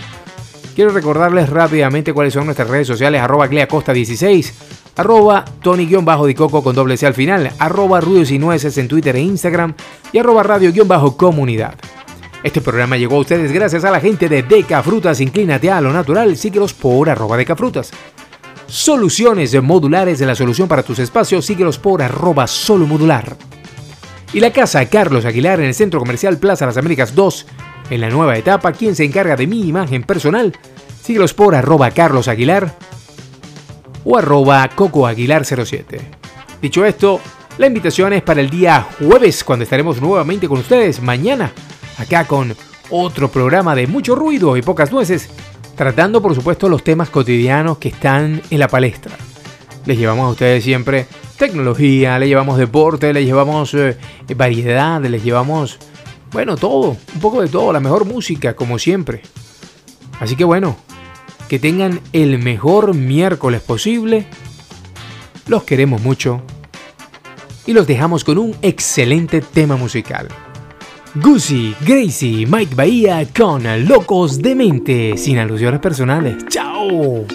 Quiero 0.75 0.91
recordarles 0.91 1.49
rápidamente 1.49 2.13
cuáles 2.13 2.33
son 2.33 2.45
nuestras 2.45 2.69
redes 2.69 2.87
sociales, 2.87 3.21
arroba 3.21 3.47
Costa 3.67 3.93
16 3.93 4.53
arroba 4.99 5.45
Tony-Dicoco 5.61 6.61
con 6.61 6.75
doble 6.75 6.97
C 6.97 7.07
al 7.07 7.13
final, 7.13 7.51
arroba 7.57 8.01
Ruidos 8.01 8.31
y 8.31 8.39
Nueces 8.39 8.77
en 8.77 8.89
Twitter 8.89 9.15
e 9.15 9.21
Instagram 9.21 9.73
y 10.11 10.17
arroba 10.17 10.43
Radio-Comunidad. 10.43 11.75
Este 12.41 12.61
programa 12.61 12.95
llegó 12.95 13.17
a 13.17 13.19
ustedes 13.19 13.51
gracias 13.51 13.83
a 13.83 13.91
la 13.91 13.99
gente 13.99 14.29
de 14.29 14.43
Deca 14.43 14.81
Frutas. 14.81 15.19
Inclínate 15.19 15.69
a 15.69 15.81
lo 15.81 15.91
natural, 15.91 16.37
síguelos 16.37 16.73
por 16.73 17.09
arroba 17.09 17.35
Deca 17.35 17.55
Frutas. 17.55 17.91
Soluciones 18.65 19.61
modulares 19.61 20.19
de 20.19 20.25
la 20.25 20.35
solución 20.35 20.67
para 20.69 20.83
tus 20.83 20.99
espacios, 20.99 21.45
síguelos 21.45 21.77
por 21.77 22.01
arroba 22.01 22.47
solo 22.47 22.87
modular. 22.87 23.35
Y 24.31 24.39
la 24.39 24.53
casa 24.53 24.85
Carlos 24.85 25.25
Aguilar 25.25 25.59
en 25.59 25.65
el 25.65 25.73
Centro 25.73 25.99
Comercial 25.99 26.37
Plaza 26.37 26.65
Las 26.65 26.77
Américas 26.77 27.13
2, 27.13 27.45
en 27.89 28.01
la 28.01 28.09
nueva 28.09 28.37
etapa, 28.37 28.71
quien 28.71 28.95
se 28.95 29.03
encarga 29.03 29.35
de 29.35 29.47
mi 29.47 29.67
imagen 29.67 30.03
personal, 30.03 30.53
síguelos 31.03 31.33
por 31.33 31.55
arroba 31.55 31.91
Carlos 31.91 32.29
Aguilar 32.29 32.73
o 34.05 34.17
arroba 34.17 34.69
cocoaguilar07. 34.75 35.99
Dicho 36.61 36.85
esto, 36.85 37.19
la 37.57 37.67
invitación 37.67 38.13
es 38.13 38.21
para 38.21 38.39
el 38.39 38.49
día 38.49 38.87
jueves, 38.99 39.43
cuando 39.43 39.63
estaremos 39.63 39.99
nuevamente 39.99 40.47
con 40.47 40.59
ustedes 40.59 41.01
mañana, 41.01 41.51
acá 41.99 42.25
con 42.25 42.55
otro 42.89 43.29
programa 43.29 43.75
de 43.75 43.85
mucho 43.85 44.15
ruido 44.15 44.57
y 44.57 44.61
pocas 44.61 44.91
nueces, 44.91 45.29
tratando 45.75 46.21
por 46.21 46.33
supuesto 46.33 46.67
los 46.67 46.83
temas 46.83 47.09
cotidianos 47.09 47.77
que 47.77 47.89
están 47.89 48.41
en 48.49 48.59
la 48.59 48.67
palestra. 48.67 49.15
Les 49.85 49.97
llevamos 49.97 50.25
a 50.25 50.31
ustedes 50.31 50.63
siempre 50.63 51.05
tecnología, 51.37 52.17
les 52.19 52.29
llevamos 52.29 52.57
deporte, 52.57 53.13
les 53.13 53.25
llevamos 53.25 53.73
eh, 53.73 53.97
variedad, 54.35 55.01
les 55.01 55.23
llevamos 55.23 55.77
bueno, 56.31 56.57
todo, 56.57 56.97
un 57.13 57.19
poco 57.21 57.41
de 57.41 57.47
todo, 57.47 57.73
la 57.73 57.79
mejor 57.79 58.05
música, 58.05 58.55
como 58.55 58.77
siempre. 58.77 59.21
Así 60.19 60.35
que 60.35 60.43
bueno, 60.43 60.75
que 61.47 61.59
tengan 61.59 62.01
el 62.13 62.39
mejor 62.39 62.93
miércoles 62.93 63.61
posible. 63.61 64.27
Los 65.47 65.63
queremos 65.63 66.01
mucho. 66.01 66.41
Y 67.65 67.73
los 67.73 67.87
dejamos 67.87 68.23
con 68.23 68.37
un 68.37 68.55
excelente 68.61 69.41
tema 69.41 69.75
musical. 69.75 70.27
Gucci, 71.15 71.75
Gracie, 71.81 72.45
Mike 72.45 72.75
Bahía 72.75 73.27
con 73.35 73.63
Locos 73.87 74.39
de 74.41 74.53
Mente, 74.53 75.17
sin 75.17 75.39
alusiones 75.39 75.79
personales. 75.79 76.45
¡Chao! 76.49 77.25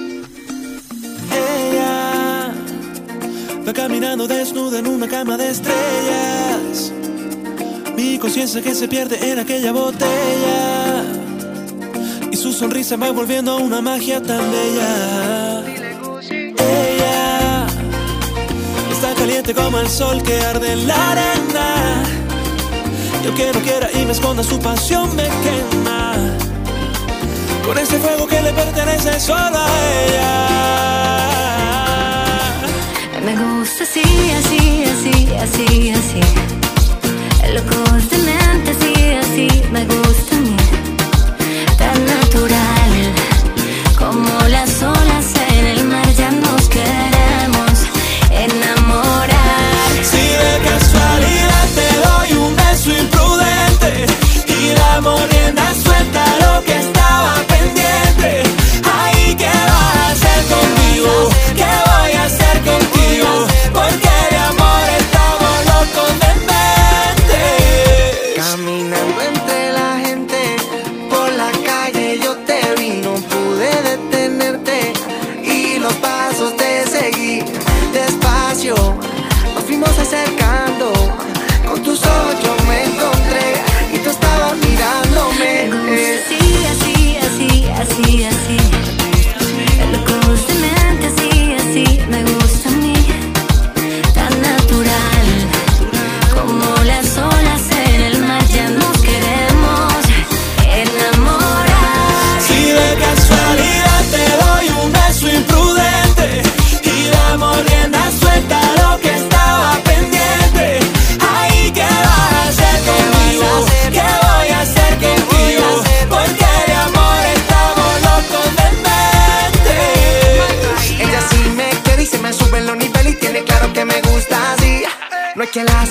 Ella 1.33 2.53
va 3.67 3.73
caminando 3.73 4.29
desnuda 4.29 4.79
en 4.79 4.87
una 4.87 5.09
cama 5.09 5.37
de 5.37 5.51
estrellas. 5.51 6.93
Mi 7.97 8.17
conciencia 8.19 8.63
que 8.63 8.77
se 8.77 8.87
pierde 8.87 9.33
en 9.33 9.41
aquella 9.41 9.73
botella. 9.73 11.05
Y 12.31 12.37
su 12.37 12.53
sonrisa 12.53 12.97
va 12.97 13.11
volviendo 13.11 13.57
una 13.57 13.81
magia 13.81 14.23
tan 14.23 14.53
bella. 14.53 15.65
Ella 16.59 17.67
está 18.93 19.15
caliente 19.15 19.53
como 19.53 19.81
el 19.81 19.89
sol 19.89 20.23
que 20.23 20.41
arde 20.43 20.73
en 20.73 20.87
la 20.87 21.11
arena. 21.11 22.14
Yo 23.25 23.33
quiero, 23.33 23.59
quiera 23.63 23.91
y 23.91 24.05
me 24.05 24.13
esconda 24.13 24.43
su 24.43 24.59
pasión 24.59 25.17
me 25.17 25.23
quema. 25.23 26.15
Con 27.65 27.79
ese 27.79 27.99
fuego 27.99 28.27
que 28.27 28.43
le 28.43 28.53
pertenece 28.53 29.19
solo 29.19 29.59
a 29.59 29.69
ella. 30.05 30.47
Me 33.25 33.35
gusta 33.35 33.85
así, 33.85 34.03
así, 34.41 34.85
así, 34.85 35.29
así, 35.41 35.91
así. 35.91 36.21
Locos 37.55 38.11
de 38.11 38.19
mente, 38.19 38.73
así, 38.73 38.93
así, 39.15 39.49
me 39.73 39.87
gusta 39.87 40.04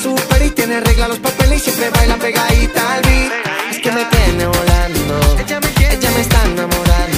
la 0.03 0.17
supere 0.17 0.47
y 0.47 0.51
tiene 0.51 0.79
regla 0.81 1.07
los 1.07 1.19
papeles 1.19 1.61
y 1.61 1.63
siempre 1.63 1.89
baila 1.89 2.17
pegadita 2.17 2.93
al 2.93 3.01
beat. 3.01 3.31
Es 3.71 3.79
que 3.79 3.91
me 3.91 4.05
tiene 4.05 4.45
volando, 4.45 5.39
ella 5.39 5.59
me, 5.59 6.21
está 6.21 6.43
enamorando. 6.45 7.17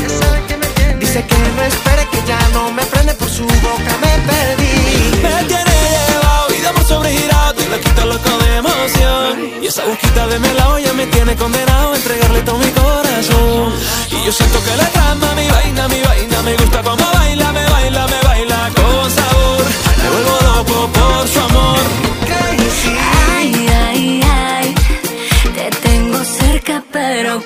Dice 1.00 1.26
que 1.26 1.38
no 1.56 1.64
espere 1.64 2.08
que 2.12 2.22
ya 2.28 2.40
no 2.54 2.72
me 2.72 2.84
prende 2.86 3.14
por 3.16 3.30
su 3.30 3.44
boca 3.44 3.94
me 4.02 4.14
perdí. 4.30 5.22
Me 5.24 5.44
tiene 5.46 5.76
llevado 6.08 6.56
y 6.58 6.62
damos 6.62 6.88
sobregirado 6.88 7.62
y 7.62 7.68
le 7.70 7.80
quita 7.80 8.06
loco 8.06 8.38
de 8.40 8.56
emoción. 8.58 9.64
Y 9.64 9.68
esa 9.68 9.86
boquita 9.86 10.28
de 10.28 10.40
melao 10.40 10.80
ya 10.80 10.94
me 10.94 11.06
tiene 11.08 11.36
condenado 11.36 11.94
a 11.94 11.96
entregarle 11.96 12.42
todo 12.42 12.58
mi 12.58 12.72
corazón. 12.72 13.74
Y 14.12 14.26
yo 14.26 14.32
siento 14.32 14.64
que 14.64 14.76
le 14.78 14.86
trama 14.86 15.34
mi 15.36 15.48
vaina, 15.50 15.88
mi 15.88 16.02
vaina. 16.02 16.42
Me 16.44 16.56
gusta 16.56 16.84
como 16.84 17.06
baila, 17.14 17.52
me 17.52 17.66
baila, 17.66 18.08
me 18.08 18.22
baila 18.28 18.72
con 18.76 19.12
sabor. 19.12 19.35
Me 20.06 20.12
vuelvo 20.12 20.38
loco 20.42 20.90
por 20.94 21.28
su 21.28 21.40
amor. 21.40 21.80
Ay, 23.32 23.68
ay, 23.88 24.22
ay, 24.24 24.76
te 25.56 25.70
tengo 25.82 26.24
cerca 26.24 26.84
pero 26.92 27.42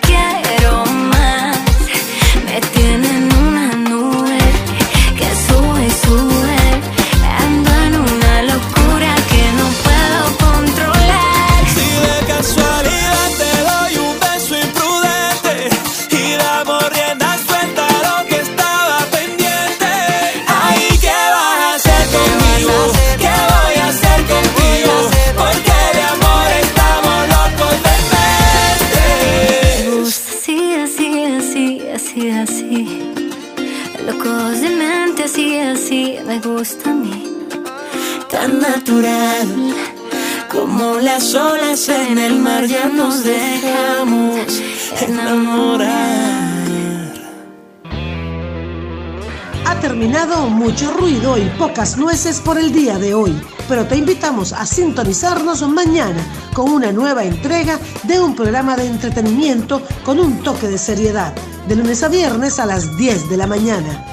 las 41.20 41.36
olas 41.36 41.90
en 41.90 42.18
el 42.18 42.40
mar 42.40 42.66
ya 42.66 42.88
nos 42.88 43.26
dejamos 43.26 44.62
enamorar. 45.02 45.90
Ha 49.66 49.80
terminado 49.82 50.48
mucho 50.48 50.94
ruido 50.94 51.38
y 51.38 51.50
pocas 51.58 51.98
nueces 51.98 52.40
por 52.40 52.58
el 52.58 52.72
día 52.72 52.98
de 52.98 53.14
hoy, 53.14 53.38
pero 53.68 53.86
te 53.86 53.98
invitamos 53.98 54.54
a 54.54 54.66
sintonizarnos 54.66 55.62
mañana 55.68 56.24
con 56.54 56.72
una 56.72 56.94
nueva 56.94 57.26
entrega 57.26 57.78
de 58.04 58.22
un 58.22 58.34
programa 58.34 58.78
de 58.78 58.86
entretenimiento 58.86 59.82
con 60.06 60.22
un 60.22 60.42
toque 60.42 60.70
de 60.70 60.78
seriedad, 60.78 61.34
de 61.68 61.76
lunes 61.76 62.02
a 62.02 62.08
viernes 62.08 62.60
a 62.60 62.66
las 62.66 62.96
10 62.96 63.30
de 63.30 63.36
la 63.36 63.46
mañana. 63.46 64.09